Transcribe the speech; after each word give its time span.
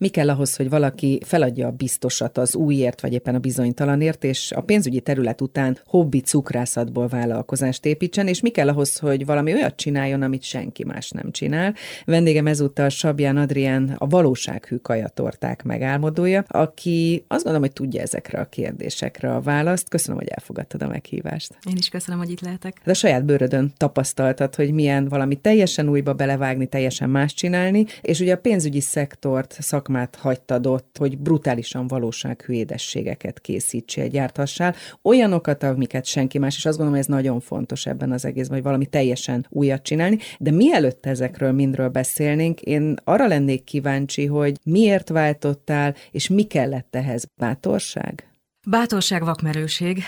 Mi 0.00 0.08
kell 0.08 0.30
ahhoz, 0.30 0.56
hogy 0.56 0.68
valaki 0.68 1.20
feladja 1.24 1.66
a 1.66 1.70
biztosat 1.70 2.38
az 2.38 2.54
újért, 2.54 3.00
vagy 3.00 3.12
éppen 3.12 3.34
a 3.34 3.38
bizonytalanért, 3.38 4.24
és 4.24 4.52
a 4.52 4.60
pénzügyi 4.60 5.00
terület 5.00 5.40
után 5.40 5.78
hobbi 5.86 6.20
cukrászatból 6.20 7.08
vállalkozást 7.08 7.86
építsen, 7.86 8.26
és 8.26 8.40
mi 8.40 8.48
kell 8.48 8.68
ahhoz, 8.68 8.98
hogy 8.98 9.26
valami 9.26 9.52
olyat 9.52 9.76
csináljon, 9.76 10.22
amit 10.22 10.42
senki 10.42 10.84
más 10.84 11.10
nem 11.10 11.30
csinál. 11.30 11.74
Vendégem 12.04 12.46
ezúttal 12.46 12.88
Sabján 12.88 13.36
Adrián, 13.36 13.94
a 13.98 14.06
valósághű 14.06 14.76
kajatorták 14.76 15.62
megálmodója, 15.62 16.44
aki 16.48 17.24
azt 17.28 17.44
gondolom, 17.44 17.60
hogy 17.60 17.72
tudja 17.72 18.00
ezekre 18.00 18.40
a 18.40 18.44
kérdésekre 18.44 19.34
a 19.34 19.40
választ. 19.40 19.88
Köszönöm, 19.88 20.18
hogy 20.18 20.28
elfogadtad 20.28 20.82
a 20.82 20.88
meghívást. 20.88 21.58
Én 21.70 21.76
is 21.76 21.88
köszönöm, 21.88 22.20
hogy 22.20 22.30
itt 22.30 22.40
lehetek. 22.40 22.80
De 22.84 22.90
a 22.90 22.94
saját 22.94 23.24
bőrödön 23.24 23.72
tapasztaltad, 23.76 24.54
hogy 24.54 24.72
milyen 24.72 25.08
valami 25.08 25.36
teljesen 25.36 25.88
újba 25.88 26.12
belevágni, 26.12 26.66
teljesen 26.66 27.10
más 27.10 27.34
csinálni, 27.34 27.86
és 28.00 28.20
ugye 28.20 28.32
a 28.32 28.38
pénzügyi 28.38 28.80
szektort 28.80 29.56
szak 29.60 29.86
szakmát 29.88 30.16
hagytad 30.16 30.66
ott, 30.66 30.96
hogy 30.98 31.18
brutálisan 31.18 31.86
valósághű 31.86 32.52
édességeket 32.52 33.40
készítsél, 33.40 34.08
gyárthassál, 34.08 34.74
olyanokat, 35.02 35.62
amiket 35.62 36.04
senki 36.04 36.38
más, 36.38 36.56
és 36.56 36.66
azt 36.66 36.76
gondolom, 36.76 37.00
hogy 37.00 37.08
ez 37.08 37.22
nagyon 37.22 37.40
fontos 37.40 37.86
ebben 37.86 38.12
az 38.12 38.24
egészben, 38.24 38.56
hogy 38.56 38.66
valami 38.66 38.86
teljesen 38.86 39.46
újat 39.48 39.82
csinálni, 39.82 40.18
de 40.38 40.50
mielőtt 40.50 41.06
ezekről 41.06 41.52
mindről 41.52 41.88
beszélnénk, 41.88 42.60
én 42.60 42.94
arra 43.04 43.26
lennék 43.26 43.64
kíváncsi, 43.64 44.26
hogy 44.26 44.58
miért 44.64 45.08
váltottál, 45.08 45.94
és 46.10 46.28
mi 46.28 46.42
kellett 46.42 46.94
ehhez? 46.94 47.24
Bátorság? 47.36 48.27
Bátorság, 48.70 49.24
vakmerőség 49.24 50.02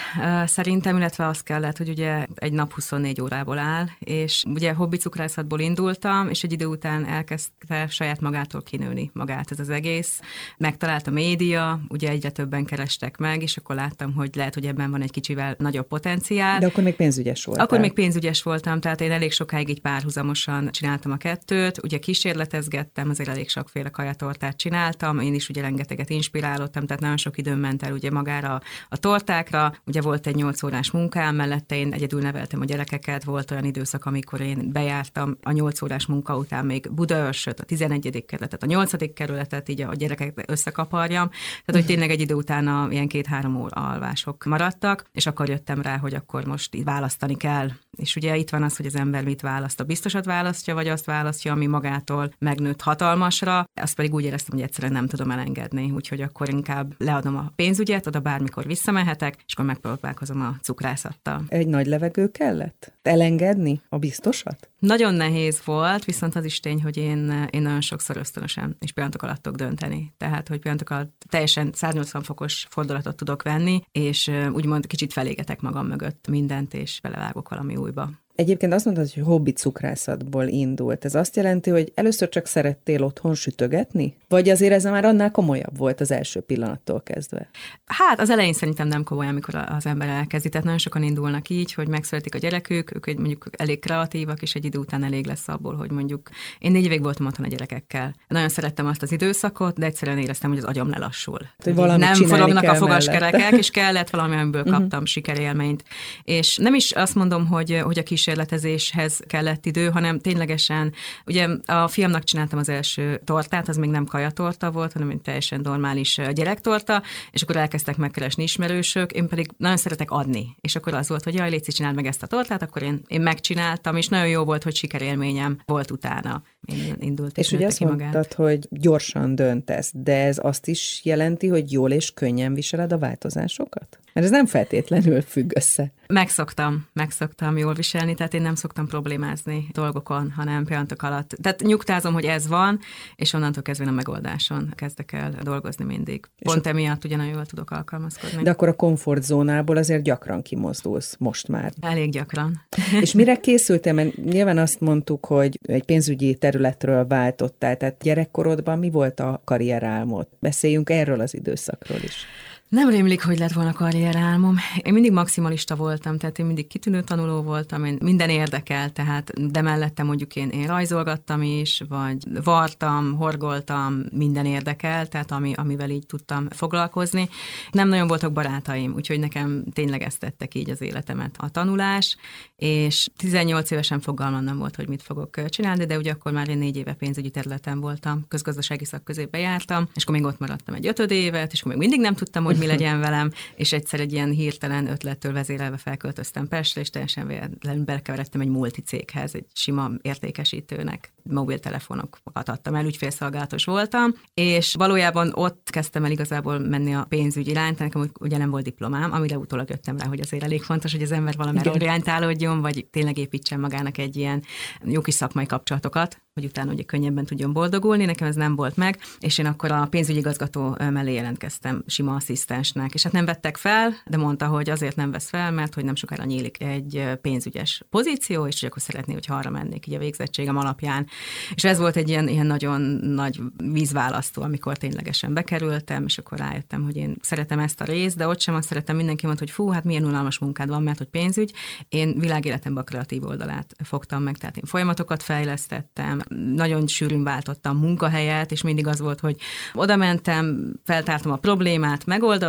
szerintem, 0.45 0.97
illetve 0.97 1.27
az 1.27 1.41
kellett, 1.41 1.77
hogy 1.77 1.89
ugye 1.89 2.27
egy 2.35 2.53
nap 2.53 2.73
24 2.73 3.21
órából 3.21 3.59
áll, 3.59 3.87
és 3.99 4.43
ugye 4.47 4.73
hobbi 4.73 4.97
cukrászatból 4.97 5.61
indultam, 5.61 6.29
és 6.29 6.43
egy 6.43 6.53
idő 6.53 6.67
után 6.67 7.07
elkezdte 7.07 7.87
saját 7.87 8.21
magától 8.21 8.63
kinőni 8.63 9.11
magát 9.13 9.51
ez 9.51 9.61
az 9.61 9.69
egész. 9.69 10.21
Megtalált 10.57 11.07
a 11.07 11.11
média, 11.11 11.81
ugye 11.89 12.09
egyre 12.09 12.31
többen 12.31 12.65
kerestek 12.65 13.17
meg, 13.17 13.43
és 13.43 13.57
akkor 13.57 13.77
láttam, 13.77 14.15
hogy 14.15 14.31
lehet, 14.35 14.55
hogy 14.55 14.67
ebben 14.67 14.91
van 14.91 15.03
egy 15.03 15.11
kicsivel 15.11 15.55
nagyobb 15.59 15.87
potenciál. 15.87 16.59
De 16.59 16.67
akkor 16.67 16.85
még 16.85 16.95
pénzügyes 16.95 17.45
voltam. 17.45 17.65
Akkor 17.65 17.79
még 17.79 17.93
pénzügyes 17.93 18.43
voltam, 18.43 18.81
tehát 18.81 19.01
én 19.01 19.11
elég 19.11 19.33
sokáig 19.33 19.69
így 19.69 19.81
párhuzamosan 19.81 20.71
csináltam 20.71 21.13
a 21.13 21.17
kettőt, 21.17 21.83
ugye 21.83 21.99
kísérletezgettem, 21.99 23.11
azért 23.11 23.29
elég 23.29 23.49
sokféle 23.49 23.89
kajatortát 23.89 24.57
csináltam, 24.57 25.19
én 25.19 25.35
is 25.35 25.49
ugye 25.49 25.61
rengeteget 25.61 26.11
inspirálódtam, 26.11 26.87
tehát 26.87 27.03
nagyon 27.03 27.17
sok 27.17 27.39
időm 27.39 27.59
ment 27.59 27.83
el 27.83 27.93
ugye 27.93 28.11
magára 28.11 28.49
a, 28.55 28.63
a 28.89 28.97
tortákra. 28.97 29.73
Ugye 29.87 30.01
volt 30.01 30.27
egy 30.27 30.35
8 30.35 30.63
órás 30.63 30.91
munkám, 30.91 31.35
mellette 31.35 31.77
én 31.77 31.93
egyedül 31.93 32.21
neveltem 32.21 32.61
a 32.61 32.65
gyerekeket, 32.65 33.25
volt 33.25 33.51
olyan 33.51 33.65
időszak, 33.65 34.05
amikor 34.05 34.41
én 34.41 34.73
bejártam 34.73 35.37
a 35.43 35.51
8 35.51 35.83
órás 35.83 36.07
munka 36.07 36.37
után 36.37 36.67
még 36.67 36.93
Budaörsöt, 36.93 37.61
a 37.61 37.65
11. 37.65 38.25
kerületet, 38.27 38.63
a 38.63 38.67
8. 38.67 39.15
kerületet, 39.15 39.69
így 39.69 39.81
a 39.81 39.95
gyerekek 39.95 40.45
összekaparjam. 40.47 41.29
Tehát, 41.29 41.83
hogy 41.83 41.87
tényleg 41.87 42.11
egy 42.11 42.21
idő 42.21 42.35
után 42.35 42.69
a, 42.69 42.89
ilyen 42.91 43.09
két-három 43.09 43.57
óra 43.57 43.77
alvások 43.77 44.45
maradtak, 44.45 45.05
és 45.13 45.27
akkor 45.27 45.49
jöttem 45.49 45.83
rá, 45.83 45.97
hogy 45.97 46.15
akkor 46.15 46.45
most 46.45 46.83
választani 46.85 47.37
kell. 47.37 47.69
És 47.97 48.17
ugye 48.17 48.37
itt 48.37 48.51
van 48.51 48.63
az, 48.63 48.77
hogy 48.77 48.87
az 48.87 48.97
ember 48.97 49.25
mit 49.25 49.41
választ, 49.41 49.81
a 49.81 49.85
biztosat 49.85 50.25
választja, 50.25 50.75
vagy 50.75 50.89
azt 50.89 51.05
választja, 51.05 51.53
ami 51.53 51.67
magától 51.67 52.33
megnőtt 52.39 52.83
hatalmasra, 52.83 53.65
azt 53.75 53.95
pedig 53.95 54.15
úgy 54.15 54.25
éreztem, 54.25 54.55
hogy 54.55 54.65
egyszerűen 54.65 54.93
nem 54.93 55.07
tudom 55.07 55.31
elengedni, 55.31 55.91
úgyhogy 55.91 56.21
akkor 56.21 56.49
inkább 56.49 56.95
leadom 56.99 57.37
a 57.37 57.53
pénzügyet, 57.57 58.07
oda 58.07 58.21
bármikor 58.41 58.67
visszamehetek, 58.67 59.37
és 59.47 59.53
akkor 59.53 59.65
megpróbálkozom 59.65 60.41
a 60.41 60.57
cukrászattal. 60.63 61.45
Egy 61.49 61.67
nagy 61.67 61.87
levegő 61.87 62.31
kellett? 62.31 62.93
Elengedni 63.03 63.81
a 63.89 63.99
biztosat? 63.99 64.69
Nagyon 64.79 65.15
nehéz 65.15 65.63
volt, 65.65 66.05
viszont 66.05 66.35
az 66.35 66.45
is 66.45 66.61
tény, 66.61 66.83
hogy 66.83 66.97
én, 66.97 67.49
én 67.51 67.63
nagyon 67.63 67.81
sokszor 67.81 68.17
ösztönösen 68.17 68.77
és 68.79 68.93
pillanatok 68.93 69.23
alatt 69.23 69.43
tudok 69.43 69.59
dönteni. 69.59 70.13
Tehát, 70.17 70.49
hogy 70.49 70.59
pillanatok 70.59 70.91
alatt 70.91 71.25
teljesen 71.29 71.71
180 71.75 72.23
fokos 72.23 72.67
fordulatot 72.71 73.17
tudok 73.17 73.43
venni, 73.43 73.83
és 73.93 74.31
úgymond 74.53 74.87
kicsit 74.87 75.13
felégetek 75.13 75.61
magam 75.61 75.87
mögött 75.87 76.29
mindent, 76.29 76.75
és 76.75 76.99
belevágok 77.03 77.49
valami 77.49 77.77
újba. 77.77 78.11
Egyébként 78.41 78.73
azt 78.73 78.85
mondtad, 78.85 79.13
hogy 79.13 79.23
hobbi 79.23 79.51
cukrászatból 79.51 80.47
indult. 80.47 81.05
Ez 81.05 81.15
azt 81.15 81.37
jelenti, 81.37 81.71
hogy 81.71 81.93
először 81.95 82.29
csak 82.29 82.47
szerettél 82.47 83.03
otthon 83.03 83.35
sütögetni? 83.35 84.17
Vagy 84.29 84.49
azért 84.49 84.73
ez 84.73 84.85
már 84.85 85.05
annál 85.05 85.31
komolyabb 85.31 85.77
volt 85.77 86.01
az 86.01 86.11
első 86.11 86.41
pillanattól 86.41 87.03
kezdve? 87.03 87.51
Hát 87.85 88.21
az 88.21 88.31
elején 88.31 88.53
szerintem 88.53 88.89
nem 88.89 89.05
komoly, 89.05 89.27
amikor 89.27 89.55
az 89.55 89.87
ember 89.87 90.09
elkezdi. 90.09 90.49
Tehát 90.49 90.65
nagyon 90.65 90.79
sokan 90.81 91.03
indulnak 91.03 91.49
így, 91.49 91.75
hogy 91.75 91.89
megszületik 91.89 92.35
a 92.35 92.39
gyerekük, 92.39 92.95
ők 92.95 93.07
mondjuk 93.19 93.47
elég 93.57 93.79
kreatívak, 93.79 94.43
és 94.43 94.55
egy 94.55 94.65
idő 94.65 94.79
után 94.79 95.05
elég 95.05 95.27
lesz 95.27 95.49
abból, 95.49 95.75
hogy 95.75 95.91
mondjuk 95.91 96.29
én 96.59 96.71
négy 96.71 96.85
évig 96.85 97.03
voltam 97.03 97.27
otthon 97.27 97.47
a 97.47 97.49
gyerekekkel. 97.49 98.15
Nagyon 98.29 98.49
szerettem 98.49 98.87
azt 98.87 99.03
az 99.03 99.13
időszakot, 99.13 99.79
de 99.79 99.87
egyszerűen 99.87 100.19
éreztem, 100.19 100.51
hogy 100.51 100.59
az 100.59 100.65
agyam 100.65 100.89
lelassul. 100.91 101.41
Hogy 101.65 101.75
nem 101.75 102.15
forognak 102.15 102.65
a 102.65 102.75
fogaskerekek, 102.75 103.53
és 103.53 103.71
kellett 103.71 104.11
valami, 104.11 104.37
amiből 104.37 104.63
mhm. 104.63 104.71
kaptam 104.71 104.89
uh-huh. 104.89 105.07
sikerélményt. 105.07 105.85
És 106.23 106.57
nem 106.57 106.75
is 106.75 106.93
azt 106.93 107.15
mondom, 107.15 107.47
hogy, 107.47 107.81
hogy 107.83 107.99
a 107.99 108.03
kis 108.03 108.29
kísérletezéshez 108.31 109.21
kellett 109.27 109.67
idő, 109.67 109.89
hanem 109.89 110.19
ténylegesen, 110.19 110.93
ugye 111.27 111.49
a 111.67 111.89
fiamnak 111.89 112.25
csináltam 112.25 112.59
az 112.59 112.69
első 112.69 113.21
tortát, 113.25 113.69
az 113.69 113.77
még 113.77 113.91
nem 113.91 114.05
kajatorta 114.05 114.71
volt, 114.71 114.93
hanem 114.93 115.11
egy 115.11 115.21
teljesen 115.21 115.61
normális 115.61 116.21
gyerektorta, 116.33 117.03
és 117.31 117.43
akkor 117.43 117.57
elkezdtek 117.57 117.97
megkeresni 117.97 118.43
ismerősök, 118.43 119.13
én 119.13 119.29
pedig 119.29 119.47
nagyon 119.57 119.77
szeretek 119.77 120.11
adni. 120.11 120.57
És 120.61 120.77
akkor 120.77 120.95
az 120.95 121.09
volt, 121.09 121.25
hogy 121.25 121.35
jaj, 121.35 121.51
Léci, 121.51 121.73
csináld 121.73 121.95
meg 121.95 122.07
ezt 122.07 122.23
a 122.23 122.27
tortát, 122.27 122.63
akkor 122.63 122.83
én, 122.83 123.03
én 123.07 123.21
megcsináltam, 123.21 123.97
és 123.97 124.09
nagyon 124.09 124.29
jó 124.29 124.45
volt, 124.45 124.63
hogy 124.63 124.75
sikerélményem 124.75 125.59
volt 125.67 125.91
utána. 125.91 126.43
Én 126.65 126.95
indult 126.99 127.39
és, 127.39 127.47
és 127.47 127.53
ugye 127.53 127.67
azt 127.67 127.81
magát. 127.81 127.99
mondtad, 127.99 128.33
hogy 128.33 128.69
gyorsan 128.71 129.35
döntesz, 129.35 129.91
de 129.95 130.25
ez 130.25 130.39
azt 130.43 130.69
is 130.69 131.01
jelenti, 131.05 131.49
hogy 131.49 131.73
jól 131.73 131.91
és 131.91 132.11
könnyen 132.11 132.55
viseled 132.55 132.93
a 132.93 132.99
változásokat? 132.99 133.99
Mert 134.13 134.27
ez 134.27 134.33
nem 134.33 134.47
feltétlenül 134.47 135.23
függ 135.23 135.51
össze. 135.55 135.93
Megszoktam, 136.07 136.87
megszoktam 136.93 137.57
jól 137.57 137.75
viselni, 137.75 138.15
tehát 138.15 138.35
én 138.35 138.43
nem 138.43 138.55
szoktam 138.55 138.87
problémázni 138.87 139.67
dolgokon, 139.73 140.31
hanem 140.37 140.65
pillanatok 140.65 141.03
alatt. 141.03 141.37
Tehát 141.43 141.63
nyugtázom, 141.63 142.13
hogy 142.13 142.25
ez 142.25 142.49
van, 142.49 142.79
és 143.17 143.33
onnantól 143.33 143.63
kezdve 143.63 143.87
a 143.87 143.91
megoldáson 143.91 144.73
kezdek 144.75 145.13
el 145.13 145.35
dolgozni 145.43 145.85
mindig. 145.85 146.27
Pont 146.45 146.65
és 146.65 146.71
emiatt 146.71 147.05
ugye 147.05 147.17
nagyon 147.17 147.33
jól 147.33 147.47
tudok 147.47 147.71
alkalmazkodni. 147.71 148.43
De 148.43 148.51
akkor 148.51 148.69
a 148.69 148.73
komfortzónából 148.73 149.77
azért 149.77 150.03
gyakran 150.03 150.43
kimozdulsz 150.43 151.17
most 151.19 151.49
már. 151.49 151.73
Elég 151.81 152.11
gyakran. 152.11 152.67
és 153.01 153.13
mire 153.13 153.37
készültél? 153.37 153.93
Mert 153.93 154.17
nyilván 154.17 154.59
azt 154.59 154.81
mondtuk, 154.81 155.27
hogy 155.27 155.59
egy 155.63 155.85
pénzügyi 155.85 156.35
területről 156.35 157.07
váltottál, 157.07 157.77
tehát 157.77 158.03
gyerekkorodban 158.03 158.79
mi 158.79 158.91
volt 158.91 159.21
a 159.21 159.43
karrierálmod? 159.45 160.29
Beszéljünk 160.39 160.91
erről 160.91 161.21
az 161.21 161.35
időszakról 161.35 161.99
is. 162.03 162.27
Nem 162.71 162.89
rémlik, 162.89 163.25
hogy 163.25 163.39
lett 163.39 163.53
volna 163.53 163.73
karrierálmom. 163.73 164.57
Én 164.83 164.93
mindig 164.93 165.13
maximalista 165.13 165.77
voltam, 165.77 166.19
tehát 166.19 166.39
én 166.39 166.47
mindig 166.47 166.67
kitűnő 166.67 167.03
tanuló 167.03 167.43
voltam, 167.43 167.85
én 167.85 167.99
minden 168.03 168.29
érdekel, 168.29 168.91
tehát 168.91 169.51
de 169.51 169.61
mellettem 169.61 170.07
mondjuk 170.07 170.37
én, 170.37 170.49
én 170.49 170.67
rajzolgattam 170.67 171.43
is, 171.43 171.83
vagy 171.89 172.17
vartam, 172.45 173.17
horgoltam, 173.17 174.03
minden 174.13 174.47
érdekel, 174.47 175.07
tehát 175.07 175.31
ami, 175.31 175.53
amivel 175.57 175.91
így 175.91 176.07
tudtam 176.07 176.49
foglalkozni. 176.51 177.29
Nem 177.71 177.89
nagyon 177.89 178.07
voltak 178.07 178.33
barátaim, 178.33 178.95
úgyhogy 178.95 179.19
nekem 179.19 179.65
tényleg 179.73 180.03
ezt 180.03 180.19
tettek 180.19 180.55
így 180.55 180.71
az 180.71 180.81
életemet 180.81 181.37
a 181.39 181.49
tanulás, 181.49 182.17
és 182.57 183.09
18 183.17 183.71
évesen 183.71 184.01
fogalmam 184.01 184.45
nem 184.45 184.59
volt, 184.59 184.77
hogy 184.77 184.89
mit 184.89 185.03
fogok 185.03 185.49
csinálni, 185.49 185.85
de 185.85 185.97
ugye 185.97 186.13
akkor 186.13 186.33
már 186.33 186.49
én 186.49 186.59
négy 186.59 186.77
éve 186.77 186.93
pénzügyi 186.93 187.31
területen 187.31 187.81
voltam, 187.81 188.25
közgazdasági 188.29 188.85
szakközépe 188.85 189.39
jártam, 189.39 189.89
és 189.95 190.03
akkor 190.03 190.15
még 190.15 190.25
ott 190.25 190.39
maradtam 190.39 190.75
egy 190.75 190.87
ötöd 190.87 191.11
évet, 191.11 191.53
és 191.53 191.61
akkor 191.61 191.73
még 191.73 191.81
mindig 191.89 192.01
nem 192.01 192.15
tudtam, 192.15 192.45
hogy 192.45 192.59
mi 192.61 192.67
legyen 192.67 193.01
velem, 193.01 193.31
és 193.55 193.73
egyszer 193.73 194.01
egy 194.01 194.13
ilyen 194.13 194.31
hirtelen 194.31 194.87
ötlettől 194.87 195.33
vezérelve 195.33 195.77
felköltöztem 195.77 196.49
Pestre, 196.49 196.81
és 196.81 196.91
teljesen 196.91 197.27
véletlenül 197.27 197.85
belekeveredtem 197.85 198.41
egy 198.41 198.49
multicéghez, 198.49 199.35
egy 199.35 199.47
sima 199.53 199.91
értékesítőnek. 200.03 201.13
Mobiltelefonokat 201.23 202.49
adtam 202.49 202.75
el, 202.75 202.85
ügyfélszolgálatos 202.85 203.65
voltam, 203.65 204.15
és 204.35 204.75
valójában 204.75 205.33
ott 205.35 205.69
kezdtem 205.71 206.05
el 206.05 206.11
igazából 206.11 206.59
menni 206.59 206.95
a 206.95 207.07
pénzügyi 207.09 207.51
irányt, 207.51 207.79
nekem 207.79 208.11
ugye 208.21 208.37
nem 208.37 208.51
volt 208.51 208.65
diplomám, 208.65 209.13
amire 209.13 209.39
utólag 209.39 209.69
jöttem 209.69 209.99
rá, 209.99 210.07
hogy 210.07 210.21
azért 210.21 210.43
elég 210.43 210.63
fontos, 210.63 210.93
hogy 210.93 211.03
az 211.03 211.13
ember 211.13 211.37
valamire 211.37 211.71
orientálódjon, 211.71 212.61
vagy 212.61 212.87
tényleg 212.91 213.19
építsen 213.19 213.61
magának 213.61 213.99
egy 213.99 214.17
ilyen 214.17 214.43
jó 214.85 215.01
kis 215.01 215.15
szakmai 215.15 215.47
kapcsolatokat, 215.47 216.23
hogy 216.35 216.45
utána 216.45 216.73
ugye 216.73 216.83
könnyebben 216.83 217.25
tudjon 217.25 217.53
boldogulni, 217.53 218.05
nekem 218.05 218.29
ez 218.29 218.35
nem 218.35 218.57
volt 218.57 218.77
meg, 218.77 218.99
és 219.19 219.39
én 219.39 219.47
akkor 219.47 219.73
a 219.73 219.87
pénzügyi 219.91 220.19
igazgató 220.19 220.77
mellé 220.79 221.13
jelentkeztem 221.13 221.83
sima 221.87 222.21
asszisztensnek, 222.51 222.95
és 222.95 223.03
hát 223.03 223.13
nem 223.13 223.25
vettek 223.25 223.57
fel, 223.57 223.95
de 224.07 224.17
mondta, 224.17 224.47
hogy 224.47 224.71
azért 224.71 224.97
nem 224.97 225.11
vesz 225.11 225.29
fel, 225.29 225.51
mert 225.51 225.75
hogy 225.75 225.85
nem 225.85 225.95
sokára 225.95 226.25
nyílik 226.25 226.63
egy 226.63 227.09
pénzügyes 227.21 227.83
pozíció, 227.91 228.47
és 228.47 228.61
hogy 228.61 228.69
akkor 228.69 228.83
szeretné, 228.83 229.13
hogy 229.13 229.27
arra 229.29 229.51
mennék 229.51 229.87
így 229.87 229.95
a 229.95 229.99
végzettségem 229.99 230.57
alapján. 230.57 231.07
És 231.55 231.65
ez 231.65 231.79
volt 231.79 231.97
egy 231.97 232.09
ilyen, 232.09 232.29
ilyen 232.29 232.47
nagyon 232.47 232.81
nagy 233.01 233.41
vízválasztó, 233.73 234.43
amikor 234.43 234.77
ténylegesen 234.77 235.35
bekerültem, 235.35 236.05
és 236.05 236.19
akkor 236.19 236.39
rájöttem, 236.39 236.83
hogy 236.83 236.97
én 236.97 237.17
szeretem 237.21 237.59
ezt 237.59 237.81
a 237.81 237.85
részt, 237.85 238.17
de 238.17 238.27
ott 238.27 238.41
sem 238.41 238.55
azt 238.55 238.69
szeretem, 238.69 238.97
mindenki 238.97 239.27
mondta, 239.27 239.45
hogy 239.45 239.55
fú, 239.55 239.69
hát 239.69 239.85
milyen 239.85 240.05
unalmas 240.05 240.39
munkád 240.39 240.69
van, 240.69 240.83
mert 240.83 240.99
hogy 240.99 241.09
pénzügy. 241.09 241.53
Én 241.89 242.19
világéletemben 242.19 242.83
a 242.83 242.87
kreatív 242.87 243.25
oldalát 243.25 243.75
fogtam 243.85 244.23
meg, 244.23 244.39
tehát 244.39 244.57
én 244.57 244.65
folyamatokat 244.65 245.23
fejlesztettem, 245.23 246.21
nagyon 246.55 246.87
sűrűn 246.87 247.25
váltottam 247.25 247.79
munkahelyet, 247.79 248.53
és 248.53 248.63
mindig 248.63 248.87
az 248.87 249.01
volt, 249.01 249.21
hogy 249.21 249.37
oda 249.73 249.97
mentem, 249.97 250.73
feltártam 250.85 251.33
a 251.33 251.37
problémát, 251.37 252.07
megoldottam, 252.07 252.40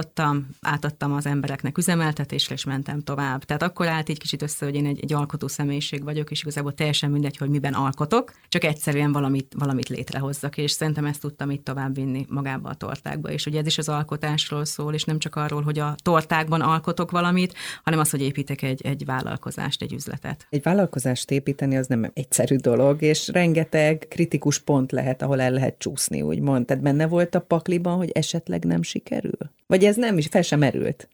átadtam 0.62 1.14
az 1.14 1.26
embereknek 1.26 1.78
üzemeltetésre, 1.78 2.54
és 2.54 2.64
mentem 2.64 3.02
tovább. 3.02 3.44
Tehát 3.44 3.64
akkor 3.64 3.88
állt 3.88 4.10
így 4.10 4.20
kicsit 4.20 4.42
össze, 4.42 4.66
hogy 4.66 4.76
én 4.76 4.86
egy, 4.86 5.00
egy 5.02 5.14
alkotó 5.14 5.48
személyiség 5.48 6.04
vagyok, 6.04 6.32
és 6.32 6.42
igazából 6.42 6.74
teljesen 6.74 7.12
mindegy, 7.12 7.38
hogy 7.38 7.50
miben 7.50 7.74
alkotok, 7.74 8.34
csak 8.50 8.64
egyszerűen 8.64 9.12
valamit, 9.12 9.54
valamit 9.58 9.90
létrehozzak, 9.90 10.58
és 10.58 10.72
szerintem 10.72 11.06
ezt 11.06 11.22
tudtam 11.22 11.50
itt 11.50 11.66
tovább 11.66 11.96
vinni 11.96 12.26
magába 12.30 12.70
a 12.70 12.74
tortákba. 12.74 13.32
És 13.32 13.46
ugye 13.46 13.60
ez 13.60 13.66
is 13.66 13.78
az 13.78 13.90
alkotásról 13.90 14.66
szól, 14.66 14.94
és 14.94 15.04
nem 15.04 15.20
csak 15.20 15.36
arról, 15.36 15.62
hogy 15.62 15.80
a 15.80 15.96
tortákban 16.04 16.62
alkotok 16.62 17.12
valamit, 17.12 17.54
hanem 17.84 18.00
az, 18.00 18.10
hogy 18.10 18.22
építek 18.22 18.62
egy, 18.62 18.82
egy 18.86 19.06
vállalkozást, 19.06 19.82
egy 19.82 19.94
üzletet. 19.94 20.48
Egy 20.50 20.64
vállalkozást 20.64 21.32
építeni 21.32 21.78
az 21.78 21.88
nem 21.88 22.12
egyszerű 22.14 22.56
dolog, 22.56 23.02
és 23.02 23.28
rengeteg 23.28 24.06
kritikus 24.10 24.60
pont 24.60 24.92
lehet, 24.92 25.22
ahol 25.22 25.42
el 25.42 25.52
lehet 25.52 25.76
csúszni, 25.78 26.22
úgymond. 26.22 26.66
Tehát 26.66 26.84
benne 26.84 27.08
volt 27.08 27.36
a 27.36 27.40
pakliban, 27.40 27.98
hogy 27.98 28.10
esetleg 28.14 28.66
nem 28.66 28.82
sikerül? 28.82 29.38
Vagy 29.68 29.81
ez 29.86 29.96
nem 29.96 30.18
is, 30.18 30.28
fel 30.28 30.42
sem 30.42 30.60
merült? 30.60 31.08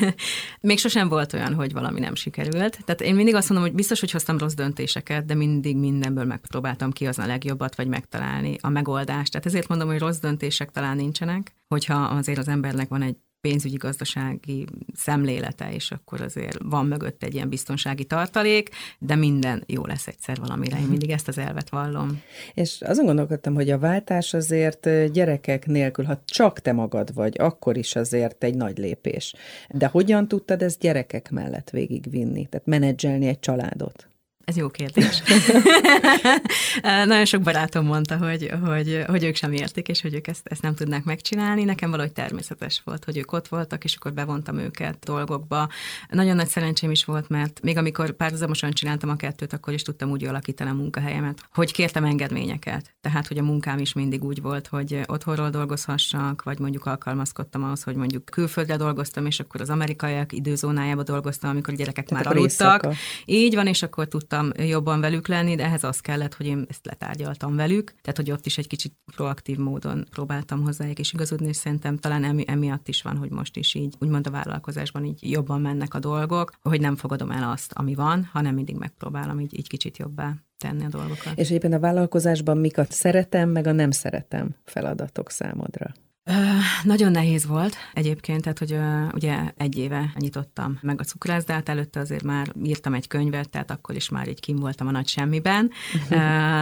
Még 0.60 0.78
sosem 0.78 1.08
volt 1.08 1.32
olyan, 1.32 1.54
hogy 1.54 1.72
valami 1.72 2.00
nem 2.00 2.14
sikerült. 2.14 2.78
Tehát 2.84 3.00
én 3.00 3.14
mindig 3.14 3.34
azt 3.34 3.48
mondom, 3.48 3.66
hogy 3.66 3.76
biztos, 3.76 4.00
hogy 4.00 4.10
hoztam 4.10 4.38
rossz 4.38 4.54
döntéseket, 4.54 5.24
de 5.24 5.34
mindig 5.34 5.76
mindenből 5.76 6.24
megpróbáltam 6.24 6.90
ki 6.90 7.06
az 7.06 7.18
a 7.18 7.26
legjobbat, 7.26 7.74
vagy 7.74 7.86
megtalálni 7.86 8.56
a 8.60 8.68
megoldást. 8.68 9.30
Tehát 9.30 9.46
ezért 9.46 9.68
mondom, 9.68 9.88
hogy 9.88 9.98
rossz 9.98 10.18
döntések 10.18 10.70
talán 10.70 10.96
nincsenek, 10.96 11.54
hogyha 11.68 11.94
azért 11.94 12.38
az 12.38 12.48
embernek 12.48 12.88
van 12.88 13.02
egy 13.02 13.16
pénzügyi 13.42 13.76
gazdasági 13.76 14.66
szemlélete, 14.94 15.72
és 15.72 15.90
akkor 15.90 16.20
azért 16.20 16.58
van 16.62 16.86
mögött 16.86 17.22
egy 17.22 17.34
ilyen 17.34 17.48
biztonsági 17.48 18.04
tartalék, 18.04 18.70
de 18.98 19.14
minden 19.14 19.64
jó 19.66 19.86
lesz 19.86 20.06
egyszer 20.06 20.38
valamire. 20.40 20.76
Én 20.76 20.82
mhm. 20.82 20.90
mindig 20.90 21.10
ezt 21.10 21.28
az 21.28 21.38
elvet 21.38 21.70
vallom. 21.70 22.22
És 22.54 22.80
azon 22.80 23.04
gondolkodtam, 23.04 23.54
hogy 23.54 23.70
a 23.70 23.78
váltás 23.78 24.34
azért 24.34 25.10
gyerekek 25.12 25.66
nélkül, 25.66 26.04
ha 26.04 26.22
csak 26.24 26.60
te 26.60 26.72
magad 26.72 27.14
vagy, 27.14 27.36
akkor 27.38 27.76
is 27.76 27.96
azért 27.96 28.44
egy 28.44 28.54
nagy 28.54 28.78
lépés. 28.78 29.34
De 29.68 29.86
hogyan 29.86 30.28
tudtad 30.28 30.62
ezt 30.62 30.80
gyerekek 30.80 31.30
mellett 31.30 31.70
végigvinni? 31.70 32.46
Tehát 32.46 32.66
menedzselni 32.66 33.26
egy 33.26 33.40
családot? 33.40 34.06
Ez 34.44 34.56
jó 34.56 34.68
kérdés. 34.68 35.22
Nagyon 36.82 37.24
sok 37.24 37.42
barátom 37.42 37.86
mondta, 37.86 38.16
hogy, 38.16 38.50
hogy, 38.64 39.04
hogy 39.06 39.24
ők 39.24 39.36
sem 39.36 39.52
értik, 39.52 39.88
és 39.88 40.00
hogy 40.00 40.14
ők 40.14 40.26
ezt, 40.26 40.40
ezt 40.44 40.62
nem 40.62 40.74
tudnák 40.74 41.04
megcsinálni. 41.04 41.64
Nekem 41.64 41.90
valahogy 41.90 42.12
természetes 42.12 42.82
volt, 42.84 43.04
hogy 43.04 43.16
ők 43.16 43.32
ott 43.32 43.48
voltak, 43.48 43.84
és 43.84 43.94
akkor 43.94 44.12
bevontam 44.12 44.58
őket 44.58 44.98
dolgokba. 45.04 45.68
Nagyon 46.08 46.36
nagy 46.36 46.48
szerencsém 46.48 46.90
is 46.90 47.04
volt, 47.04 47.28
mert 47.28 47.60
még 47.62 47.76
amikor 47.76 48.12
párhuzamosan 48.12 48.70
csináltam 48.70 49.10
a 49.10 49.16
kettőt, 49.16 49.52
akkor 49.52 49.72
is 49.72 49.82
tudtam 49.82 50.10
úgy 50.10 50.24
alakítani 50.24 50.70
a 50.70 50.74
munkahelyemet, 50.74 51.48
hogy 51.54 51.72
kértem 51.72 52.04
engedményeket. 52.04 52.94
Tehát, 53.00 53.26
hogy 53.26 53.38
a 53.38 53.42
munkám 53.42 53.78
is 53.78 53.92
mindig 53.92 54.24
úgy 54.24 54.42
volt, 54.42 54.66
hogy 54.66 55.00
otthonról 55.06 55.50
dolgozhassak, 55.50 56.42
vagy 56.42 56.58
mondjuk 56.58 56.86
alkalmazkodtam 56.86 57.64
ahhoz, 57.64 57.82
hogy 57.82 57.94
mondjuk 57.94 58.24
külföldre 58.24 58.76
dolgoztam, 58.76 59.26
és 59.26 59.40
akkor 59.40 59.60
az 59.60 59.70
amerikaiak 59.70 60.32
időzónájába 60.32 61.02
dolgoztam, 61.02 61.50
amikor 61.50 61.72
a 61.74 61.76
gyerekek 61.76 62.06
Tehát 62.06 62.24
már 62.24 62.36
aludtak. 62.36 62.86
Így 63.24 63.54
van, 63.54 63.66
és 63.66 63.82
akkor 63.82 64.08
tudtam 64.08 64.31
tudtam 64.32 64.66
jobban 64.66 65.00
velük 65.00 65.28
lenni, 65.28 65.54
de 65.54 65.64
ehhez 65.64 65.84
az 65.84 66.00
kellett, 66.00 66.34
hogy 66.34 66.46
én 66.46 66.66
ezt 66.68 66.86
letárgyaltam 66.86 67.56
velük, 67.56 67.94
tehát 68.02 68.16
hogy 68.16 68.30
ott 68.30 68.46
is 68.46 68.58
egy 68.58 68.66
kicsit 68.66 68.94
proaktív 69.16 69.58
módon 69.58 70.06
próbáltam 70.10 70.62
hozzájuk 70.62 70.98
is 70.98 71.12
igazodni, 71.12 71.48
és 71.48 71.56
szerintem 71.56 71.98
talán 71.98 72.24
emi, 72.24 72.44
emiatt 72.46 72.88
is 72.88 73.02
van, 73.02 73.16
hogy 73.16 73.30
most 73.30 73.56
is 73.56 73.74
így, 73.74 73.94
úgymond 73.98 74.26
a 74.26 74.30
vállalkozásban 74.30 75.04
így 75.04 75.30
jobban 75.30 75.60
mennek 75.60 75.94
a 75.94 75.98
dolgok, 75.98 76.52
hogy 76.62 76.80
nem 76.80 76.96
fogadom 76.96 77.30
el 77.30 77.50
azt, 77.50 77.72
ami 77.72 77.94
van, 77.94 78.28
hanem 78.32 78.54
mindig 78.54 78.76
megpróbálom 78.76 79.40
így, 79.40 79.58
így 79.58 79.68
kicsit 79.68 79.98
jobbá 79.98 80.34
tenni 80.58 80.84
a 80.84 80.88
dolgokat. 80.88 81.38
És 81.38 81.48
egyébként 81.48 81.74
a 81.74 81.80
vállalkozásban 81.80 82.58
mik 82.58 82.78
a 82.78 82.84
szeretem, 82.88 83.48
meg 83.48 83.66
a 83.66 83.72
nem 83.72 83.90
szeretem 83.90 84.54
feladatok 84.64 85.30
számodra? 85.30 85.92
Nagyon 86.82 87.10
nehéz 87.10 87.46
volt 87.46 87.76
egyébként, 87.92 88.42
tehát 88.42 88.58
hogy 88.58 88.72
uh, 88.72 89.14
ugye 89.14 89.52
egy 89.56 89.78
éve 89.78 90.12
nyitottam 90.18 90.78
meg 90.82 91.00
a 91.00 91.04
cukrászdát, 91.04 91.68
előtte 91.68 92.00
azért 92.00 92.22
már 92.22 92.52
írtam 92.62 92.94
egy 92.94 93.06
könyvet, 93.06 93.50
tehát 93.50 93.70
akkor 93.70 93.94
is 93.94 94.08
már 94.08 94.28
így 94.28 94.40
kim 94.40 94.56
voltam 94.56 94.86
a 94.86 94.90
nagy 94.90 95.08
semmiben. 95.08 95.70
Uh, 96.10 96.18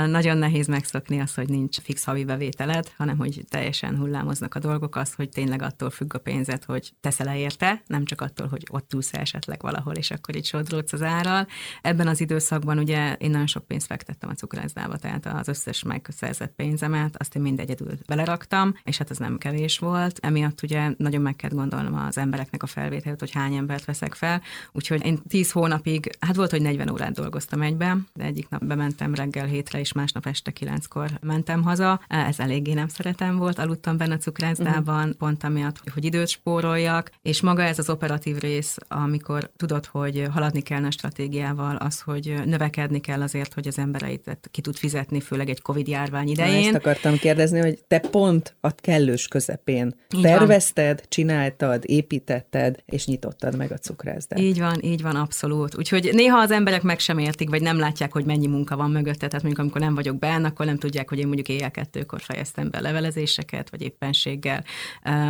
nagyon 0.07 0.37
nehéz 0.37 0.67
megszokni 0.67 1.21
azt, 1.21 1.35
hogy 1.35 1.49
nincs 1.49 1.81
fix 1.81 2.05
havi 2.05 2.25
bevételed, 2.25 2.93
hanem 2.97 3.19
hogy 3.19 3.45
teljesen 3.49 3.97
hullámoznak 3.97 4.55
a 4.55 4.59
dolgok, 4.59 4.97
az, 4.97 5.15
hogy 5.15 5.29
tényleg 5.29 5.62
attól 5.62 5.91
függ 5.91 6.15
a 6.15 6.19
pénzed, 6.19 6.65
hogy 6.65 6.93
teszel-e 7.01 7.39
érte, 7.39 7.83
nem 7.87 8.05
csak 8.05 8.21
attól, 8.21 8.47
hogy 8.47 8.67
ott 8.71 8.93
ülsz 8.93 9.15
esetleg 9.15 9.62
valahol, 9.62 9.95
és 9.95 10.11
akkor 10.11 10.37
így 10.37 10.47
sodródsz 10.47 10.93
az 10.93 11.03
árral. 11.03 11.47
Ebben 11.83 12.09
az 12.09 12.21
időszakban 12.21 12.79
ugye 12.79 13.15
én 13.15 13.31
nagyon 13.31 13.47
sok 13.47 13.67
pénzt 13.67 13.87
fektettem 13.87 14.29
a 14.31 14.35
cukrászdába, 14.35 14.97
tehát 14.97 15.27
az 15.27 15.49
összes 15.49 15.83
megszerzett 15.83 16.53
pénzemet, 16.57 17.17
azt 17.17 17.35
én 17.35 17.43
mind 17.43 17.61
egyedül 17.61 17.99
beleraktam, 18.07 18.75
és 18.85 18.99
hát 18.99 19.11
az 19.11 19.19
nem 19.19 19.39
kell 19.39 19.49
kevés 19.50 19.79
volt, 19.79 20.19
emiatt 20.23 20.62
ugye 20.62 20.91
nagyon 20.97 21.23
meg 21.23 21.37
kell 21.37 21.50
gondolnom 21.50 21.94
az 21.94 22.19
embereknek 22.19 22.62
a 22.62 22.67
felvételt, 22.67 23.20
hogy 23.20 23.31
hány 23.31 23.55
embert 23.55 23.85
veszek 23.85 24.14
fel, 24.14 24.43
úgyhogy 24.73 25.06
én 25.06 25.19
10 25.29 25.50
hónapig, 25.50 26.11
hát 26.20 26.37
volt, 26.37 26.50
hogy 26.50 26.62
40 26.62 26.91
órát 26.91 27.12
dolgoztam 27.12 27.62
egybe, 27.62 27.97
de 28.14 28.25
egyik 28.25 28.49
nap 28.49 28.64
bementem 28.64 29.14
reggel 29.14 29.47
hétre, 29.47 29.79
és 29.79 29.93
másnap 29.93 30.26
este 30.26 30.50
kilenckor 30.50 31.11
mentem 31.20 31.62
haza. 31.62 32.00
Ez 32.08 32.38
eléggé 32.38 32.73
nem 32.73 32.88
szeretem 32.88 33.37
volt, 33.37 33.58
aludtam 33.58 33.97
benne 33.97 34.14
a 34.14 34.19
cukrászdában, 34.19 34.99
uh-huh. 34.99 35.17
pont 35.17 35.44
amiatt, 35.44 35.91
hogy 35.93 36.05
időt 36.05 36.29
spóroljak, 36.29 37.11
és 37.23 37.41
maga 37.41 37.62
ez 37.62 37.79
az 37.79 37.91
operatív 37.91 38.37
rész, 38.38 38.76
amikor 38.88 39.50
tudod, 39.56 39.87
hogy 39.87 40.26
haladni 40.31 40.61
kellene 40.61 40.87
a 40.87 40.91
stratégiával, 40.91 41.76
az, 41.76 42.00
hogy 42.00 42.35
növekedni 42.44 43.00
kell 43.00 43.23
azért, 43.23 43.55
hogy 43.55 43.67
az 43.67 43.79
embereit 43.79 44.38
ki 44.50 44.61
tud 44.61 44.76
fizetni, 44.76 45.20
főleg 45.20 45.49
egy 45.49 45.62
Covid 45.62 45.88
járvány 45.88 46.29
idején. 46.29 46.61
Na, 46.61 46.67
ezt 46.67 46.75
akartam 46.75 47.17
kérdezni, 47.17 47.61
hogy 47.61 47.85
te 47.88 47.99
pont 47.99 48.55
a 48.61 48.70
kellős 48.75 49.29
közepén 49.40 49.94
így 50.14 50.22
tervezted, 50.22 50.96
van. 50.96 51.06
csináltad, 51.08 51.82
építetted, 51.87 52.76
és 52.84 53.06
nyitottad 53.06 53.56
meg 53.56 53.72
a 53.72 53.76
cukrászdát. 53.76 54.38
Így 54.38 54.58
van, 54.58 54.82
így 54.82 55.02
van, 55.02 55.16
abszolút. 55.16 55.78
Úgyhogy 55.78 56.10
néha 56.12 56.38
az 56.38 56.50
emberek 56.50 56.82
meg 56.82 56.98
sem 56.98 57.19
értik, 57.19 57.50
vagy 57.50 57.62
nem 57.62 57.78
látják, 57.78 58.12
hogy 58.12 58.25
mennyi 58.25 58.46
munka 58.46 58.76
van 58.76 58.90
mögötte. 58.90 59.26
Tehát 59.26 59.42
mondjuk, 59.42 59.58
amikor 59.58 59.81
nem 59.81 59.94
vagyok 59.94 60.19
benne, 60.19 60.46
akkor 60.46 60.66
nem 60.66 60.78
tudják, 60.78 61.08
hogy 61.08 61.19
én 61.19 61.26
mondjuk 61.26 61.48
éjjel 61.48 61.70
kettőkor 61.70 62.20
fejeztem 62.20 62.70
be 62.70 62.81
levelezéseket, 62.81 63.70
vagy 63.70 63.82
éppenséggel 63.82 64.64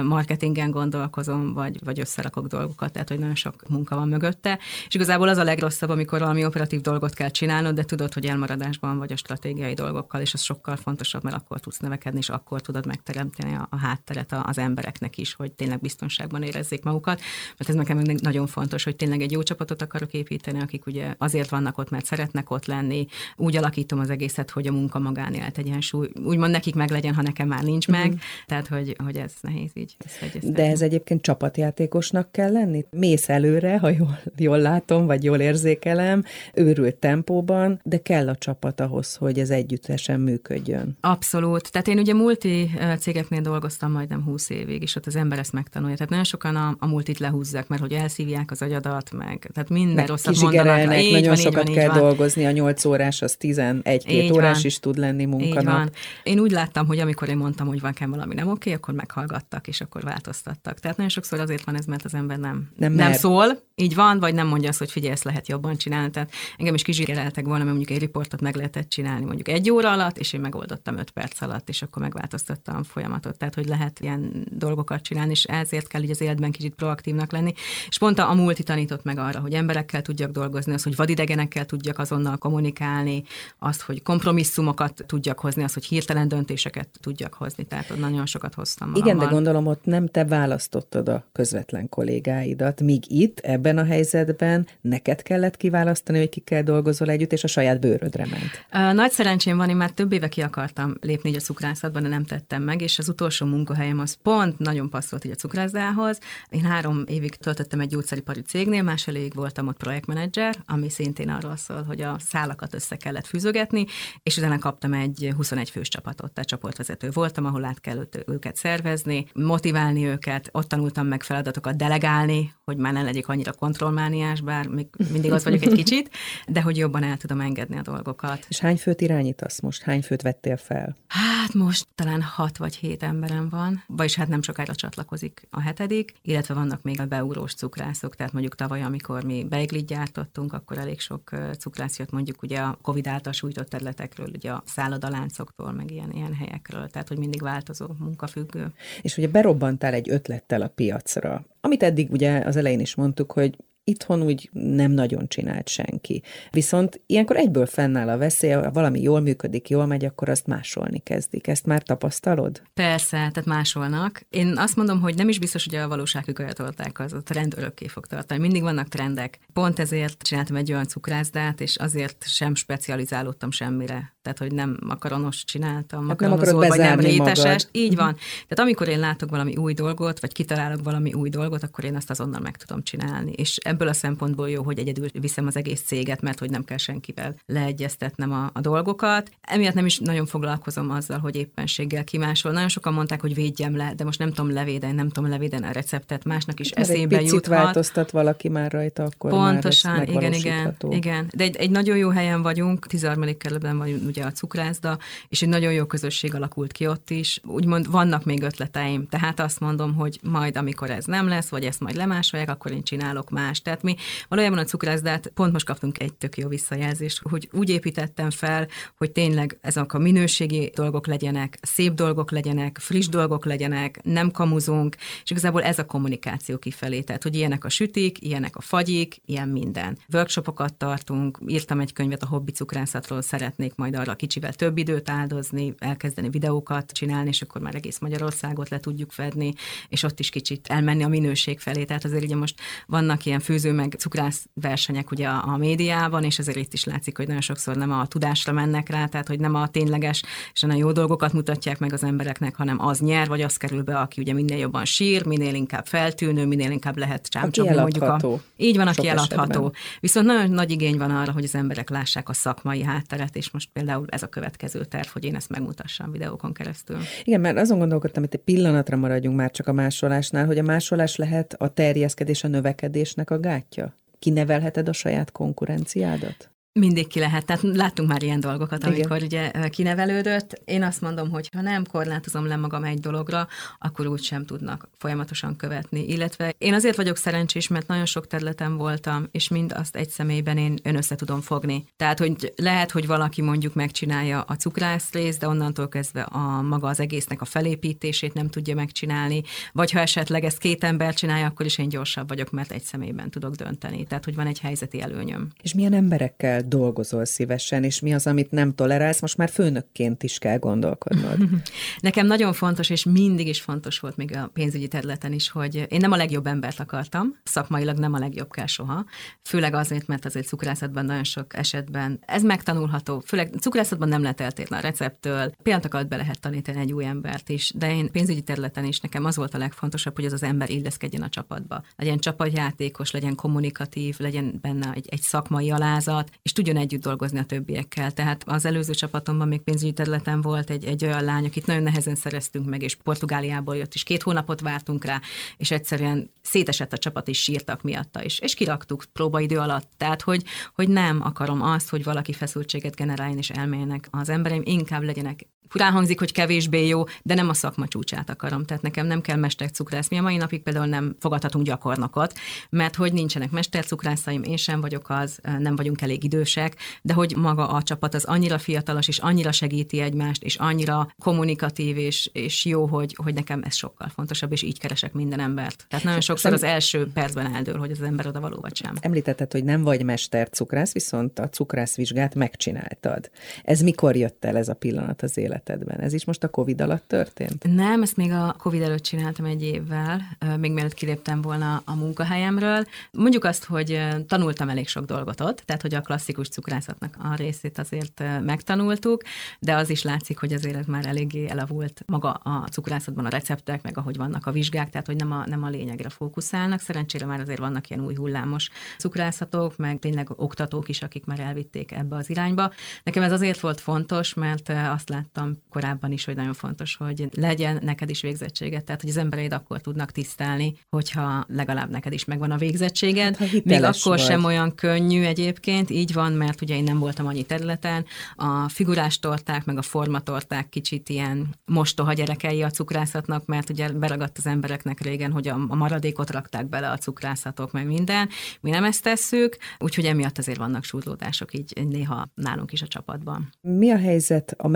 marketingen 0.03 0.71
gondolkozom, 0.71 1.53
vagy, 1.53 1.85
vagy 1.85 2.01
összerakok 2.01 2.47
dolgokat, 2.47 2.93
tehát 2.93 3.09
hogy 3.09 3.19
nagyon 3.19 3.35
sok 3.35 3.69
munka 3.69 3.97
van 3.97 4.09
mögötte. 4.09 4.59
És 4.87 4.95
igazából 4.95 5.29
az 5.29 5.39
a 5.39 5.45
legrosszabb, 5.45 5.91
amikor 5.91 6.19
valami 6.19 6.45
operatív 6.45 6.81
dolgot 6.81 7.15
kell 7.15 7.31
csinálnod, 7.31 7.75
de 7.75 7.83
tudod, 7.83 8.13
hogy 8.13 8.27
elmaradásban 8.27 8.99
vagy 8.99 9.13
a 9.13 9.17
stratégiai 9.17 9.75
dolgokkal, 9.75 10.21
és 10.21 10.35
az 10.35 10.41
sokkal 10.41 10.77
fontosabb, 10.77 11.23
mert 11.23 11.37
akkor 11.37 11.61
tudsz 11.61 11.79
növekedni, 11.79 12.19
és 12.19 12.29
akkor 12.29 12.61
tudod 12.61 12.87
megteremteni 12.87 13.55
a, 13.55 13.67
a 13.71 13.77
hátteret 14.07 14.47
az 14.49 14.59
embereknek 14.59 15.19
is, 15.19 15.35
hogy 15.35 15.53
tényleg 15.53 15.81
biztonságban 15.81 16.43
érezzék 16.43 16.83
magukat, 16.85 17.21
mert 17.59 17.71
ez 17.71 17.75
nekem 17.75 18.03
nagyon 18.23 18.47
fontos, 18.47 18.85
hogy 18.85 18.97
tényleg 18.97 19.21
egy 19.21 19.31
jó 19.31 19.43
csapatot 19.43 19.83
akarok 19.83 20.13
építeni, 20.13 20.61
akik 20.61 20.87
ugye 20.87 21.15
azért 21.19 21.49
vannak 21.49 21.79
ott, 21.79 21.91
mert 21.91 22.05
szeretnek 22.05 22.51
ott 22.51 22.67
lenni. 22.67 23.07
Úgy 23.37 23.57
alakítom 23.57 23.99
az 23.99 24.11
egészet, 24.11 24.51
hogy 24.51 24.67
a 24.67 24.73
munka 24.73 24.99
magánélet 24.99 25.59
egyensúly, 25.59 26.09
úgymond 26.25 26.51
nekik 26.51 26.75
meg 26.75 26.91
legyen, 26.91 27.15
ha 27.15 27.23
nekem 27.23 27.49
már 27.49 27.63
nincs 27.63 27.89
meg, 27.89 28.13
mm. 28.13 28.17
tehát 28.47 28.67
hogy, 28.67 28.97
hogy 29.05 29.17
ez 29.17 29.33
nehéz 29.41 29.71
így. 29.75 29.97
De 30.43 30.67
ez 30.67 30.81
egyébként 30.81 31.23
csapatjátékosnak 31.23 32.33
kell 32.33 32.53
lenni? 32.53 32.85
Mész 32.91 33.29
előre, 33.29 33.79
ha 33.79 33.89
jól, 33.89 34.19
jól 34.37 34.59
látom, 34.59 35.07
vagy 35.07 35.25
jól 35.25 35.39
érzékelem, 35.39 36.25
őrült 36.55 36.97
tempóban, 36.97 37.81
de 37.83 37.99
kell 37.99 38.29
a 38.29 38.35
csapat 38.35 38.81
ahhoz, 38.81 39.15
hogy 39.15 39.39
ez 39.39 39.51
együttesen 39.51 40.21
működjön. 40.21 40.97
Abszolút. 41.01 41.73
Tehát 41.73 41.89
én 41.89 41.99
ugye 41.99 42.15
multi 42.15 42.71
cégeknél 42.99 43.41
dolgoztam 43.41 43.90
majdnem 43.91 44.23
20 44.23 44.51
évig, 44.51 44.83
és 44.83 44.97
ott 44.97 45.07
az 45.07 45.17
ember 45.17 45.39
ezt 45.39 45.53
megtanulja. 45.53 45.95
Tehát 45.95 46.11
nagyon 46.11 46.25
sokan 46.25 46.57
a, 46.57 46.77
a 46.79 46.87
multit 46.87 47.19
lehúzzák, 47.19 47.69
mert 47.69 47.81
hogy 47.81 47.93
elszívják 47.93 48.51
az 48.51 48.63
agyadat, 48.63 49.13
meg 49.13 49.51
tehát 49.53 49.69
minden 49.69 49.95
meg 49.95 50.09
rosszat 50.09 50.41
mondanak. 50.41 50.99
Így 51.01 51.13
nagyon 51.13 51.27
van, 51.27 51.37
sokat 51.37 51.67
van, 51.67 51.75
kell 51.75 51.89
van. 51.89 51.99
dolgozni, 51.99 52.47
a 52.47 52.51
8 52.51 52.85
órás 52.85 53.23
az 53.23 53.37
11-2 53.41 54.33
órás 54.33 54.57
van. 54.57 54.65
is 54.65 54.79
tud 54.79 54.97
lenni 54.97 55.25
munkanap. 55.25 55.95
Én 56.23 56.39
úgy 56.39 56.51
láttam, 56.51 56.87
hogy 56.87 56.99
amikor 56.99 57.29
én 57.29 57.37
mondtam, 57.37 57.67
hogy 57.67 57.81
van 57.81 57.93
kell 57.93 58.09
valami 58.09 58.35
nem 58.35 58.49
oké, 58.49 58.73
akkor 58.73 58.95
meghallgattak, 58.95 59.69
és 59.69 59.81
akkor 59.81 60.03
változtattak. 60.03 60.79
Tehát 60.79 60.97
nagyon 60.97 61.13
sokszor 61.13 61.41
azért 61.41 61.65
van 61.65 61.77
ez, 61.77 61.85
mert 61.85 62.05
az 62.05 62.15
ember 62.15 62.39
nem, 62.39 62.69
nem, 62.77 62.93
nem 62.93 63.13
szól, 63.13 63.69
így 63.81 63.95
van, 63.95 64.21
vagy 64.21 64.35
nem 64.35 64.47
mondja 64.47 64.69
azt, 64.69 64.79
hogy 64.79 64.91
figyelj, 64.91 65.13
ezt 65.13 65.25
lehet 65.25 65.49
jobban 65.49 65.77
csinálni. 65.77 66.11
Tehát 66.11 66.33
engem 66.59 66.75
is 66.75 66.83
kizsíreltek 66.83 67.45
volna, 67.45 67.65
mert 67.65 67.77
mondjuk 67.77 67.97
egy 67.97 68.03
riportot 68.03 68.41
meg 68.41 68.55
lehetett 68.55 68.89
csinálni 68.89 69.25
mondjuk 69.25 69.49
egy 69.49 69.71
óra 69.71 69.93
alatt, 69.93 70.19
és 70.19 70.33
én 70.33 70.41
megoldottam 70.41 70.99
öt 70.99 71.11
perc 71.11 71.41
alatt, 71.41 71.69
és 71.69 71.83
akkor 71.83 72.03
megváltoztattam 72.03 72.77
a 72.77 72.85
folyamatot. 72.85 73.39
Tehát, 73.39 73.55
hogy 73.55 73.67
lehet 73.67 73.80
lehet 73.81 74.01
ilyen 74.01 74.47
dolgokat 74.51 75.03
csinálni, 75.03 75.31
és 75.31 75.45
ezért 75.45 75.87
kell 75.87 76.03
így 76.03 76.11
az 76.11 76.21
életben 76.21 76.51
kicsit 76.51 76.75
proaktívnak 76.75 77.33
lenni. 77.33 77.53
És 77.89 77.99
pont 77.99 78.19
a, 78.19 78.31
a 78.31 78.35
multi 78.35 78.63
tanított 78.63 79.05
meg 79.05 79.19
arra, 79.19 79.41
hogy 79.41 79.53
emberekkel 79.53 80.03
tudjak 80.03 80.31
dolgozni, 80.31 80.73
az, 80.73 80.83
hogy 80.83 80.97
vadidegenekkel 80.97 81.65
tudjak 81.65 81.99
azonnal 81.99 82.37
kommunikálni, 82.37 83.23
azt, 83.59 83.81
hogy 83.81 84.03
kompromisszumokat 84.03 85.05
tudjak 85.07 85.39
hozni, 85.39 85.63
azt, 85.63 85.75
hogy 85.75 85.85
hirtelen 85.85 86.29
döntéseket 86.29 86.89
tudjak 87.01 87.35
hozni. 87.35 87.65
Tehát 87.65 87.91
ott 87.91 87.99
nagyon 87.99 88.27
sokat 88.27 88.55
hoztam 88.55 88.89
magammal. 88.89 89.15
Igen, 89.15 89.29
de 89.29 89.35
gondolom 89.35 89.67
ott 89.67 89.85
nem 89.85 90.07
te 90.07 90.25
választottad 90.25 91.09
a 91.09 91.25
közvetlen 91.33 91.89
kollégáidat, 91.89 92.81
míg 92.81 93.03
itt, 93.09 93.39
ebben 93.39 93.79
a 93.79 93.85
helyzetben 93.85 94.67
neked 94.81 95.23
kellett 95.23 95.57
kiválasztani, 95.57 96.19
hogy 96.19 96.29
kikkel 96.29 96.63
dolgozol 96.63 97.11
együtt, 97.11 97.33
és 97.33 97.45
a 97.45 97.47
saját 97.47 97.81
bőrödre 97.81 98.27
ment. 98.31 98.95
Nagy 98.95 99.11
szerencsém 99.11 99.57
van, 99.57 99.69
én 99.69 99.77
már 99.77 99.91
több 99.91 100.13
éve 100.13 100.29
ki 100.29 100.41
akartam 100.41 100.95
lépni 101.01 101.37
a 101.37 101.39
cukrászatban, 101.39 102.03
de 102.03 102.09
nem 102.09 102.25
tettem 102.25 102.63
meg, 102.63 102.81
és 102.81 102.99
az 102.99 103.09
utolsó 103.09 103.47
munkahelyem 103.71 103.99
az 103.99 104.17
pont 104.23 104.59
nagyon 104.59 104.91
passzolt 104.91 105.25
így 105.25 105.31
a 105.31 105.35
cukrászdához. 105.35 106.19
Én 106.49 106.65
három 106.65 107.05
évig 107.07 107.35
töltöttem 107.35 107.81
egy 107.81 107.89
gyógyszeripari 107.89 108.41
cégnél, 108.41 108.83
más 108.83 109.07
elég 109.07 109.35
voltam 109.35 109.67
ott 109.67 109.77
projektmenedzser, 109.77 110.57
ami 110.67 110.91
szintén 110.91 111.29
arról 111.29 111.57
szól, 111.57 111.83
hogy 111.83 112.01
a 112.01 112.17
szálakat 112.19 112.75
össze 112.75 112.97
kellett 112.97 113.27
fűzögetni, 113.27 113.87
és 114.23 114.37
utána 114.37 114.59
kaptam 114.59 114.93
egy 114.93 115.33
21 115.37 115.71
fős 115.71 115.89
csapatot, 115.89 116.33
tehát 116.33 116.49
csoportvezető 116.49 117.11
voltam, 117.13 117.45
ahol 117.45 117.65
át 117.65 117.81
kellett 117.81 118.25
őket 118.27 118.57
szervezni, 118.57 119.27
motiválni 119.35 120.05
őket, 120.05 120.49
ott 120.53 120.69
tanultam 120.69 121.07
meg 121.07 121.23
feladatokat 121.23 121.77
delegálni, 121.77 122.55
hogy 122.65 122.77
már 122.77 122.93
ne 122.93 123.03
legyek 123.03 123.29
annyira 123.29 123.53
kontrollmániás, 123.53 124.41
bár 124.41 124.67
még 124.67 124.87
mindig 125.13 125.33
az 125.33 125.45
vagyok 125.45 125.63
egy 125.63 125.73
kicsit, 125.73 126.11
de 126.47 126.63
hogy 126.63 126.77
jobban 126.77 127.03
el 127.03 127.17
tudom 127.17 127.41
engedni 127.41 127.79
a 127.79 127.83
dolgokat. 127.83 128.47
És 128.49 128.59
hány 128.59 128.77
főt 128.77 129.01
irányítasz 129.01 129.61
most? 129.61 129.83
Hány 129.83 130.03
főt 130.03 130.23
vettél 130.23 130.57
fel? 130.57 130.97
Hát 131.07 131.55
most 131.55 131.87
talán 131.95 132.23
hat 132.23 132.57
vagy 132.57 132.77
hét 132.77 133.03
emberem 133.03 133.49
van, 133.49 133.60
vagyis 133.87 134.15
hát 134.15 134.29
nem 134.29 134.43
sokára 134.43 134.75
csatlakozik 134.75 135.47
a 135.51 135.61
hetedik, 135.61 136.15
illetve 136.23 136.55
vannak 136.55 136.83
még 136.83 137.01
a 137.01 137.07
beurós 137.07 137.55
cukrászok, 137.55 138.17
tehát 138.17 138.33
mondjuk 138.33 138.55
tavaly, 138.55 138.83
amikor 138.83 139.25
mi 139.25 139.47
beiglit 139.49 139.87
gyártottunk, 139.87 140.53
akkor 140.53 140.79
elég 140.79 141.01
sok 141.01 141.31
cukrász 141.59 141.99
jött 141.99 142.11
mondjuk 142.11 142.43
ugye 142.43 142.59
a 142.59 142.79
Covid 142.83 143.07
által 143.07 143.33
sújtott 143.33 143.69
területekről, 143.69 144.29
ugye 144.35 144.51
a 144.51 144.63
szállodaláncoktól, 144.67 145.73
meg 145.73 145.91
ilyen, 145.91 146.11
ilyen 146.13 146.35
helyekről, 146.35 146.89
tehát 146.89 147.09
hogy 147.09 147.19
mindig 147.19 147.43
változó, 147.43 147.87
munkafüggő. 147.99 148.73
És 149.03 149.17
ugye 149.17 149.29
berobbantál 149.29 149.93
egy 149.93 150.11
ötlettel 150.11 150.63
a 150.63 150.69
piacra, 150.69 151.45
amit 151.61 151.83
eddig 151.83 152.11
ugye 152.11 152.39
az 152.39 152.57
elején 152.57 152.81
is 152.81 152.95
mondtuk, 152.95 153.33
hogy 153.33 153.57
itthon 153.85 154.23
úgy 154.23 154.49
nem 154.53 154.91
nagyon 154.91 155.29
csinált 155.29 155.69
senki. 155.69 156.23
Viszont 156.51 157.01
ilyenkor 157.07 157.37
egyből 157.37 157.67
fennáll 157.67 158.09
a 158.09 158.19
veszély, 158.19 158.51
ha 158.51 158.71
valami 158.71 159.01
jól 159.03 159.21
működik, 159.21 159.69
jól 159.69 159.87
megy, 159.87 160.05
akkor 160.05 160.29
azt 160.29 160.47
másolni 160.47 160.99
kezdik. 160.99 161.47
Ezt 161.47 161.67
már 161.67 161.83
tapasztalod? 161.83 162.63
Persze, 162.75 163.17
tehát 163.17 163.45
másolnak. 163.45 164.27
Én 164.31 164.55
azt 164.57 164.77
mondom, 164.77 165.01
hogy 165.01 165.15
nem 165.15 165.29
is 165.29 165.39
biztos, 165.39 165.65
hogy 165.65 165.75
a 165.75 165.89
valósághügaljatolták 165.89 166.99
az 166.99 167.13
a 167.13 167.23
trend 167.23 167.55
örökké 167.57 167.87
fog 167.87 168.07
tartani. 168.07 168.41
Mindig 168.41 168.63
vannak 168.63 168.89
trendek. 168.89 169.39
Pont 169.53 169.79
ezért 169.79 170.23
csináltam 170.23 170.57
egy 170.57 170.73
olyan 170.73 170.87
cukrászdát, 170.87 171.61
és 171.61 171.77
azért 171.77 172.29
sem 172.29 172.55
specializálódtam 172.55 173.51
semmire. 173.51 174.15
Tehát, 174.23 174.39
hogy 174.39 174.53
nem 174.53 174.79
makaronos 174.87 175.45
csináltam, 175.45 175.99
hát 175.99 176.09
makaronozó, 176.09 176.59
vagy 176.59 176.79
nem 176.79 177.01
rétesest. 177.01 177.69
Így 177.73 177.97
van. 177.97 178.15
Tehát 178.49 178.59
amikor 178.59 178.89
én 178.89 178.99
látok 178.99 179.31
valami 179.31 179.57
új 179.57 179.73
dolgot, 179.73 180.21
vagy 180.21 180.33
kitalálok 180.33 180.83
valami 180.83 181.13
új 181.13 181.29
dolgot, 181.29 181.63
akkor 181.63 181.85
én 181.85 181.97
azt 181.97 182.11
azonnal 182.11 182.41
meg 182.41 182.57
tudom 182.57 182.83
csinálni. 182.83 183.33
És 183.33 183.59
ebből 183.71 183.89
a 183.89 183.93
szempontból 183.93 184.51
jó, 184.51 184.63
hogy 184.63 184.79
egyedül 184.79 185.09
viszem 185.13 185.47
az 185.47 185.57
egész 185.57 185.83
céget, 185.83 186.21
mert 186.21 186.39
hogy 186.39 186.51
nem 186.51 186.65
kell 186.65 186.77
senkivel 186.77 187.35
leegyeztetnem 187.47 188.33
a, 188.33 188.51
a 188.53 188.61
dolgokat. 188.61 189.31
Emiatt 189.41 189.75
nem 189.75 189.87
is 189.87 189.99
nagyon 189.99 190.27
foglalkozom 190.27 190.91
azzal, 190.91 191.19
hogy 191.19 191.37
éppenséggel 191.37 192.05
kimásol. 192.05 192.53
Nagyon 192.53 192.69
sokan 192.69 192.93
mondták, 192.93 193.21
hogy 193.21 193.35
védjem 193.35 193.77
le, 193.77 193.93
de 193.97 194.05
most 194.05 194.19
nem 194.19 194.33
tudom 194.33 194.53
levédeni, 194.53 194.93
nem 194.93 195.09
tudom 195.09 195.31
levédeni 195.31 195.67
a 195.67 195.71
receptet, 195.71 196.25
másnak 196.25 196.61
is 196.61 196.73
hát 196.75 196.85
eszébe 196.89 197.17
egy 197.17 197.27
juthat. 197.27 197.47
változtat 197.47 198.11
valaki 198.11 198.49
már 198.49 198.73
rajta, 198.73 199.03
akkor 199.03 199.31
Pontosan, 199.31 199.93
már 199.93 200.09
igen, 200.09 200.33
igen, 200.33 200.77
igen. 200.89 201.31
De 201.37 201.45
egy, 201.45 201.57
egy 201.57 201.71
nagyon 201.71 201.97
jó 201.97 202.09
helyen 202.09 202.43
vagyunk, 202.43 202.87
13. 202.87 203.37
kerületben 203.39 203.79
vagyunk 203.79 204.07
ugye 204.07 204.25
a 204.25 204.33
cukrászda, 204.33 204.99
és 205.29 205.43
egy 205.43 205.49
nagyon 205.49 205.73
jó 205.73 205.85
közösség 205.85 206.35
alakult 206.35 206.73
ki 206.73 206.87
ott 206.87 207.11
is. 207.11 207.41
Úgymond 207.45 207.91
vannak 207.91 208.25
még 208.25 208.43
ötleteim, 208.43 209.09
tehát 209.09 209.41
azt 209.41 209.61
mondom, 209.61 209.95
hogy 209.95 210.19
majd 210.23 210.57
amikor 210.57 210.91
ez 210.91 211.05
nem 211.05 211.29
lesz, 211.29 211.49
vagy 211.49 211.65
ezt 211.65 211.81
majd 211.81 211.97
lemásolják, 211.97 212.51
akkor 212.51 212.73
én 212.73 212.83
csinálok 212.83 213.31
más. 213.31 213.60
Tehát 213.63 213.83
mi 213.83 213.97
valójában 214.29 214.59
a 214.59 214.65
cukrászdát 214.65 215.31
pont 215.35 215.53
most 215.53 215.67
kaptunk 215.67 216.01
egy 216.01 216.15
tök 216.15 216.37
jó 216.37 216.49
visszajelzést, 216.49 217.21
hogy 217.23 217.49
úgy 217.53 217.71
építettem 217.71 218.31
fel, 218.31 218.69
hogy 218.97 219.11
tényleg 219.11 219.59
ezek 219.61 219.95
a 219.95 219.99
minőségi 219.99 220.73
dolgok 220.75 221.07
legyenek, 221.07 221.59
szép 221.63 221.93
dolgok 221.93 222.31
legyenek, 222.31 222.79
friss 222.81 223.09
dolgok 223.09 223.45
legyenek, 223.45 224.01
nem 224.03 224.31
kamuzunk, 224.31 224.97
és 225.23 225.31
igazából 225.31 225.63
ez 225.63 225.79
a 225.79 225.87
kommunikáció 225.87 226.59
kifelé. 226.59 227.01
Tehát, 227.01 227.23
hogy 227.23 227.35
ilyenek 227.35 227.65
a 227.65 227.69
sütik, 227.69 228.23
ilyenek 228.23 228.57
a 228.57 228.61
fagyik, 228.61 229.21
ilyen 229.25 229.49
minden. 229.49 229.99
Workshopokat 230.13 230.75
tartunk, 230.75 231.39
írtam 231.47 231.81
egy 231.81 231.93
könyvet 231.93 232.23
a 232.23 232.27
hobbi 232.27 232.51
cukrászatról, 232.51 233.23
szeretnék 233.23 233.75
majd 233.75 233.95
arra 233.95 234.15
kicsivel 234.15 234.53
több 234.53 234.79
időt 234.79 235.09
áldozni, 235.11 235.75
elkezdeni 235.79 236.29
videókat 236.31 236.93
csinálni, 236.93 237.29
és 237.29 237.43
akkor 237.43 237.61
már 237.61 237.75
egész 237.75 237.99
Magyarországot 237.99 238.69
le 238.69 238.81
tudjuk 238.81 239.13
fedni, 239.13 239.53
és 239.89 240.03
ott 240.03 240.21
is 240.21 240.31
kicsit 240.31 240.67
elmenni 240.69 241.03
a 241.03 241.09
minőség 241.09 241.59
felé. 241.61 241.85
Tehát 241.85 242.05
azért 242.05 242.25
ugye 242.25 242.37
most 242.37 242.61
vannak 242.87 243.25
ilyen 243.25 243.41
főző 243.51 243.73
meg 243.73 243.95
cukrász 243.99 244.47
versenyek 244.55 245.11
ugye 245.11 245.29
a, 245.29 245.45
a 245.47 245.57
médiában, 245.57 246.25
és 246.25 246.39
azért 246.39 246.57
itt 246.57 246.73
is 246.73 246.85
látszik, 246.85 247.17
hogy 247.17 247.27
nagyon 247.27 247.41
sokszor 247.41 247.77
nem 247.77 247.93
a 247.93 248.07
tudásra 248.07 248.53
mennek 248.53 248.89
rá, 248.89 249.07
tehát 249.07 249.29
hogy 249.29 249.41
nem 249.41 249.55
a 249.55 249.69
tényleges 249.69 250.23
és 250.53 250.63
a 250.63 250.73
jó 250.75 250.93
dolgokat 250.93 251.33
mutatják 251.33 251.79
meg 251.79 251.93
az 251.93 252.05
embereknek, 252.05 252.57
hanem 252.57 252.81
az 252.81 253.01
nyer, 253.01 253.29
vagy 253.29 253.41
az 253.41 253.57
kerül 253.57 253.83
be, 253.83 253.99
aki 253.99 254.21
ugye 254.21 254.33
minél 254.33 254.59
jobban 254.59 254.85
sír, 254.85 255.27
minél 255.27 255.55
inkább 255.55 255.87
feltűnő, 255.87 256.47
minél 256.47 256.71
inkább 256.71 256.97
lehet 256.97 257.27
csámcsogni 257.27 257.77
mondjuk 257.77 258.05
a... 258.05 258.21
Így 258.57 258.77
van, 258.77 258.87
aki 258.87 259.09
eladható. 259.09 259.43
Esetben. 259.43 259.73
Viszont 260.01 260.27
nagyon 260.27 260.51
nagy 260.51 260.71
igény 260.71 260.97
van 260.97 261.11
arra, 261.11 261.33
hogy 261.33 261.45
az 261.45 261.55
emberek 261.55 261.91
lássák 261.91 262.29
a 262.29 262.33
szakmai 262.33 262.83
hátteret, 262.83 263.37
és 263.37 263.51
most 263.51 263.69
például 263.73 264.07
ez 264.09 264.23
a 264.23 264.27
következő 264.27 264.85
terv, 264.85 265.07
hogy 265.07 265.25
én 265.25 265.35
ezt 265.35 265.49
megmutassam 265.49 266.13
videókon 266.13 266.53
keresztül. 266.53 266.99
Igen, 267.25 267.41
mert 267.41 267.59
azon 267.59 267.79
gondolkodtam, 267.79 268.23
hogy 268.23 268.35
egy 268.35 268.55
pillanatra 268.55 268.97
maradjunk 268.97 269.37
már 269.37 269.51
csak 269.51 269.69
a 269.69 269.73
másolásnál, 269.73 270.47
hogy 270.47 270.59
a 270.59 270.63
másolás 270.63 271.17
lehet 271.17 271.55
a 271.59 271.69
terjeszkedés, 271.69 272.45
a 272.45 272.49
növekedésnek 272.49 273.31
a 273.31 273.39
gátja? 273.41 273.95
Kinevelheted 274.19 274.89
a 274.89 274.93
saját 274.93 275.33
konkurenciádat? 275.33 276.51
Mindig 276.73 277.07
ki 277.07 277.19
lehet. 277.19 277.47
Tehát 277.47 277.63
láttunk 277.63 278.09
már 278.09 278.23
ilyen 278.23 278.41
dolgokat, 278.41 278.85
amikor 278.85 279.23
Igen. 279.23 279.51
ugye 279.53 279.69
kinevelődött. 279.69 280.61
Én 280.65 280.83
azt 280.83 281.01
mondom, 281.01 281.31
hogy 281.31 281.49
ha 281.53 281.61
nem 281.61 281.85
korlátozom 281.85 282.47
le 282.47 282.57
magam 282.57 282.85
egy 282.85 282.99
dologra, 282.99 283.49
akkor 283.79 284.07
úgy 284.07 284.23
sem 284.23 284.45
tudnak 284.45 284.89
folyamatosan 284.99 285.57
követni. 285.57 286.09
Illetve 286.09 286.55
én 286.59 286.75
azért 286.75 286.97
vagyok 286.97 287.17
szerencsés, 287.17 287.69
mert 287.69 287.87
nagyon 287.87 288.07
sok 288.07 288.27
területen 288.27 288.77
voltam, 288.77 289.29
és 289.31 289.49
mind 289.49 289.73
azt 289.73 289.97
egy 289.97 290.09
személyben 290.09 290.57
én 290.57 290.79
ön 290.83 290.97
össze 290.97 291.15
tudom 291.15 291.41
fogni. 291.41 291.85
Tehát, 291.97 292.19
hogy 292.19 292.53
lehet, 292.57 292.91
hogy 292.91 293.07
valaki 293.07 293.43
mondjuk 293.43 293.75
megcsinálja 293.75 294.41
a 294.41 294.55
cukrász 294.55 295.13
részt, 295.13 295.39
de 295.39 295.49
onnantól 295.49 295.89
kezdve 295.89 296.23
a 296.23 296.63
maga 296.63 296.89
az 296.89 297.01
egésznek 297.01 297.41
a 297.41 297.45
felépítését 297.45 298.35
nem 298.35 298.49
tudja 298.49 298.75
megcsinálni, 298.75 299.43
vagy 299.73 299.91
ha 299.91 300.01
esetleg 300.01 300.45
ezt 300.45 300.59
két 300.59 300.85
ember 300.85 301.15
csinálja, 301.15 301.47
akkor 301.47 301.67
is 301.67 301.79
én 301.79 301.89
gyorsabb 301.89 302.29
vagyok, 302.29 302.51
mert 302.51 302.73
egy 302.73 302.83
személyben 302.83 303.31
tudok 303.31 303.55
dönteni. 303.55 304.05
Tehát, 304.05 304.25
hogy 304.25 304.35
van 304.35 304.47
egy 304.47 304.61
helyzeti 304.61 305.01
előnyöm. 305.01 305.49
És 305.63 305.75
milyen 305.75 305.93
emberekkel 305.93 306.60
dolgozol 306.67 307.25
szívesen, 307.25 307.85
és 307.85 308.01
mi 308.01 308.15
az, 308.15 308.27
amit 308.27 308.51
nem 308.51 308.75
tolerálsz, 308.75 309.21
most 309.21 309.37
már 309.37 309.49
főnökként 309.49 310.23
is 310.23 310.39
kell 310.39 310.59
gondolkodnod. 310.59 311.39
Nekem 312.01 312.27
nagyon 312.27 312.53
fontos, 312.53 312.91
és 312.91 313.05
mindig 313.05 313.47
is 313.47 313.61
fontos 313.61 313.99
volt 313.99 314.17
még 314.17 314.37
a 314.37 314.51
pénzügyi 314.53 314.89
területen 314.89 315.33
is, 315.33 315.51
hogy 315.51 315.87
én 315.89 315.99
nem 316.01 316.13
a 316.13 316.17
legjobb 316.17 316.47
embert 316.47 316.81
akartam, 316.81 317.37
szakmailag 317.45 317.99
nem 317.99 318.13
a 318.13 318.19
legjobb 318.19 318.51
kell 318.51 318.67
soha, 318.67 319.05
főleg 319.43 319.75
azért, 319.75 320.07
mert 320.07 320.25
azért 320.25 320.47
cukrászatban 320.47 321.05
nagyon 321.05 321.25
sok 321.25 321.57
esetben 321.57 322.21
ez 322.27 322.43
megtanulható, 322.43 323.23
főleg 323.27 323.55
cukrászatban 323.61 324.09
nem 324.09 324.23
lehet 324.23 324.41
eltérni 324.41 324.77
a 324.77 324.81
receptől, 324.81 325.53
pillanatokat 325.63 326.09
be 326.09 326.17
lehet 326.17 326.41
tanítani 326.41 326.81
egy 326.81 326.93
új 326.93 327.05
embert 327.05 327.49
is, 327.49 327.73
de 327.77 327.95
én 327.95 328.11
pénzügyi 328.11 328.43
területen 328.43 328.85
is 328.85 329.01
nekem 329.01 329.25
az 329.25 329.37
volt 329.37 329.55
a 329.55 329.59
legfontosabb, 329.59 330.15
hogy 330.15 330.25
az 330.25 330.33
az 330.33 330.43
ember 330.43 330.71
illeszkedjen 330.71 331.23
a 331.23 331.29
csapatba. 331.29 331.83
Legyen 331.97 332.19
csapatjátékos, 332.19 333.11
legyen 333.11 333.35
kommunikatív, 333.35 334.19
legyen 334.19 334.59
benne 334.61 334.93
egy, 334.95 335.09
egy 335.11 335.21
szakmai 335.21 335.71
alázat, 335.71 336.31
és 336.51 336.57
tudjon 336.57 336.77
együtt 336.77 337.03
dolgozni 337.03 337.39
a 337.39 337.45
többiekkel. 337.45 338.13
Tehát 338.13 338.43
az 338.47 338.65
előző 338.65 338.93
csapatomban 338.93 339.49
még 339.49 339.61
pénzügyi 339.61 339.93
területen 339.93 340.41
volt 340.41 340.71
egy, 340.71 340.85
egy 340.85 341.05
olyan 341.05 341.25
lány, 341.25 341.45
akit 341.45 341.67
nagyon 341.67 341.83
nehezen 341.83 342.15
szereztünk 342.15 342.69
meg, 342.69 342.83
és 342.83 342.95
Portugáliából 342.95 343.77
jött, 343.77 343.95
és 343.95 344.03
két 344.03 344.23
hónapot 344.23 344.61
vártunk 344.61 345.05
rá, 345.05 345.21
és 345.57 345.71
egyszerűen 345.71 346.31
szétesett 346.43 346.93
a 346.93 346.99
csapat, 346.99 347.29
és 347.29 347.43
sírtak 347.43 347.83
miatta 347.83 348.25
is. 348.25 348.39
És 348.39 348.55
kiraktuk 348.55 349.05
próbaidő 349.13 349.59
alatt. 349.59 349.91
Tehát, 349.97 350.23
hogy, 350.23 350.45
hogy 350.75 350.89
nem 350.89 351.21
akarom 351.23 351.63
azt, 351.63 351.89
hogy 351.89 352.05
valaki 352.05 352.33
feszültséget 352.33 352.97
generáljon 352.97 353.39
és 353.39 353.51
elmélyenek 353.51 354.09
az 354.11 354.29
embereim, 354.29 354.63
inkább 354.65 355.03
legyenek 355.03 355.47
furán 355.71 355.93
hangzik, 355.93 356.19
hogy 356.19 356.33
kevésbé 356.33 356.87
jó, 356.87 357.05
de 357.23 357.35
nem 357.35 357.49
a 357.49 357.55
szakma 357.55 357.89
csúcsát 357.89 358.31
akarom. 358.31 358.65
Tehát 358.65 358.83
nekem 358.83 359.07
nem 359.07 359.21
kell 359.21 359.37
mestercukrász. 359.37 360.09
Mi 360.09 360.19
a 360.19 360.23
mai 360.23 360.37
napig 360.37 360.63
például 360.63 360.87
nem 360.87 361.17
fogadhatunk 361.21 361.65
gyakornokot, 361.65 362.33
mert 362.71 362.95
hogy 362.95 363.13
nincsenek 363.13 363.51
mestercukrászaim, 363.51 364.43
én 364.43 364.57
sem 364.57 364.81
vagyok 364.81 365.11
az, 365.11 365.39
nem 365.59 365.77
vagyunk 365.77 366.01
elég 366.01 366.25
idősek, 366.25 366.77
de 367.03 367.15
hogy 367.15 367.37
maga 367.37 367.69
a 367.69 367.83
csapat 367.83 368.15
az 368.15 368.25
annyira 368.25 368.59
fiatalos, 368.59 369.09
és 369.09 369.19
annyira 369.19 369.53
segíti 369.53 370.01
egymást, 370.01 370.43
és 370.43 370.57
annyira 370.57 371.15
kommunikatív, 371.19 371.97
és, 371.97 372.31
és 372.33 372.65
jó, 372.65 372.87
hogy, 372.87 373.17
hogy 373.23 373.35
nekem 373.35 373.63
ez 373.63 373.75
sokkal 373.75 374.09
fontosabb, 374.09 374.53
és 374.53 374.63
így 374.63 374.79
keresek 374.79 375.13
minden 375.13 375.41
embert. 375.41 375.87
Tehát 375.89 376.05
nagyon 376.05 376.21
sokszor 376.21 376.53
az 376.53 376.63
első 376.63 377.11
percben 377.15 377.55
eldől, 377.55 377.79
hogy 377.79 377.91
az 377.91 378.03
ember 378.03 378.27
oda 378.27 378.41
való 378.41 378.59
vagy 378.61 378.77
sem. 378.77 378.95
Említetted, 379.01 379.53
hogy 379.53 379.65
nem 379.65 379.83
vagy 379.83 380.05
mestercukrász, 380.05 380.93
viszont 380.93 381.39
a 381.39 381.49
cukrászvizsgát 381.49 382.35
megcsináltad. 382.35 383.31
Ez 383.63 383.81
mikor 383.81 384.17
jött 384.17 384.45
el 384.45 384.57
ez 384.57 384.69
a 384.69 384.75
pillanat 384.75 385.23
az 385.23 385.39
életedben? 385.61 386.01
Ez 386.01 386.13
is 386.13 386.25
most 386.25 386.45
a 386.45 386.49
Covid 386.49 386.81
alatt 386.81 387.05
történt? 387.07 387.65
Nem, 387.75 388.03
ezt 388.03 388.17
még 388.17 388.33
a 388.33 388.55
Covid 388.59 388.83
előtt 388.83 389.03
csináltam 389.03 389.45
egy 389.45 389.63
évvel, 389.63 390.21
még 390.59 390.73
mielőtt 390.73 390.95
kiléptem 390.95 391.43
volna 391.43 391.83
a 391.85 391.95
munkahelyemről. 391.95 392.85
Mondjuk 393.13 393.45
azt, 393.45 393.65
hogy 393.65 394.09
tanultam 394.27 394.69
elég 394.69 394.89
sok 394.89 395.05
dolgot 395.05 395.41
ott, 395.41 395.63
tehát 395.65 395.83
hogy 395.83 395.95
a 395.95 396.01
klasszikus 396.01 396.49
cukrászatnak 396.49 397.17
a 397.19 397.35
részét 397.35 397.79
azért 397.79 398.23
megtanultuk, 398.45 399.23
de 399.59 399.75
az 399.75 399.91
is 399.91 400.03
látszik, 400.03 400.39
hogy 400.39 400.53
azért 400.53 400.77
ez 400.77 400.87
már 400.87 401.07
eléggé 401.07 401.49
elavult 401.49 402.03
maga 402.07 402.31
a 402.31 402.65
cukrászatban 402.71 403.25
a 403.25 403.29
receptek, 403.29 403.83
meg 403.83 403.99
ahogy 403.99 404.17
vannak 404.17 404.47
a 404.47 404.53
vizsgák, 404.53 404.91
tehát 404.91 405.07
hogy 405.07 405.17
nem 405.17 405.33
a, 405.33 405.47
nem 405.47 405.63
a 405.63 405.69
lényegre 405.69 406.09
fókuszálnak. 406.09 406.81
Szerencsére 406.81 407.27
már 407.27 407.41
azért 407.41 407.59
vannak 407.59 407.91
ilyen 407.91 408.05
új 408.05 408.15
hullámos 408.15 408.71
cukrászatok, 408.99 409.77
meg 409.77 409.99
tényleg 409.99 410.29
oktatók 410.37 410.89
is, 410.89 411.03
akik 411.03 411.25
már 411.25 411.41
elvitték 411.41 411.93
ebbe 411.93 412.17
az 412.17 412.31
irányba. 412.31 412.73
Nekem 413.03 413.23
ez 413.23 413.33
azért 413.33 413.61
volt 413.61 413.81
fontos, 413.81 414.35
mert 414.35 414.69
azt 414.69 415.09
láttam 415.09 415.50
korábban 415.69 416.13
is, 416.13 416.25
hogy 416.25 416.37
nagyon 416.37 416.55
fontos, 416.55 416.97
hogy 416.97 417.29
legyen 417.35 417.79
neked 417.83 418.11
is 418.11 418.21
végzettséged, 418.21 418.85
tehát 418.85 419.01
hogy 419.01 419.11
az 419.11 419.17
embereid 419.17 419.53
akkor 419.53 419.81
tudnak 419.81 420.11
tisztelni, 420.11 420.75
hogyha 420.89 421.45
legalább 421.49 421.91
neked 421.91 422.13
is 422.13 422.25
megvan 422.25 422.51
a 422.51 422.57
végzettséged. 422.57 423.37
Hát, 423.37 423.65
Még 423.65 423.83
akkor 423.83 424.17
vagy. 424.17 424.21
sem 424.21 424.45
olyan 424.45 424.75
könnyű 424.75 425.23
egyébként, 425.23 425.91
így 425.91 426.13
van, 426.13 426.33
mert 426.33 426.63
ugye 426.63 426.77
én 426.77 426.85
nem 426.85 426.99
voltam 426.99 427.27
annyi 427.27 427.43
területen. 427.43 428.05
A 428.35 428.69
figurás 428.69 429.19
torták, 429.19 429.65
meg 429.65 429.79
a 429.79 429.83
formatorták 429.83 430.69
kicsit 430.69 431.09
ilyen 431.09 431.55
mostoha 431.65 432.13
gyerekei 432.13 432.63
a 432.63 432.71
cukrászatnak, 432.71 433.47
mert 433.47 433.71
ugye 433.71 433.93
beragadt 433.93 434.39
az 434.39 434.47
embereknek 434.47 435.01
régen, 435.01 435.33
hogy 435.33 435.49
a, 435.49 435.57
maradékot 435.57 436.31
rakták 436.31 436.69
bele 436.69 436.91
a 436.91 436.99
cukrászatok, 436.99 437.73
meg 437.73 437.87
minden. 437.87 438.29
Mi 438.61 438.71
nem 438.71 438.85
ezt 438.85 439.03
tesszük, 439.03 439.57
úgyhogy 439.79 440.05
emiatt 440.05 440.39
azért 440.39 440.59
vannak 440.59 440.85
súrlódások 440.85 441.55
így 441.55 441.87
néha 441.89 442.29
nálunk 442.35 442.73
is 442.73 442.83
a 442.83 442.87
csapatban. 442.87 443.51
Mi 443.61 443.91
a 443.91 443.99
helyzet 443.99 444.55
a 444.57 444.69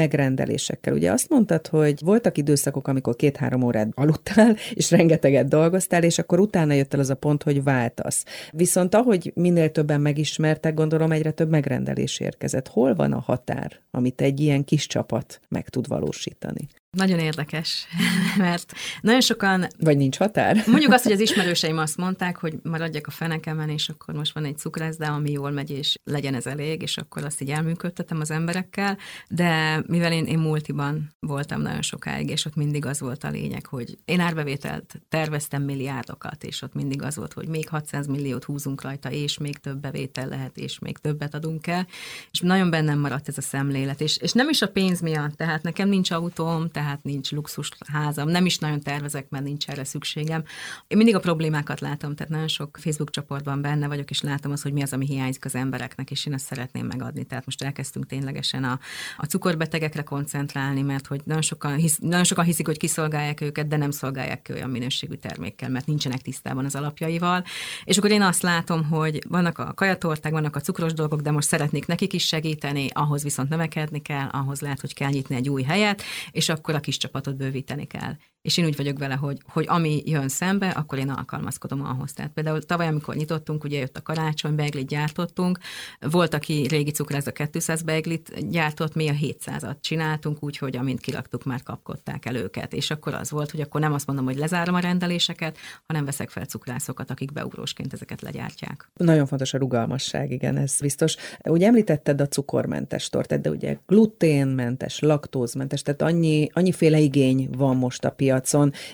megrendelésekkel? 0.54 0.94
Ugye 0.94 1.12
azt 1.12 1.28
mondtad, 1.28 1.66
hogy 1.66 2.00
voltak 2.00 2.38
időszakok, 2.38 2.88
amikor 2.88 3.16
két-három 3.16 3.62
órát 3.62 3.88
aludtál, 3.94 4.56
és 4.74 4.90
rengeteget 4.90 5.48
dolgoztál, 5.48 6.02
és 6.02 6.18
akkor 6.18 6.40
utána 6.40 6.72
jött 6.72 6.94
el 6.94 7.00
az 7.00 7.10
a 7.10 7.14
pont, 7.14 7.42
hogy 7.42 7.62
váltasz. 7.62 8.24
Viszont 8.50 8.94
ahogy 8.94 9.32
minél 9.34 9.70
többen 9.70 10.00
megismertek, 10.00 10.74
gondolom 10.74 11.12
egyre 11.12 11.30
több 11.30 11.50
megrendelés 11.50 12.20
érkezett. 12.20 12.68
Hol 12.68 12.94
van 12.94 13.12
a 13.12 13.20
határ, 13.20 13.80
amit 13.90 14.20
egy 14.20 14.40
ilyen 14.40 14.64
kis 14.64 14.86
csapat 14.86 15.40
meg 15.48 15.68
tud 15.68 15.88
valósítani? 15.88 16.68
Nagyon 16.94 17.18
érdekes, 17.18 17.86
mert 18.36 18.72
nagyon 19.00 19.20
sokan... 19.20 19.66
Vagy 19.78 19.96
nincs 19.96 20.16
határ? 20.16 20.62
Mondjuk 20.66 20.92
azt, 20.92 21.02
hogy 21.02 21.12
az 21.12 21.20
ismerőseim 21.20 21.78
azt 21.78 21.96
mondták, 21.96 22.36
hogy 22.36 22.54
maradjak 22.62 23.06
a 23.06 23.10
fenekemen, 23.10 23.68
és 23.68 23.88
akkor 23.88 24.14
most 24.14 24.34
van 24.34 24.44
egy 24.44 24.58
cukrászda, 24.58 25.12
ami 25.12 25.30
jól 25.30 25.50
megy, 25.50 25.70
és 25.70 25.98
legyen 26.04 26.34
ez 26.34 26.46
elég, 26.46 26.82
és 26.82 26.96
akkor 26.96 27.24
azt 27.24 27.40
így 27.40 27.50
elműködtetem 27.50 28.20
az 28.20 28.30
emberekkel, 28.30 28.98
de 29.28 29.82
mivel 29.86 30.12
én, 30.12 30.24
én 30.24 30.38
multiban 30.38 31.14
voltam 31.20 31.60
nagyon 31.60 31.82
sokáig, 31.82 32.28
és 32.28 32.44
ott 32.44 32.54
mindig 32.54 32.86
az 32.86 33.00
volt 33.00 33.24
a 33.24 33.30
lényeg, 33.30 33.66
hogy 33.66 33.96
én 34.04 34.20
árbevételt 34.20 35.00
terveztem 35.08 35.62
milliárdokat, 35.62 36.44
és 36.44 36.62
ott 36.62 36.74
mindig 36.74 37.02
az 37.02 37.16
volt, 37.16 37.32
hogy 37.32 37.48
még 37.48 37.68
600 37.68 38.06
milliót 38.06 38.44
húzunk 38.44 38.82
rajta, 38.82 39.10
és 39.10 39.38
még 39.38 39.58
több 39.58 39.80
bevétel 39.80 40.28
lehet, 40.28 40.56
és 40.56 40.78
még 40.78 40.98
többet 40.98 41.34
adunk 41.34 41.66
el, 41.66 41.86
és 42.30 42.40
nagyon 42.40 42.70
bennem 42.70 42.98
maradt 42.98 43.28
ez 43.28 43.38
a 43.38 43.42
szemlélet, 43.42 44.00
és, 44.00 44.16
és 44.16 44.32
nem 44.32 44.48
is 44.48 44.62
a 44.62 44.68
pénz 44.68 45.00
miatt, 45.00 45.36
tehát 45.36 45.62
nekem 45.62 45.88
nincs 45.88 46.10
autóm, 46.10 46.70
tehát 46.70 46.83
tehát 46.84 47.02
nincs 47.02 47.32
luxus 47.32 47.70
házam, 47.92 48.28
nem 48.28 48.46
is 48.46 48.58
nagyon 48.58 48.80
tervezek, 48.80 49.28
mert 49.28 49.44
nincs 49.44 49.68
erre 49.68 49.84
szükségem. 49.84 50.44
Én 50.86 50.96
mindig 50.96 51.14
a 51.14 51.20
problémákat 51.20 51.80
látom, 51.80 52.14
tehát 52.14 52.32
nagyon 52.32 52.48
sok 52.48 52.78
Facebook 52.80 53.10
csoportban 53.10 53.60
benne 53.60 53.86
vagyok, 53.86 54.10
és 54.10 54.20
látom 54.20 54.52
az, 54.52 54.62
hogy 54.62 54.72
mi 54.72 54.82
az, 54.82 54.92
ami 54.92 55.06
hiányzik 55.06 55.44
az 55.44 55.54
embereknek, 55.54 56.10
és 56.10 56.26
én 56.26 56.34
azt 56.34 56.44
szeretném 56.44 56.86
megadni. 56.86 57.24
Tehát 57.24 57.44
most 57.44 57.62
elkezdtünk 57.62 58.06
ténylegesen 58.06 58.64
a, 58.64 58.78
a 59.16 59.24
cukorbetegekre 59.24 60.02
koncentrálni, 60.02 60.82
mert 60.82 61.06
hogy 61.06 61.20
nagyon 61.24 61.42
sokan, 61.42 61.76
hisz, 61.76 61.98
nagyon 61.98 62.24
sokan 62.24 62.44
hiszik, 62.44 62.66
hogy 62.66 62.78
kiszolgálják 62.78 63.40
őket, 63.40 63.66
de 63.66 63.76
nem 63.76 63.90
szolgálják 63.90 64.42
ki 64.42 64.52
olyan 64.52 64.70
minőségű 64.70 65.14
termékkel, 65.14 65.68
mert 65.68 65.86
nincsenek 65.86 66.20
tisztában 66.20 66.64
az 66.64 66.74
alapjaival. 66.74 67.44
És 67.84 67.98
akkor 67.98 68.10
én 68.10 68.22
azt 68.22 68.42
látom, 68.42 68.84
hogy 68.84 69.22
vannak 69.28 69.58
a 69.58 69.72
kajatorták, 69.74 70.32
vannak 70.32 70.56
a 70.56 70.60
cukros 70.60 70.92
dolgok, 70.92 71.20
de 71.20 71.30
most 71.30 71.48
szeretnék 71.48 71.86
nekik 71.86 72.12
is 72.12 72.26
segíteni, 72.26 72.88
ahhoz 72.92 73.22
viszont 73.22 73.48
növekedni 73.48 74.02
kell, 74.02 74.28
ahhoz 74.28 74.60
lehet, 74.60 74.80
hogy 74.80 74.94
kell 74.94 75.10
nyitni 75.10 75.36
egy 75.36 75.48
új 75.48 75.62
helyet, 75.62 76.02
és 76.30 76.48
akkor 76.48 76.73
akkor 76.74 76.86
a 76.86 76.90
kis 76.90 76.96
csapatot 76.96 77.36
bővíteni 77.36 77.86
kell. 77.86 78.16
És 78.44 78.56
én 78.56 78.64
úgy 78.64 78.76
vagyok 78.76 78.98
vele, 78.98 79.14
hogy, 79.14 79.38
hogy 79.46 79.64
ami 79.68 80.02
jön 80.04 80.28
szembe, 80.28 80.68
akkor 80.68 80.98
én 80.98 81.10
alkalmazkodom 81.10 81.84
ahhoz. 81.84 82.12
Tehát 82.12 82.30
például 82.32 82.62
tavaly, 82.62 82.86
amikor 82.86 83.14
nyitottunk, 83.14 83.64
ugye 83.64 83.78
jött 83.78 83.96
a 83.96 84.02
karácsony, 84.02 84.54
beiglit 84.54 84.86
gyártottunk, 84.86 85.58
volt, 86.00 86.34
aki 86.34 86.66
régi 86.68 86.90
cukrász 86.90 87.26
a 87.26 87.32
200 87.32 87.82
beiglit 87.82 88.50
gyártott, 88.50 88.94
mi 88.94 89.08
a 89.08 89.12
700-at 89.12 89.80
csináltunk, 89.80 90.38
úgyhogy 90.40 90.76
amint 90.76 91.00
kilaktuk, 91.00 91.44
már 91.44 91.62
kapkodták 91.62 92.26
el 92.26 92.36
őket. 92.36 92.72
És 92.72 92.90
akkor 92.90 93.14
az 93.14 93.30
volt, 93.30 93.50
hogy 93.50 93.60
akkor 93.60 93.80
nem 93.80 93.92
azt 93.92 94.06
mondom, 94.06 94.24
hogy 94.24 94.36
lezárom 94.36 94.74
a 94.74 94.78
rendeléseket, 94.78 95.58
hanem 95.86 96.04
veszek 96.04 96.30
fel 96.30 96.44
cukrászokat, 96.44 97.10
akik 97.10 97.32
beugrósként 97.32 97.92
ezeket 97.92 98.22
legyártják. 98.22 98.90
Nagyon 98.94 99.26
fontos 99.26 99.54
a 99.54 99.58
rugalmasság, 99.58 100.30
igen, 100.30 100.56
ez 100.56 100.76
biztos. 100.80 101.16
Ugye 101.44 101.66
említetted 101.66 102.20
a 102.20 102.28
cukormentes 102.28 103.08
tortát, 103.08 103.40
de 103.40 103.50
ugye 103.50 103.76
gluténmentes, 103.86 105.00
laktózmentes, 105.00 105.82
tehát 105.82 106.02
annyi, 106.02 106.48
annyiféle 106.52 106.98
igény 106.98 107.48
van 107.56 107.76
most 107.76 108.04
a 108.04 108.10
piacon. 108.10 108.32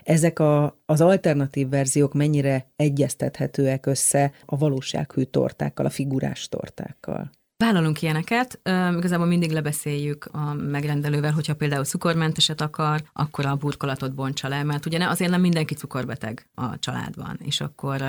Ezek 0.02 0.38
a, 0.38 0.80
az 0.86 1.00
alternatív 1.00 1.68
verziók 1.68 2.14
mennyire 2.14 2.66
egyeztethetőek 2.76 3.86
össze 3.86 4.32
a 4.44 4.56
valósághű 4.56 5.22
tortákkal, 5.22 5.86
a 5.86 5.90
figurás 5.90 6.48
tortákkal? 6.48 7.30
Vállalunk 7.60 8.02
ilyeneket, 8.02 8.60
uh, 8.64 8.96
igazából 8.96 9.26
mindig 9.26 9.50
lebeszéljük 9.50 10.28
a 10.32 10.52
megrendelővel, 10.54 11.32
hogyha 11.32 11.54
például 11.54 11.84
cukormenteset 11.84 12.60
akar, 12.60 13.02
akkor 13.12 13.46
a 13.46 13.56
burkolatot 13.56 14.14
bontsa 14.14 14.48
le, 14.48 14.62
mert 14.62 14.86
ugye 14.86 15.06
azért 15.06 15.30
nem 15.30 15.40
mindenki 15.40 15.74
cukorbeteg 15.74 16.46
a 16.54 16.78
családban, 16.78 17.38
és 17.42 17.60
akkor, 17.60 18.02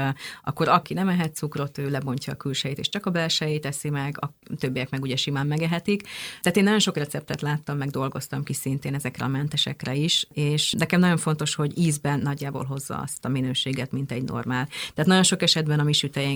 akkor 0.43 0.67
aki 0.67 0.93
nem 0.93 1.09
ehet 1.09 1.35
cukrot, 1.35 1.77
ő 1.77 1.89
lebontja 1.89 2.33
a 2.33 2.35
külsejét, 2.35 2.79
és 2.79 2.89
csak 2.89 3.05
a 3.05 3.09
belsejét 3.09 3.65
eszi 3.65 3.89
meg, 3.89 4.17
a 4.19 4.33
többiek 4.59 4.89
meg 4.89 5.01
ugye 5.01 5.15
simán 5.15 5.47
megehetik. 5.47 6.01
Tehát 6.41 6.57
én 6.57 6.63
nagyon 6.63 6.79
sok 6.79 6.97
receptet 6.97 7.41
láttam, 7.41 7.77
meg 7.77 7.89
dolgoztam 7.89 8.43
ki 8.43 8.53
szintén 8.53 8.93
ezekre 8.93 9.25
a 9.25 9.27
mentesekre 9.27 9.95
is, 9.95 10.27
és 10.33 10.73
nekem 10.77 10.99
nagyon 10.99 11.17
fontos, 11.17 11.55
hogy 11.55 11.77
ízben 11.77 12.19
nagyjából 12.19 12.63
hozza 12.63 12.97
azt 12.97 13.25
a 13.25 13.29
minőséget, 13.29 13.91
mint 13.91 14.11
egy 14.11 14.23
normál. 14.23 14.67
Tehát 14.93 15.09
nagyon 15.09 15.23
sok 15.23 15.41
esetben 15.41 15.79
a 15.79 15.83
mi 15.83 15.93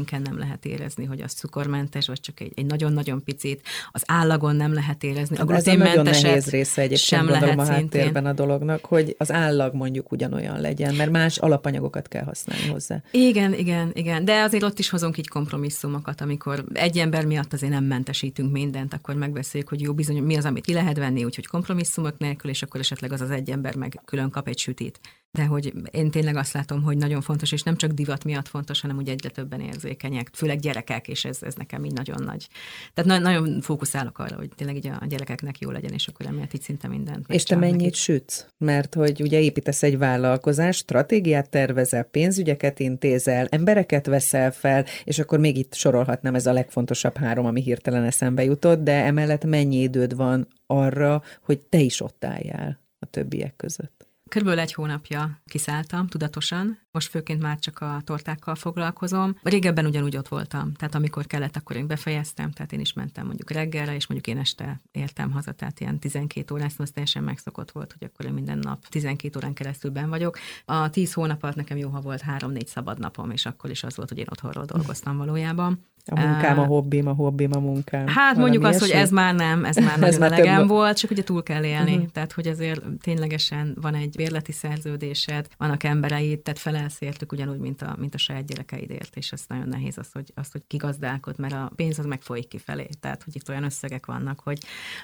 nem 0.09 0.37
lehet 0.37 0.65
érezni, 0.65 1.05
hogy 1.05 1.21
az 1.21 1.33
cukormentes, 1.33 2.07
vagy 2.07 2.19
csak 2.19 2.39
egy, 2.39 2.51
egy 2.55 2.65
nagyon 2.65 2.93
nagyon 3.05 3.23
picit, 3.23 3.61
az 3.91 4.03
állagon 4.05 4.55
nem 4.55 4.73
lehet 4.73 5.03
érezni. 5.03 5.37
A 5.37 5.53
Ez 5.53 5.67
a 5.67 5.75
nagyon 5.75 6.03
nehéz 6.03 6.49
része 6.49 6.81
egyébként 6.81 6.99
sem 6.99 7.29
lehet 7.29 7.59
a 7.59 7.65
háttérben 7.65 8.01
szintén. 8.01 8.25
a 8.25 8.33
dolognak, 8.33 8.85
hogy 8.85 9.15
az 9.17 9.31
állag 9.31 9.73
mondjuk 9.73 10.11
ugyanolyan 10.11 10.61
legyen, 10.61 10.95
mert 10.95 11.11
más 11.11 11.37
alapanyagokat 11.37 12.07
kell 12.07 12.23
használni 12.23 12.67
hozzá. 12.67 13.01
Igen, 13.11 13.53
igen, 13.53 13.91
igen, 13.93 14.25
de 14.25 14.41
azért 14.41 14.63
ott 14.63 14.79
is 14.79 14.89
hozunk 14.89 15.17
így 15.17 15.27
kompromisszumokat, 15.27 16.21
amikor 16.21 16.63
egy 16.73 16.97
ember 16.97 17.25
miatt 17.25 17.53
azért 17.53 17.71
nem 17.71 17.83
mentesítünk 17.83 18.51
mindent, 18.51 18.93
akkor 18.93 19.15
megbeszéljük, 19.15 19.69
hogy 19.69 19.81
jó, 19.81 19.93
bizony, 19.93 20.23
mi 20.23 20.35
az, 20.35 20.45
amit 20.45 20.65
ki 20.65 20.73
lehet 20.73 20.97
venni, 20.97 21.23
úgyhogy 21.23 21.47
kompromisszumok 21.47 22.17
nélkül, 22.17 22.49
és 22.49 22.61
akkor 22.61 22.79
esetleg 22.79 23.11
az 23.11 23.21
az 23.21 23.31
egy 23.31 23.49
ember 23.49 23.75
meg 23.75 24.01
külön 24.05 24.29
kap 24.29 24.47
egy 24.47 24.57
sütit 24.57 24.99
de 25.35 25.45
hogy 25.45 25.73
én 25.91 26.11
tényleg 26.11 26.35
azt 26.35 26.53
látom, 26.53 26.83
hogy 26.83 26.97
nagyon 26.97 27.21
fontos, 27.21 27.51
és 27.51 27.63
nem 27.63 27.75
csak 27.75 27.91
divat 27.91 28.23
miatt 28.23 28.47
fontos, 28.47 28.81
hanem 28.81 28.97
úgy 28.97 29.09
egyre 29.09 29.29
többen 29.29 29.59
érzékenyek, 29.59 30.29
főleg 30.33 30.59
gyerekek, 30.59 31.07
és 31.07 31.25
ez, 31.25 31.37
ez 31.41 31.53
nekem 31.53 31.85
így 31.85 31.93
nagyon 31.93 32.23
nagy. 32.23 32.47
Tehát 32.93 33.09
na- 33.09 33.29
nagyon 33.29 33.61
fókuszálok 33.61 34.19
arra, 34.19 34.35
hogy 34.35 34.49
tényleg 34.55 34.75
így 34.75 34.87
a 34.87 35.05
gyerekeknek 35.05 35.59
jó 35.59 35.69
legyen, 35.69 35.91
és 35.91 36.07
akkor 36.07 36.25
emiatt 36.25 36.53
így 36.53 36.61
szinte 36.61 36.87
mindent. 36.87 37.25
És 37.27 37.43
te 37.43 37.55
mennyit 37.55 37.77
nekik. 37.77 37.95
sütsz? 37.95 38.45
Mert 38.57 38.93
hogy 38.93 39.21
ugye 39.21 39.39
építesz 39.39 39.83
egy 39.83 39.97
vállalkozás, 39.97 40.75
stratégiát 40.75 41.49
tervezel, 41.49 42.03
pénzügyeket 42.03 42.79
intézel, 42.79 43.47
embereket 43.49 44.05
veszel 44.05 44.51
fel, 44.51 44.85
és 45.03 45.19
akkor 45.19 45.39
még 45.39 45.57
itt 45.57 45.73
sorolhatnám, 45.73 46.35
ez 46.35 46.45
a 46.45 46.53
legfontosabb 46.53 47.17
három, 47.17 47.45
ami 47.45 47.61
hirtelen 47.61 48.03
eszembe 48.03 48.43
jutott, 48.43 48.83
de 48.83 49.03
emellett 49.03 49.45
mennyi 49.45 49.81
időd 49.81 50.15
van 50.15 50.47
arra, 50.67 51.23
hogy 51.41 51.59
te 51.59 51.79
is 51.79 52.01
ott 52.01 52.25
álljál 52.25 52.79
a 52.99 53.05
többiek 53.05 53.55
között? 53.55 53.94
Körülbelül 54.35 54.63
egy 54.63 54.73
hónapja 54.73 55.41
kiszálltam 55.45 56.07
tudatosan, 56.07 56.84
most 56.95 57.09
főként 57.09 57.41
már 57.41 57.59
csak 57.59 57.79
a 57.79 58.01
tortákkal 58.03 58.55
foglalkozom. 58.55 59.37
Régebben 59.43 59.85
ugyanúgy 59.85 60.17
ott 60.17 60.27
voltam, 60.27 60.73
tehát 60.73 60.95
amikor 60.95 61.25
kellett, 61.25 61.55
akkor 61.55 61.75
én 61.75 61.87
befejeztem, 61.87 62.51
tehát 62.51 62.71
én 62.73 62.79
is 62.79 62.93
mentem 62.93 63.25
mondjuk 63.25 63.51
reggelre, 63.51 63.95
és 63.95 64.07
mondjuk 64.07 64.35
én 64.35 64.41
este 64.41 64.81
értem 64.91 65.31
haza, 65.31 65.51
tehát 65.51 65.79
ilyen 65.79 65.99
12 65.99 66.53
órán, 66.53 66.69
ez 66.77 66.89
teljesen 66.91 67.23
megszokott 67.23 67.71
volt, 67.71 67.95
hogy 67.99 68.07
akkor 68.11 68.25
én 68.25 68.33
minden 68.33 68.57
nap 68.57 68.87
12 68.87 69.37
órán 69.37 69.53
keresztül 69.53 69.91
ben 69.91 70.09
vagyok. 70.09 70.37
A 70.65 70.89
10 70.89 71.13
hónap 71.13 71.43
alatt 71.43 71.55
nekem 71.55 71.77
jó, 71.77 71.89
ha 71.89 72.01
volt 72.01 72.23
3-4 72.37 72.65
szabad 72.65 72.99
napom, 72.99 73.31
és 73.31 73.45
akkor 73.45 73.69
is 73.69 73.83
az 73.83 73.95
volt, 73.95 74.09
hogy 74.09 74.17
én 74.17 74.27
otthonról 74.29 74.65
dolgoztam 74.65 75.17
valójában. 75.17 75.79
A 76.07 76.19
munkám, 76.19 76.59
a 76.59 76.65
hobbim, 76.65 77.07
a 77.07 77.13
hobbim, 77.13 77.51
a 77.53 77.59
munkám. 77.59 78.07
Hát 78.07 78.37
mondjuk 78.37 78.63
azt, 78.63 78.79
hogy 78.79 78.89
ez 78.89 79.09
már 79.09 79.35
nem, 79.35 79.65
ez 79.65 79.75
már 79.75 79.99
nagyon 79.99 80.23
elegem 80.23 80.67
volt, 80.67 80.97
csak 80.97 81.11
ugye 81.11 81.23
túl 81.23 81.43
kell 81.43 81.63
élni. 81.63 81.93
Uh-huh. 81.93 82.09
Tehát, 82.11 82.31
hogy 82.31 82.47
azért 82.47 82.81
ténylegesen 83.01 83.77
van 83.81 83.93
egy 83.93 84.15
bérleti 84.15 84.51
szerződésed, 84.51 85.47
vannak 85.57 85.83
embereid, 85.83 86.39
tehát 86.39 86.59
felelsz 86.85 87.01
értük 87.01 87.31
ugyanúgy, 87.31 87.59
mint 87.59 87.81
a, 87.81 87.95
mint 87.99 88.15
a 88.15 88.17
saját 88.17 88.45
gyerekeidért, 88.45 89.15
és 89.15 89.31
ez 89.31 89.43
nagyon 89.47 89.67
nehéz 89.67 89.97
az, 89.97 90.11
hogy, 90.11 90.31
az, 90.35 90.51
hogy 90.51 90.61
kigazdálkod, 90.67 91.39
mert 91.39 91.53
a 91.53 91.71
pénz 91.75 91.99
az 91.99 92.05
megfolyik 92.05 92.47
kifelé. 92.47 92.87
Tehát, 92.99 93.23
hogy 93.23 93.35
itt 93.35 93.49
olyan 93.49 93.63
összegek 93.63 94.05
vannak, 94.05 94.39
hogy, 94.39 94.59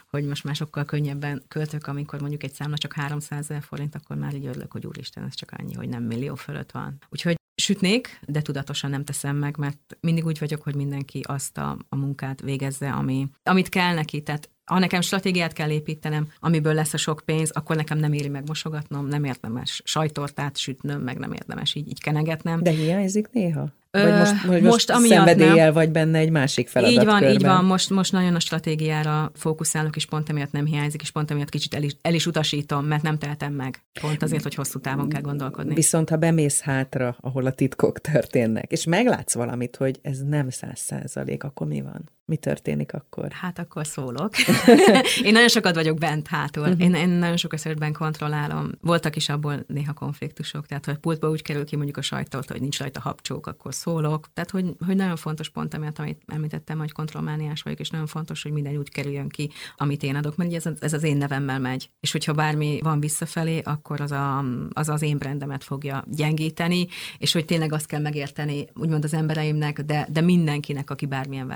hogy 0.09 0.25
most 0.25 0.43
már 0.43 0.55
sokkal 0.55 0.85
könnyebben 0.85 1.43
költök, 1.47 1.87
amikor 1.87 2.19
mondjuk 2.19 2.43
egy 2.43 2.53
számla 2.53 2.77
csak 2.77 2.93
300 2.93 3.39
ezer 3.39 3.63
forint, 3.63 3.95
akkor 3.95 4.15
már 4.15 4.33
így 4.33 4.45
örülök, 4.45 4.71
hogy 4.71 4.85
úristen, 4.85 5.23
ez 5.23 5.35
csak 5.35 5.51
annyi, 5.57 5.73
hogy 5.73 5.89
nem 5.89 6.03
millió 6.03 6.35
fölött 6.35 6.71
van. 6.71 6.97
Úgyhogy 7.09 7.35
sütnék, 7.61 8.19
de 8.27 8.41
tudatosan 8.41 8.89
nem 8.89 9.03
teszem 9.03 9.35
meg, 9.35 9.57
mert 9.57 9.97
mindig 9.99 10.25
úgy 10.25 10.39
vagyok, 10.39 10.61
hogy 10.61 10.75
mindenki 10.75 11.21
azt 11.23 11.57
a, 11.57 11.77
a 11.89 11.95
munkát 11.95 12.41
végezze, 12.41 12.91
ami, 12.91 13.27
amit 13.43 13.69
kell 13.69 13.93
neki. 13.93 14.23
Tehát 14.23 14.49
ha 14.65 14.79
nekem 14.79 15.01
stratégiát 15.01 15.53
kell 15.53 15.69
építenem, 15.69 16.27
amiből 16.39 16.73
lesz 16.73 16.93
a 16.93 16.97
sok 16.97 17.21
pénz, 17.25 17.51
akkor 17.51 17.75
nekem 17.75 17.97
nem 17.97 18.13
éri 18.13 18.27
meg 18.27 18.47
mosogatnom, 18.47 19.07
nem 19.07 19.23
érdemes 19.23 19.81
sajtortát 19.85 20.57
sütnöm, 20.57 21.01
meg 21.01 21.17
nem 21.17 21.33
érdemes 21.33 21.75
így, 21.75 21.87
így 21.87 22.01
kenegetnem. 22.01 22.63
De 22.63 22.71
hiányzik 22.71 23.29
néha? 23.31 23.69
Vagy 23.91 24.13
most, 24.13 24.45
vagy 24.45 24.61
most, 24.61 24.91
most 24.91 25.07
szenvedéllyel 25.07 25.65
nem. 25.65 25.73
vagy 25.73 25.91
benne 25.91 26.17
egy 26.17 26.29
másik 26.29 26.67
feladat 26.67 26.95
Így 26.95 27.05
van, 27.05 27.23
így 27.23 27.41
van. 27.41 27.65
Most, 27.65 27.89
most 27.89 28.11
nagyon 28.11 28.35
a 28.35 28.39
stratégiára 28.39 29.31
fókuszálok, 29.35 29.95
és 29.95 30.05
pont 30.05 30.29
emiatt 30.29 30.51
nem 30.51 30.65
hiányzik, 30.65 31.01
és 31.01 31.11
pont 31.11 31.31
emiatt 31.31 31.49
kicsit 31.49 31.73
el 31.73 31.83
is, 31.83 31.95
el 32.01 32.13
is 32.13 32.25
utasítom, 32.25 32.85
mert 32.85 33.01
nem 33.01 33.17
tehetem 33.17 33.53
meg. 33.53 33.83
Pont 34.01 34.23
azért, 34.23 34.43
hogy 34.43 34.55
hosszú 34.55 34.79
távon 34.79 35.09
kell 35.09 35.21
gondolkodni. 35.21 35.73
Viszont 35.73 36.09
ha 36.09 36.15
bemész 36.15 36.61
hátra, 36.61 37.17
ahol 37.19 37.45
a 37.45 37.51
titkok 37.51 37.99
történnek, 37.99 38.71
és 38.71 38.85
meglátsz 38.85 39.33
valamit, 39.33 39.75
hogy 39.75 39.99
ez 40.01 40.19
nem 40.19 40.49
száz 40.49 40.79
százalék, 40.79 41.43
akkor 41.43 41.67
mi 41.67 41.81
van? 41.81 42.09
Mi 42.31 42.37
történik 42.37 42.93
akkor? 42.93 43.31
Hát 43.31 43.59
akkor 43.59 43.87
szólok. 43.87 44.31
én 45.25 45.31
nagyon 45.31 45.47
sokat 45.47 45.75
vagyok 45.75 45.97
bent 45.97 46.27
hátul. 46.27 46.63
Uh-huh. 46.63 46.81
Én, 46.81 46.93
én 46.93 47.09
nagyon 47.09 47.37
sok 47.37 47.53
esetben 47.53 47.93
kontrollálom. 47.93 48.71
Voltak 48.81 49.15
is 49.15 49.29
abból 49.29 49.63
néha 49.67 49.93
konfliktusok, 49.93 50.65
tehát 50.65 50.85
ha 50.85 50.95
pultba 51.01 51.29
úgy 51.29 51.41
kerül 51.41 51.65
ki 51.65 51.75
mondjuk 51.75 51.97
a 51.97 52.01
sajtot, 52.01 52.51
hogy 52.51 52.61
nincs 52.61 52.79
rajta 52.79 52.99
habcsók, 52.99 53.47
akkor 53.47 53.73
szólok. 53.73 54.29
Tehát, 54.33 54.51
hogy, 54.51 54.75
hogy 54.85 54.95
nagyon 54.95 55.15
fontos 55.15 55.49
pont, 55.49 55.73
amiatt, 55.73 55.99
amit 55.99 56.21
említettem, 56.27 56.77
hogy 56.77 56.91
kontrollmániás 56.91 57.61
vagyok, 57.61 57.79
és 57.79 57.89
nagyon 57.89 58.07
fontos, 58.07 58.43
hogy 58.43 58.51
minden 58.51 58.77
úgy 58.77 58.89
kerüljön 58.89 59.29
ki, 59.29 59.49
amit 59.75 60.03
én 60.03 60.15
adok, 60.15 60.35
mert 60.35 60.53
ez, 60.53 60.65
ez 60.79 60.93
az 60.93 61.03
én 61.03 61.17
nevemmel 61.17 61.59
megy. 61.59 61.89
És 61.99 62.11
hogyha 62.11 62.33
bármi 62.33 62.79
van 62.83 62.99
visszafelé, 62.99 63.61
akkor 63.63 64.01
az 64.01 64.11
a, 64.11 64.43
az, 64.73 64.89
az 64.89 65.01
én 65.01 65.17
brandemet 65.17 65.63
fogja 65.63 66.03
gyengíteni, 66.07 66.87
és 67.17 67.31
hogy 67.33 67.45
tényleg 67.45 67.73
azt 67.73 67.85
kell 67.85 68.01
megérteni, 68.01 68.67
úgymond 68.75 69.03
az 69.03 69.13
embereimnek, 69.13 69.81
de, 69.81 70.07
de 70.11 70.21
mindenkinek, 70.21 70.89
aki 70.89 71.05
bármilyen 71.05 71.47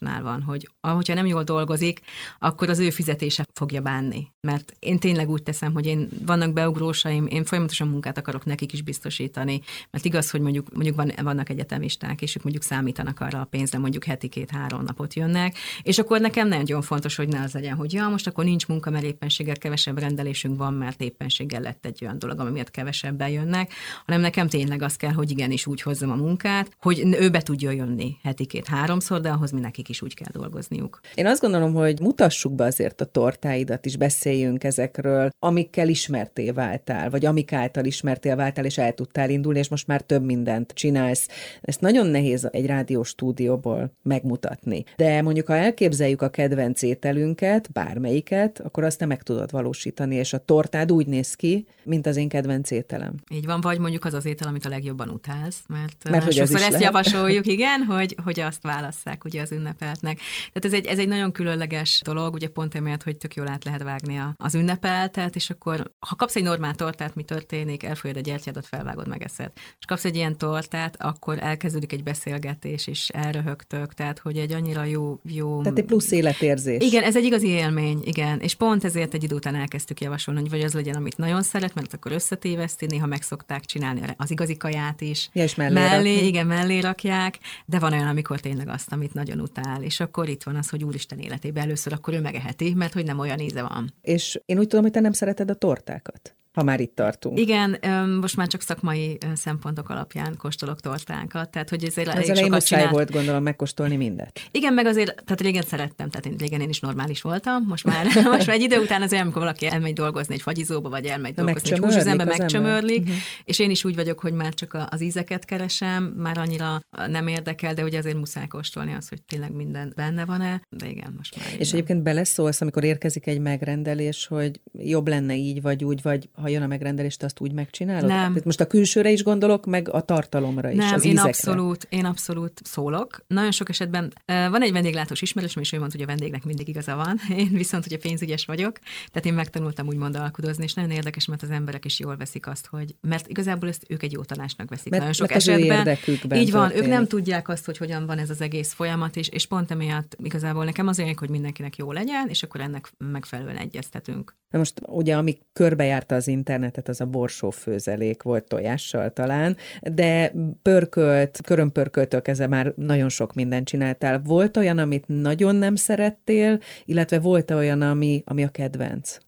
vállalkozásnál 0.00 0.22
van, 0.22 0.42
hogy 0.42 0.68
ahogyha 0.80 1.14
nem 1.14 1.26
jól 1.26 1.42
dolgozik, 1.42 2.00
akkor 2.38 2.68
az 2.68 2.78
ő 2.78 2.90
fizetése 2.90 3.46
fogja 3.54 3.80
bánni. 3.80 4.32
Mert 4.40 4.74
én 4.78 4.98
tényleg 4.98 5.30
úgy 5.30 5.42
teszem, 5.42 5.72
hogy 5.72 5.86
én 5.86 6.08
vannak 6.26 6.52
beugrósaim, 6.52 7.26
én 7.26 7.44
folyamatosan 7.44 7.88
munkát 7.88 8.18
akarok 8.18 8.44
nekik 8.44 8.72
is 8.72 8.82
biztosítani, 8.82 9.60
mert 9.90 10.04
igaz, 10.04 10.30
hogy 10.30 10.40
mondjuk, 10.40 10.74
mondjuk 10.74 10.96
van, 10.96 11.12
vannak 11.22 11.48
egyetemisták, 11.48 12.22
és 12.22 12.36
ők 12.36 12.42
mondjuk 12.42 12.64
számítanak 12.64 13.20
arra 13.20 13.40
a 13.40 13.44
pénzre, 13.44 13.78
mondjuk 13.78 14.04
heti 14.04 14.28
két-három 14.28 14.82
napot 14.82 15.14
jönnek, 15.14 15.56
és 15.82 15.98
akkor 15.98 16.20
nekem 16.20 16.48
nagyon 16.48 16.82
fontos, 16.82 17.16
hogy 17.16 17.28
ne 17.28 17.40
az 17.40 17.52
legyen, 17.52 17.76
hogy 17.76 17.92
ja, 17.92 18.08
most 18.08 18.26
akkor 18.26 18.44
nincs 18.44 18.66
munka, 18.66 18.90
mert 18.90 19.04
éppenséggel 19.04 19.56
kevesebb 19.56 19.98
rendelésünk 19.98 20.58
van, 20.58 20.74
mert 20.74 21.00
éppenséggel 21.00 21.60
lett 21.60 21.86
egy 21.86 21.98
olyan 22.02 22.18
dolog, 22.18 22.40
ami 22.40 22.50
miatt 22.50 22.70
kevesebben 22.70 23.28
jönnek, 23.28 23.72
hanem 24.06 24.20
nekem 24.20 24.48
tényleg 24.48 24.82
az 24.82 24.96
kell, 24.96 25.12
hogy 25.12 25.30
igenis 25.30 25.66
úgy 25.66 25.82
hozzam 25.82 26.10
a 26.10 26.14
munkát, 26.14 26.76
hogy 26.80 27.16
ő 27.20 27.30
be 27.30 27.40
tudjon 27.42 27.74
jönni 27.74 28.16
heti 28.22 28.46
két-háromszor, 28.46 29.20
de 29.20 29.30
ahhoz 29.30 29.50
mi 29.50 29.60
nekik 29.60 29.89
is 29.90 30.02
úgy 30.02 30.14
kell 30.14 30.32
dolgozniuk. 30.32 31.00
Én 31.14 31.26
azt 31.26 31.40
gondolom, 31.40 31.74
hogy 31.74 32.00
mutassuk 32.00 32.54
be 32.54 32.64
azért 32.64 33.00
a 33.00 33.04
tortáidat 33.04 33.86
is, 33.86 33.96
beszéljünk 33.96 34.64
ezekről, 34.64 35.30
amikkel 35.38 35.88
ismerté 35.88 36.50
váltál, 36.50 37.10
vagy 37.10 37.26
amik 37.26 37.52
által 37.52 37.84
ismertél 37.84 38.36
váltál, 38.36 38.64
és 38.64 38.78
el 38.78 38.94
tudtál 38.94 39.30
indulni, 39.30 39.58
és 39.58 39.68
most 39.68 39.86
már 39.86 40.00
több 40.00 40.24
mindent 40.24 40.72
csinálsz. 40.72 41.28
Ezt 41.60 41.80
nagyon 41.80 42.06
nehéz 42.06 42.48
egy 42.50 42.66
rádió 42.66 43.02
stúdióból 43.02 43.92
megmutatni. 44.02 44.84
De 44.96 45.22
mondjuk, 45.22 45.46
ha 45.46 45.56
elképzeljük 45.56 46.22
a 46.22 46.28
kedvenc 46.30 46.82
ételünket, 46.82 47.72
bármelyiket, 47.72 48.60
akkor 48.60 48.84
azt 48.84 48.98
te 48.98 49.06
meg 49.06 49.22
tudod 49.22 49.50
valósítani, 49.50 50.14
és 50.14 50.32
a 50.32 50.38
tortád 50.38 50.92
úgy 50.92 51.06
néz 51.06 51.34
ki, 51.34 51.66
mint 51.84 52.06
az 52.06 52.16
én 52.16 52.28
kedvenc 52.28 52.70
ételem. 52.70 53.14
Így 53.30 53.46
van, 53.46 53.60
vagy 53.60 53.78
mondjuk 53.78 54.04
az 54.04 54.14
az 54.14 54.24
étel, 54.24 54.48
amit 54.48 54.64
a 54.64 54.68
legjobban 54.68 55.08
utálsz, 55.08 55.62
mert, 55.68 56.08
mert 56.10 56.24
hogy 56.24 56.34
sokszor 56.34 56.56
ezt 56.56 56.64
lehet. 56.64 56.82
javasoljuk, 56.82 57.46
igen, 57.46 57.82
hogy, 57.82 58.16
hogy 58.24 58.40
azt 58.40 58.62
válasszák 58.62 59.24
ugye 59.24 59.40
az 59.40 59.52
ünnepeltnek. 59.70 60.18
Tehát 60.52 60.64
ez 60.64 60.72
egy, 60.72 60.86
ez 60.86 60.98
egy 60.98 61.08
nagyon 61.08 61.32
különleges 61.32 62.00
dolog, 62.04 62.34
ugye 62.34 62.48
pont 62.48 62.74
emiatt, 62.74 63.02
hogy 63.02 63.16
tök 63.16 63.34
jól 63.34 63.48
át 63.48 63.64
lehet 63.64 63.82
vágni 63.82 64.20
az 64.36 64.54
ünnepeltet, 64.54 65.36
és 65.36 65.50
akkor 65.50 65.92
ha 65.98 66.14
kapsz 66.14 66.36
egy 66.36 66.42
normál 66.42 66.74
tortát, 66.74 67.14
mi 67.14 67.22
történik, 67.22 67.82
elfolyod 67.82 68.16
a 68.16 68.20
gyertyádat, 68.20 68.66
felvágod, 68.66 69.08
megeszed. 69.08 69.50
És 69.54 69.84
kapsz 69.86 70.04
egy 70.04 70.16
ilyen 70.16 70.38
tortát, 70.38 70.96
akkor 71.02 71.38
elkezdődik 71.40 71.92
egy 71.92 72.02
beszélgetés, 72.02 72.86
és 72.86 73.08
elröhögtök, 73.08 73.94
tehát 73.94 74.18
hogy 74.18 74.38
egy 74.38 74.52
annyira 74.52 74.84
jó, 74.84 75.20
jó... 75.24 75.62
Tehát 75.62 75.78
egy 75.78 75.84
plusz 75.84 76.10
életérzés. 76.10 76.84
Igen, 76.84 77.02
ez 77.02 77.16
egy 77.16 77.24
igazi 77.24 77.48
élmény, 77.48 78.00
igen. 78.04 78.40
És 78.40 78.54
pont 78.54 78.84
ezért 78.84 79.14
egy 79.14 79.22
idő 79.22 79.34
után 79.34 79.54
elkezdtük 79.54 80.00
javasolni, 80.00 80.40
hogy 80.40 80.50
vagy 80.50 80.62
az 80.62 80.74
legyen, 80.74 80.94
amit 80.94 81.16
nagyon 81.16 81.42
szeret, 81.42 81.74
mert 81.74 81.94
akkor 81.94 82.12
összetéveszti, 82.12 82.86
néha 82.86 83.06
meg 83.06 83.22
szokták 83.22 83.64
csinálni 83.64 84.00
az 84.16 84.30
igazi 84.30 84.56
kaját 84.56 85.00
is. 85.00 85.30
Ja, 85.32 85.42
és 85.42 85.54
mellé, 85.54 85.74
mellé 85.74 86.26
igen, 86.26 86.46
mellé 86.46 86.78
rakják, 86.78 87.38
de 87.66 87.78
van 87.78 87.92
olyan, 87.92 88.06
amikor 88.06 88.40
tényleg 88.40 88.68
azt, 88.68 88.92
amit 88.92 89.14
nagyon 89.14 89.40
utál, 89.40 89.59
és 89.80 90.00
akkor 90.00 90.28
itt 90.28 90.42
van 90.42 90.56
az, 90.56 90.68
hogy 90.68 90.84
úristen 90.84 91.18
életében 91.18 91.62
először 91.62 91.92
akkor 91.92 92.14
ő 92.14 92.20
megeheti, 92.20 92.74
mert 92.74 92.92
hogy 92.92 93.04
nem 93.04 93.18
olyan 93.18 93.38
íze 93.38 93.62
van. 93.62 93.94
És 94.00 94.40
én 94.44 94.58
úgy 94.58 94.66
tudom, 94.66 94.84
hogy 94.84 94.92
te 94.92 95.00
nem 95.00 95.12
szereted 95.12 95.50
a 95.50 95.54
tortákat 95.54 96.34
ha 96.52 96.62
már 96.62 96.80
itt 96.80 96.94
tartunk. 96.94 97.38
Igen, 97.38 97.78
most 98.20 98.36
már 98.36 98.46
csak 98.46 98.60
szakmai 98.60 99.18
szempontok 99.34 99.88
alapján 99.88 100.36
kóstolok 100.36 100.80
tortánkat, 100.80 101.50
tehát 101.50 101.68
hogy 101.68 101.84
ezért 101.84 102.08
elég 102.08 102.24
sokat 102.24 102.50
muszáj 102.50 102.60
csinált... 102.60 102.90
volt 102.90 103.10
gondolom 103.10 103.42
megkóstolni 103.42 103.96
mindet. 103.96 104.40
Igen, 104.50 104.74
meg 104.74 104.86
azért, 104.86 105.22
tehát 105.24 105.40
régen 105.40 105.62
szerettem, 105.62 106.10
tehát 106.10 106.26
én, 106.26 106.34
régen 106.38 106.60
én 106.60 106.68
is 106.68 106.80
normális 106.80 107.22
voltam, 107.22 107.64
most 107.68 107.84
már, 107.84 108.04
most 108.36 108.46
már 108.46 108.56
egy 108.56 108.62
idő 108.62 108.80
után 108.80 109.02
azért, 109.02 109.22
amikor 109.22 109.40
valaki 109.40 109.66
elmegy 109.66 109.92
dolgozni 109.92 110.34
egy 110.34 110.42
fagyizóba, 110.42 110.88
vagy 110.88 111.04
elmegy 111.04 111.34
dolgozni 111.34 111.72
egy 111.72 111.78
húsüzembe, 111.78 112.24
megcsömörlik, 112.24 113.02
uh-huh. 113.02 113.16
és 113.44 113.58
én 113.58 113.70
is 113.70 113.84
úgy 113.84 113.94
vagyok, 113.94 114.20
hogy 114.20 114.32
már 114.32 114.54
csak 114.54 114.86
az 114.90 115.02
ízeket 115.02 115.44
keresem, 115.44 116.04
már 116.04 116.38
annyira 116.38 116.80
nem 117.06 117.26
érdekel, 117.26 117.74
de 117.74 117.84
ugye 117.84 117.98
azért 117.98 118.16
muszáj 118.16 118.46
kóstolni 118.46 118.94
az, 118.94 119.08
hogy 119.08 119.22
tényleg 119.22 119.52
minden 119.52 119.92
benne 119.96 120.24
van-e, 120.24 120.62
de 120.68 120.88
igen, 120.88 121.14
most 121.16 121.36
már. 121.36 121.46
És 121.58 121.72
egyébként 121.72 122.02
beleszólsz, 122.02 122.60
amikor 122.60 122.84
érkezik 122.84 123.26
egy 123.26 123.40
megrendelés, 123.40 124.26
hogy 124.26 124.60
jobb 124.72 125.08
lenne 125.08 125.34
így, 125.34 125.62
vagy 125.62 125.84
úgy, 125.84 126.02
vagy 126.02 126.28
ha 126.40 126.48
jön 126.48 126.62
a 126.62 126.66
megrendelést, 126.66 127.22
azt 127.22 127.40
úgy 127.40 127.52
megcsinálod? 127.52 128.08
Nem. 128.08 128.28
Tehát 128.28 128.44
most 128.44 128.60
a 128.60 128.66
külsőre 128.66 129.10
is 129.10 129.22
gondolok, 129.22 129.66
meg 129.66 129.88
a 129.88 130.00
tartalomra 130.00 130.70
is, 130.70 130.76
Nem, 130.76 130.94
az 130.94 131.04
én 131.04 131.10
ízekre. 131.10 131.28
abszolút, 131.28 131.86
én 131.88 132.04
abszolút 132.04 132.60
szólok. 132.64 133.24
Nagyon 133.26 133.50
sok 133.50 133.68
esetben 133.68 134.12
van 134.26 134.62
egy 134.62 134.72
vendéglátós 134.72 135.22
ismerősöm, 135.22 135.62
és 135.62 135.72
ő 135.72 135.78
mondta, 135.78 135.96
hogy 135.96 136.06
a 136.06 136.08
vendégnek 136.08 136.44
mindig 136.44 136.68
igaza 136.68 136.94
van. 136.96 137.20
Én 137.38 137.48
viszont, 137.48 137.84
hogy 137.84 137.92
a 137.92 137.98
pénzügyes 137.98 138.44
vagyok, 138.44 138.78
tehát 139.10 139.26
én 139.26 139.34
megtanultam 139.34 139.86
úgymond 139.86 140.16
alkudozni, 140.16 140.64
és 140.64 140.74
nagyon 140.74 140.90
érdekes, 140.90 141.26
mert 141.26 141.42
az 141.42 141.50
emberek 141.50 141.84
is 141.84 141.98
jól 141.98 142.16
veszik 142.16 142.46
azt, 142.46 142.66
hogy 142.66 142.94
mert 143.00 143.28
igazából 143.28 143.68
ezt 143.68 143.84
ők 143.88 144.02
egy 144.02 144.12
jó 144.12 144.22
tanácsnak 144.22 144.68
veszik. 144.70 144.90
Mert, 144.90 145.02
nagyon 145.02 145.16
sok 145.16 145.28
mert 145.28 145.40
esetben. 145.40 146.38
Így 146.38 146.50
van, 146.50 146.62
történik. 146.62 146.88
ők 146.88 146.94
nem 146.94 147.06
tudják 147.06 147.48
azt, 147.48 147.64
hogy 147.64 147.76
hogyan 147.76 148.06
van 148.06 148.18
ez 148.18 148.30
az 148.30 148.40
egész 148.40 148.72
folyamat, 148.72 149.16
és, 149.16 149.28
és 149.28 149.46
pont 149.46 149.70
emiatt 149.70 150.16
igazából 150.22 150.64
nekem 150.64 150.86
az 150.86 150.98
olyan, 150.98 151.14
hogy 151.18 151.30
mindenkinek 151.30 151.76
jó 151.76 151.92
legyen, 151.92 152.28
és 152.28 152.42
akkor 152.42 152.60
ennek 152.60 152.92
megfelelően 152.98 153.56
egyeztetünk. 153.56 154.38
Na 154.50 154.58
most 154.58 154.80
ugye, 154.86 155.16
ami 155.16 155.38
körbejárta 155.52 156.14
az 156.14 156.28
internetet, 156.30 156.88
az 156.88 157.00
a 157.00 157.06
borsó 157.06 157.50
főzelék 157.50 158.22
volt 158.22 158.44
tojással 158.44 159.12
talán, 159.12 159.56
de 159.80 160.32
pörkölt, 160.62 161.40
körömpörköltől 161.44 162.22
kezdve 162.22 162.46
már 162.46 162.72
nagyon 162.76 163.08
sok 163.08 163.34
mindent 163.34 163.66
csináltál. 163.66 164.22
Volt 164.24 164.56
olyan, 164.56 164.78
amit 164.78 165.04
nagyon 165.06 165.56
nem 165.56 165.74
szerettél, 165.74 166.58
illetve 166.84 167.18
volt 167.18 167.50
olyan, 167.50 167.82
ami, 167.82 168.22
ami 168.26 168.44
a 168.44 168.48
kedvenc? 168.48 169.18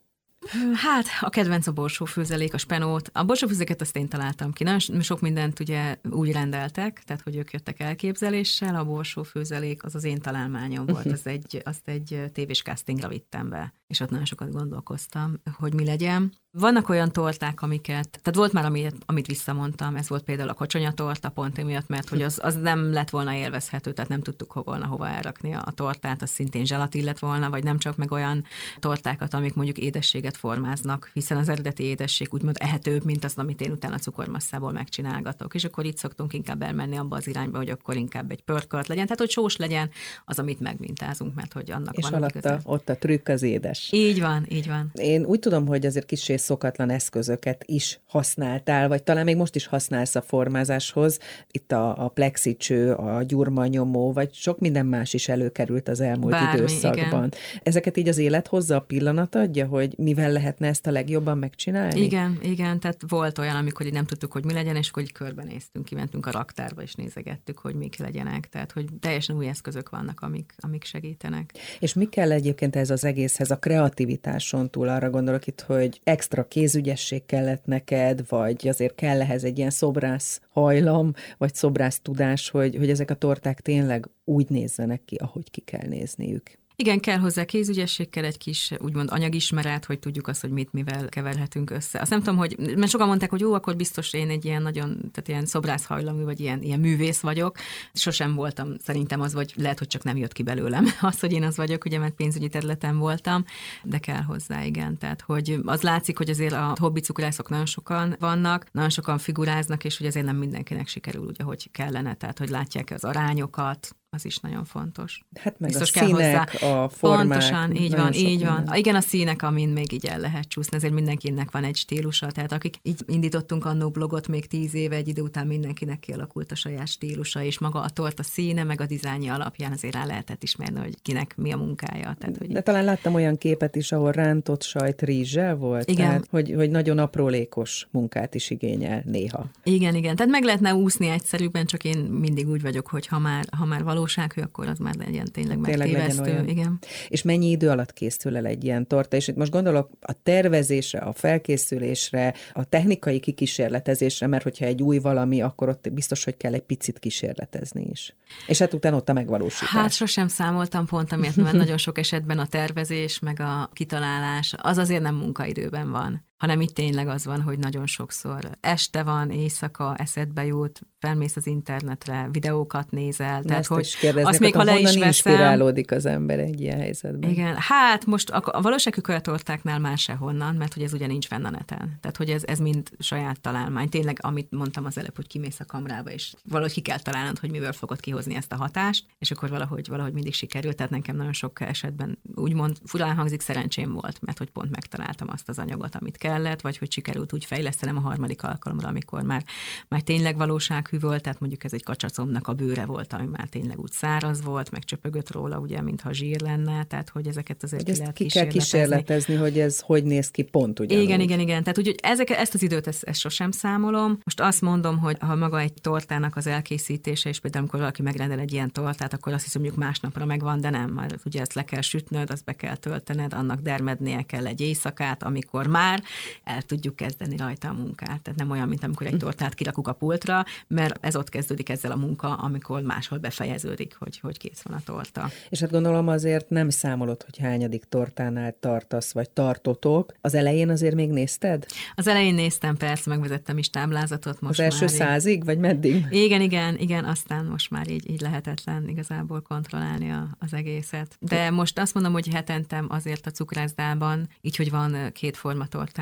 Hát, 0.75 1.05
a 1.21 1.29
kedvenc 1.29 1.67
a 1.67 1.73
borsófőzelék, 1.73 2.55
a 2.55 2.59
spenót. 2.59 3.11
A 3.13 3.25
borsófőzéket 3.25 3.81
azt 3.81 3.97
én 3.97 4.09
találtam 4.09 4.53
ki. 4.53 4.65
Nagyon 4.65 5.01
sok 5.01 5.21
mindent 5.21 5.61
ugye 5.61 5.97
úgy 6.11 6.33
rendeltek, 6.33 7.03
tehát 7.07 7.23
hogy 7.23 7.37
ők 7.37 7.53
jöttek 7.53 7.81
elképzeléssel, 7.81 8.75
a 8.75 8.85
borsófőzelék 8.85 9.85
az 9.85 9.95
az 9.95 10.05
én 10.05 10.21
találmányom 10.21 10.87
volt, 10.87 11.07
az 11.07 11.27
egy, 11.27 11.63
azt 11.65 11.89
egy 11.89 12.23
tévés 12.33 12.63
castingra 12.63 13.09
vittem 13.09 13.49
be, 13.49 13.75
és 13.87 14.01
ott 14.01 14.11
nagyon 14.11 14.25
sokat 14.25 14.53
gondolkoztam, 14.53 15.41
hogy 15.59 15.75
mi 15.75 15.85
legyen. 15.85 16.33
Vannak 16.59 16.89
olyan 16.89 17.13
torták, 17.13 17.63
amiket, 17.63 18.09
tehát 18.23 18.35
volt 18.35 18.53
már, 18.53 18.65
amit, 18.65 18.95
amit 19.07 19.27
visszamondtam, 19.27 19.97
ez 19.97 20.09
volt 20.09 20.23
például 20.23 20.49
a 20.49 20.55
kocsonyatorta 20.55 21.29
pont 21.29 21.59
emiatt, 21.59 21.89
mert 21.89 22.09
hogy 22.09 22.23
az, 22.23 22.39
az 22.43 22.55
nem 22.55 22.93
lett 22.93 23.11
volna 23.11 23.35
élvezhető, 23.35 23.93
tehát 23.93 24.11
nem 24.11 24.21
tudtuk 24.23 24.53
ho 24.53 24.63
volna 24.63 24.87
hova 24.87 25.09
elrakni 25.09 25.55
a 25.55 25.73
tortát, 25.75 26.23
az 26.23 26.31
szintén 26.31 26.65
zselatin 26.65 27.05
lett 27.05 27.19
volna, 27.19 27.51
vagy 27.51 27.65
nem 27.65 27.79
csak 27.79 27.97
meg 27.97 28.11
olyan 28.13 28.45
tortákat, 28.79 29.35
amik 29.35 29.55
mondjuk 29.55 29.79
édességet 29.79 30.37
formáznak, 30.37 31.11
hiszen 31.13 31.39
az 31.39 31.49
eredeti 31.49 31.83
édesség 31.83 32.29
úgymond 32.31 32.57
ehetőbb, 32.61 33.05
mint 33.05 33.25
az, 33.25 33.33
amit 33.37 33.61
én 33.61 33.71
utána 33.71 33.99
cukormasszából 33.99 34.73
megcsinálgatok. 34.73 35.55
És 35.55 35.65
akkor 35.65 35.85
itt 35.85 35.97
szoktunk 35.97 36.33
inkább 36.33 36.63
elmenni 36.63 36.97
abba 36.97 37.17
az 37.17 37.27
irányba, 37.27 37.59
hogy 37.59 37.71
akkor 37.71 37.97
inkább 37.97 38.31
egy 38.31 38.43
pörkölt 38.43 38.87
legyen, 38.87 39.05
tehát 39.05 39.21
hogy 39.21 39.31
sós 39.31 39.57
legyen 39.57 39.91
az, 40.25 40.39
amit 40.39 40.61
megmintázunk, 40.61 41.35
mert 41.35 41.53
hogy 41.53 41.71
annak 41.71 41.97
és 41.97 42.09
van 42.09 42.23
alatta 42.23 42.61
ott 42.65 42.89
a 42.89 42.97
trükk 42.97 43.29
az 43.29 43.43
édes. 43.43 43.89
Így 43.93 44.21
van, 44.21 44.47
így 44.49 44.67
van. 44.67 44.91
Én 44.95 45.25
úgy 45.25 45.39
tudom, 45.39 45.67
hogy 45.67 45.87
azért 45.87 46.07
kis 46.07 46.23
szokatlan 46.43 46.91
eszközöket 46.91 47.63
is 47.67 48.01
használtál, 48.07 48.89
vagy 48.89 49.03
talán 49.03 49.25
még 49.25 49.37
most 49.37 49.55
is 49.55 49.67
használsz 49.67 50.15
a 50.15 50.23
formázáshoz. 50.23 51.19
Itt 51.51 51.73
a, 51.73 52.05
a 52.05 52.09
plexicső, 52.09 52.93
a 52.93 53.23
gyurmanyomó, 53.23 54.13
vagy 54.13 54.35
sok 54.35 54.59
minden 54.59 54.87
más 54.87 55.15
is 55.15 55.29
előkerült 55.29 55.89
az 55.89 56.01
elmúlt 56.01 56.33
Bármi, 56.33 56.59
időszakban. 56.59 57.27
Igen. 57.27 57.33
Ezeket 57.63 57.97
így 57.97 58.09
az 58.09 58.19
élet 58.19 58.47
hozza 58.47 58.77
a 58.77 58.81
pillanat 58.81 59.35
adja, 59.35 59.67
hogy 59.67 59.95
mivel 59.99 60.33
lehetne 60.33 60.69
ezt 60.69 60.87
a 60.87 60.91
legjobban 60.91 61.39
megcsinálni? 61.39 62.01
Igen, 62.01 62.39
igen, 62.43 62.81
tehát 62.81 63.01
volt 63.09 63.39
olyan, 63.39 63.57
amikor 63.57 63.87
így 63.87 63.93
nem 63.93 64.07
tudtuk, 64.07 64.33
hogy 64.33 64.45
mi 64.45 64.53
legyen, 64.53 64.77
és 64.77 64.89
akkor 64.89 65.03
így 65.03 65.13
körbenéztünk, 65.13 65.85
kimentünk 65.85 66.27
a 66.27 66.31
raktárba, 66.31 66.83
és 66.83 66.95
nézegettük, 66.95 67.59
hogy 67.59 67.75
mik 67.75 67.99
legyenek. 67.99 68.49
Tehát, 68.49 68.73
hogy 68.73 68.87
teljesen 69.01 69.37
új 69.37 69.49
eszközök 69.49 69.89
vannak, 69.89 70.21
amik, 70.21 70.55
amik 70.59 70.85
segítenek. 70.85 71.53
És 71.79 71.95
mi 71.95 72.09
kell 72.09 72.33
egyébként 72.33 72.77
ez 72.77 72.91
az 72.91 73.05
egészhez, 73.05 73.51
a 73.51 73.57
kreativitáson 73.57 74.71
túl 74.71 74.89
arra 74.89 75.11
gondolok 75.11 75.47
itt, 75.47 75.61
hogy 75.61 76.01
extra 76.05 76.32
kézügyesség 76.49 77.27
kellett 77.27 77.65
neked, 77.65 78.29
vagy 78.29 78.69
azért 78.69 78.95
kell 78.95 79.21
ehhez 79.21 79.45
egy 79.45 79.59
ilyen 79.59 79.71
szobrász 79.71 80.41
hajlam, 80.49 81.13
vagy 81.39 81.55
szobrász 81.55 82.01
tudás, 82.01 82.51
hogy, 82.51 82.77
hogy 82.77 82.91
ezek 82.91 83.11
a 83.11 83.15
torták 83.15 83.61
tényleg 83.61 84.09
úgy 84.25 84.49
nézzenek 84.49 85.05
ki, 85.05 85.17
ahogy 85.17 85.51
ki 85.51 85.61
kell 85.61 85.89
nézniük. 85.89 86.62
Igen, 86.77 87.01
kell 87.01 87.19
hozzá 87.19 87.45
kézügyesség, 87.45 88.11
kell 88.11 88.25
egy 88.25 88.39
kis 88.39 88.73
úgymond 88.79 89.09
anyagismeret, 89.13 89.85
hogy 89.85 89.99
tudjuk 89.99 90.29
azt, 90.29 90.41
hogy 90.41 90.51
mit 90.51 90.73
mivel 90.73 91.09
keverhetünk 91.09 91.71
össze. 91.71 92.01
Azt 92.01 92.11
nem 92.11 92.19
tudom, 92.19 92.37
hogy, 92.37 92.57
mert 92.77 92.91
sokan 92.91 93.07
mondták, 93.07 93.31
hogy 93.31 93.41
jó, 93.41 93.55
akkor 93.55 93.77
biztos 93.77 94.13
én 94.13 94.31
egy 94.31 94.45
ilyen 94.45 94.63
nagyon, 94.63 94.89
tehát 94.89 95.29
ilyen 95.29 95.47
szobrászhajlamú, 95.47 96.25
vagy 96.25 96.41
ilyen, 96.41 96.63
ilyen 96.63 96.81
művész 96.81 97.21
vagyok. 97.21 97.57
Sosem 97.93 98.35
voltam 98.35 98.77
szerintem 98.85 99.21
az, 99.21 99.33
vagy 99.33 99.53
lehet, 99.57 99.79
hogy 99.79 99.89
csak 99.89 100.03
nem 100.03 100.17
jött 100.17 100.33
ki 100.33 100.43
belőlem 100.43 100.87
az, 101.01 101.21
hogy 101.21 101.33
én 101.33 101.43
az 101.43 101.57
vagyok, 101.57 101.85
ugye, 101.85 101.99
mert 101.99 102.15
pénzügyi 102.15 102.49
területen 102.49 102.99
voltam, 102.99 103.45
de 103.83 103.99
kell 103.99 104.23
hozzá, 104.23 104.65
igen. 104.65 104.99
Tehát, 104.99 105.21
hogy 105.21 105.59
az 105.65 105.83
látszik, 105.83 106.19
hogy 106.19 106.31
azért 106.31 106.53
a 106.53 106.75
hobbi 106.81 107.01
cukrászok 107.01 107.49
nagyon 107.49 107.67
sokan 107.67 108.17
vannak, 108.19 108.67
nagyon 108.73 108.91
sokan 108.91 109.19
figuráznak, 109.19 109.85
és 109.85 109.99
hogy 109.99 110.07
azért 110.07 110.27
nem 110.27 110.37
mindenkinek 110.37 110.89
sikerül 110.89 111.25
úgy, 111.25 111.37
ahogy 111.39 111.71
kellene. 111.71 112.15
Tehát, 112.15 112.39
hogy 112.39 112.49
látják 112.49 112.91
az 112.91 113.05
arányokat, 113.05 113.97
az 114.15 114.25
is 114.25 114.39
nagyon 114.39 114.65
fontos. 114.65 115.25
Hát 115.35 115.59
meg 115.59 115.71
Biztos 115.71 115.91
a 115.91 115.93
kell 115.99 116.07
színek, 116.07 116.51
hozzá. 116.51 116.83
a 116.83 116.89
formák. 116.89 117.27
Pontosan, 117.27 117.75
így 117.75 117.97
van, 117.97 118.13
így 118.13 118.45
van. 118.45 118.57
Minden. 118.57 118.77
Igen, 118.77 118.95
a 118.95 119.01
színek, 119.01 119.43
amin 119.43 119.69
még 119.69 119.93
így 119.93 120.07
el 120.07 120.19
lehet 120.19 120.49
csúszni, 120.49 120.77
ezért 120.77 120.93
mindenkinek 120.93 121.51
van 121.51 121.65
egy 121.65 121.77
stílusa, 121.77 122.31
tehát 122.31 122.53
akik 122.53 122.77
így 122.83 123.01
indítottunk 123.07 123.65
annó 123.65 123.91
blogot 123.91 124.29
még 124.29 124.47
tíz 124.47 124.75
éve, 124.75 124.97
egy 124.97 125.09
idő 125.09 125.23
után 125.23 125.47
mindenkinek 125.47 126.01
kialakult 126.01 126.53
a 126.53 126.55
saját 126.55 126.87
stílusa, 126.89 127.43
és 127.43 127.59
maga 127.59 127.81
a 127.81 127.89
torta 127.89 128.23
színe, 128.23 128.65
meg 128.65 128.81
a 128.81 128.87
dizájnja 128.87 129.35
alapján 129.35 129.73
azért 129.73 129.95
rá 129.95 130.05
lehetett 130.05 130.43
ismerni, 130.43 130.79
hogy 130.79 131.03
kinek 131.03 131.37
mi 131.37 131.53
a 131.53 131.57
munkája. 131.57 132.17
Tehát, 132.19 132.37
hogy 132.39 132.53
De 132.53 132.61
talán 132.61 132.85
láttam 132.85 133.15
olyan 133.15 133.39
képet 133.39 133.77
is, 133.77 133.93
ahol 133.93 134.13
rántott 134.13 134.63
sajt 134.63 135.03
rizssel 135.03 135.57
volt, 135.57 135.91
igen. 135.91 136.07
Tehát, 136.07 136.27
hogy, 136.31 136.53
hogy 136.57 136.71
nagyon 136.71 136.99
aprólékos 136.99 137.87
munkát 137.91 138.35
is 138.35 138.51
igényel 138.51 139.03
néha. 139.05 139.51
Igen, 139.63 139.95
igen. 139.95 140.17
Tehát 140.17 140.33
meg 140.33 140.43
lehetne 140.43 140.75
úszni 140.75 141.09
egyszerűbben, 141.09 141.67
csak 141.67 141.85
én 141.85 141.99
mindig 141.99 142.49
úgy 142.49 142.63
vagyok, 142.63 142.87
hogy 142.87 143.07
ha 143.07 143.19
már, 143.19 143.45
ha 143.57 143.65
már 143.65 143.83
való 143.85 144.01
valósághű, 144.03 144.43
akkor 144.43 144.69
az 144.69 144.79
már 144.79 144.95
legyen 144.95 145.33
tényleg, 145.33 145.61
tényleg 145.61 145.93
megtévesztő. 145.93 146.45
Igen. 146.47 146.79
És 147.09 147.23
mennyi 147.23 147.51
idő 147.51 147.69
alatt 147.69 147.93
készül 147.93 148.37
el 148.37 148.47
egy 148.47 148.65
ilyen 148.65 148.87
torta? 148.87 149.17
És 149.17 149.29
itt 149.29 149.37
most 149.37 149.51
gondolok 149.51 149.91
a 150.01 150.13
tervezésre, 150.23 150.99
a 150.99 151.13
felkészülésre, 151.13 152.35
a 152.53 152.65
technikai 152.65 153.21
kikísérletezésre, 153.21 154.27
mert 154.27 154.43
hogyha 154.43 154.65
egy 154.65 154.83
új 154.83 154.99
valami, 154.99 155.43
akkor 155.43 155.69
ott 155.69 155.93
biztos, 155.93 156.25
hogy 156.25 156.37
kell 156.37 156.55
egy 156.55 156.63
picit 156.63 156.99
kísérletezni 156.99 157.87
is. 157.91 158.15
És 158.47 158.59
hát 158.59 158.75
utána 158.75 158.97
ott 158.97 159.09
a 159.09 159.13
megvalósítás. 159.13 159.69
Hát 159.69 159.93
sosem 159.93 160.29
számoltam 160.29 160.87
pont, 160.87 161.13
amiért, 161.13 161.37
mert 161.37 161.57
nagyon 161.57 161.79
sok 161.79 161.99
esetben 161.99 162.39
a 162.39 162.47
tervezés, 162.47 163.19
meg 163.19 163.41
a 163.41 163.71
kitalálás, 163.73 164.55
az 164.57 164.79
azért 164.79 165.03
nem 165.03 165.15
munkaidőben 165.15 165.91
van 165.91 166.31
hanem 166.43 166.61
itt 166.61 166.75
tényleg 166.75 167.09
az 167.09 167.25
van, 167.25 167.41
hogy 167.41 167.59
nagyon 167.59 167.87
sokszor 167.87 168.51
este 168.61 169.03
van, 169.03 169.31
éjszaka, 169.31 169.95
eszedbe 169.97 170.45
jut, 170.45 170.81
felmész 170.99 171.37
az 171.37 171.47
internetre, 171.47 172.29
videókat 172.33 172.91
nézel. 172.91 173.43
Tehát, 173.43 173.67
hogy 173.67 173.97
azt 174.23 174.41
még 174.41 174.55
ha 174.55 174.65
le 174.65 174.79
is 174.79 174.85
veszem, 174.85 175.03
inspirálódik 175.03 175.91
az 175.91 176.07
ember 176.07 176.39
egy 176.39 176.61
ilyen 176.61 176.79
helyzetben. 176.79 177.31
Igen, 177.31 177.55
hát 177.59 178.07
most 178.07 178.31
a, 178.31 178.43
a 178.45 178.61
valóságű 178.61 179.01
kölytortáknál 179.01 179.79
már 179.79 179.99
sehonnan, 179.99 180.55
mert 180.55 180.75
hogy 180.75 180.83
ez 180.83 180.93
ugye 180.93 181.07
nincs 181.07 181.27
fenn 181.27 181.45
a 181.45 181.51
neten. 181.51 181.99
Tehát, 182.01 182.17
hogy 182.17 182.31
ez, 182.31 182.43
ez 182.47 182.59
mind 182.59 182.91
saját 182.99 183.41
találmány. 183.41 183.89
Tényleg, 183.89 184.19
amit 184.21 184.51
mondtam 184.51 184.85
az 184.85 184.99
előbb, 184.99 185.17
hogy 185.17 185.27
kimész 185.27 185.61
a 185.61 185.65
kamrába, 185.65 186.11
és 186.11 186.35
valahogy 186.45 186.73
ki 186.73 186.81
kell 186.81 186.99
találnod, 186.99 187.39
hogy 187.39 187.51
mivel 187.51 187.73
fogod 187.73 188.01
kihozni 188.01 188.35
ezt 188.35 188.53
a 188.53 188.57
hatást, 188.57 189.05
és 189.19 189.31
akkor 189.31 189.49
valahogy, 189.49 189.89
valahogy 189.89 190.13
mindig 190.13 190.35
sikerült. 190.35 190.77
Tehát 190.77 190.93
nekem 190.93 191.17
nagyon 191.17 191.33
sok 191.33 191.61
esetben 191.61 192.19
úgymond 192.35 192.77
furán 192.85 193.17
hangzik, 193.17 193.41
szerencsém 193.41 193.93
volt, 193.93 194.21
mert 194.21 194.39
hogy 194.39 194.51
pont 194.51 194.71
megtaláltam 194.71 195.29
azt 195.31 195.49
az 195.49 195.59
anyagot, 195.59 195.95
amit 195.95 196.17
kell 196.17 196.32
kellett, 196.33 196.61
vagy 196.61 196.79
hogy 196.79 196.93
sikerült 196.93 197.33
úgy 197.33 197.45
fejlesztenem 197.45 197.97
a 197.97 198.01
harmadik 198.01 198.43
alkalomra, 198.43 198.89
amikor 198.89 199.23
már, 199.23 199.45
már 199.89 200.01
tényleg 200.01 200.37
valósághű 200.37 200.99
volt, 200.99 201.23
tehát 201.23 201.41
mondjuk 201.41 201.65
ez 201.65 201.73
egy 201.73 201.83
kacsacomnak 201.83 202.49
a 202.49 202.53
bőre 202.53 202.85
volt, 202.85 203.13
ami 203.13 203.27
már 203.27 203.49
tényleg 203.49 203.81
úgy 203.81 203.91
száraz 203.93 204.43
volt, 204.43 204.71
meg 204.71 204.85
csöpögött 204.85 205.31
róla, 205.31 205.59
ugye, 205.59 205.81
mintha 205.81 206.13
zsír 206.13 206.41
lenne, 206.41 206.85
tehát 206.85 207.09
hogy 207.09 207.27
ezeket 207.27 207.63
azért 207.63 207.85
ki 207.85 207.97
lehet 207.97 208.15
ki 208.15 208.27
kell 208.27 208.47
kísérletezni, 208.47 209.35
hogy 209.35 209.59
ez 209.59 209.81
hogy 209.81 210.05
néz 210.05 210.31
ki 210.31 210.43
pont 210.43 210.81
ugye. 210.81 211.01
Igen, 211.01 211.21
igen, 211.21 211.41
igen. 211.41 211.63
Tehát 211.63 211.79
úgy, 211.79 211.95
ezek, 212.03 212.31
ezt 212.31 212.55
az 212.55 212.63
időt 212.63 212.87
ezt, 212.87 213.03
ezt 213.03 213.21
sosem 213.21 213.51
számolom. 213.51 214.19
Most 214.25 214.41
azt 214.41 214.61
mondom, 214.61 214.99
hogy 214.99 215.17
ha 215.21 215.37
maga 215.37 215.61
egy 215.61 215.73
tortának 215.73 216.37
az 216.37 216.47
elkészítése, 216.47 217.29
és 217.29 217.41
például 217.41 217.63
amikor 217.63 217.81
valaki 217.81 218.03
megrendel 218.03 218.39
egy 218.39 218.53
ilyen 218.53 218.73
tortát, 218.73 219.13
akkor 219.13 219.33
azt 219.33 219.45
hiszem, 219.45 219.63
mondjuk 219.63 219.85
másnapra 219.85 220.25
megvan, 220.25 220.61
de 220.61 220.71
nem, 220.71 220.91
mert 220.91 221.17
ugye 221.25 221.41
ezt 221.41 221.55
le 221.55 221.65
kell 221.65 221.81
sütnöd, 221.81 222.31
azt 222.31 222.45
be 222.45 222.53
kell 222.53 222.77
töltened, 222.77 223.33
annak 223.33 223.61
dermednie 223.61 224.23
kell 224.23 224.47
egy 224.47 224.61
éjszakát, 224.61 225.23
amikor 225.23 225.67
már 225.67 226.03
el 226.45 226.63
tudjuk 226.63 226.97
kezdeni 226.97 227.37
rajta 227.37 227.69
a 227.69 227.73
munkát. 227.73 228.21
Tehát 228.23 228.39
nem 228.39 228.51
olyan, 228.51 228.69
mint 228.69 228.85
amikor 228.85 229.07
egy 229.07 229.17
tortát 229.17 229.55
kirakuk 229.55 229.89
a 229.89 229.93
pultra, 229.93 230.45
mert 230.67 231.05
ez 231.05 231.17
ott 231.17 231.29
kezdődik 231.29 231.69
ezzel 231.69 231.91
a 231.91 231.97
munka, 231.97 232.35
amikor 232.35 232.83
máshol 232.83 233.19
befejeződik, 233.19 233.97
hogy, 233.99 234.19
hogy 234.19 234.39
kész 234.39 234.63
van 234.63 234.77
a 234.77 234.81
torta. 234.85 235.31
És 235.49 235.61
hát 235.61 235.71
gondolom 235.71 236.09
azért 236.09 236.51
nem 236.51 236.71
számolod, 236.71 237.23
hogy 237.23 237.39
hányadik 237.39 237.85
tortánál 237.85 238.57
tartasz, 238.61 239.13
vagy 239.13 239.31
tartotok. 239.31 240.13
Az 240.21 240.35
elején 240.35 240.71
azért 240.71 240.95
még 240.95 241.11
nézted? 241.11 241.67
Az 241.95 242.07
elején 242.07 242.35
néztem, 242.35 242.77
persze, 242.77 243.11
megvezettem 243.11 243.59
is 243.59 243.71
táblázatot. 243.71 244.41
Most 244.41 244.59
az 244.59 244.65
első 244.65 244.85
már 244.85 244.95
százig, 244.95 245.37
így... 245.37 245.45
vagy 245.45 245.59
meddig? 245.59 246.07
Igen, 246.11 246.41
igen, 246.41 246.79
igen, 246.79 247.05
aztán 247.05 247.45
most 247.45 247.71
már 247.71 247.89
így, 247.89 248.11
így 248.11 248.21
lehetetlen 248.21 248.89
igazából 248.89 249.41
kontrollálni 249.41 250.11
a, 250.11 250.29
az 250.39 250.53
egészet. 250.53 251.17
De 251.21 251.51
most 251.51 251.79
azt 251.79 251.95
mondom, 251.95 252.13
hogy 252.13 252.29
hetentem 252.29 252.87
azért 252.89 253.27
a 253.27 253.31
cukrászdában, 253.31 254.29
így, 254.41 254.57
hogy 254.57 254.71
van 254.71 255.11
két 255.13 255.37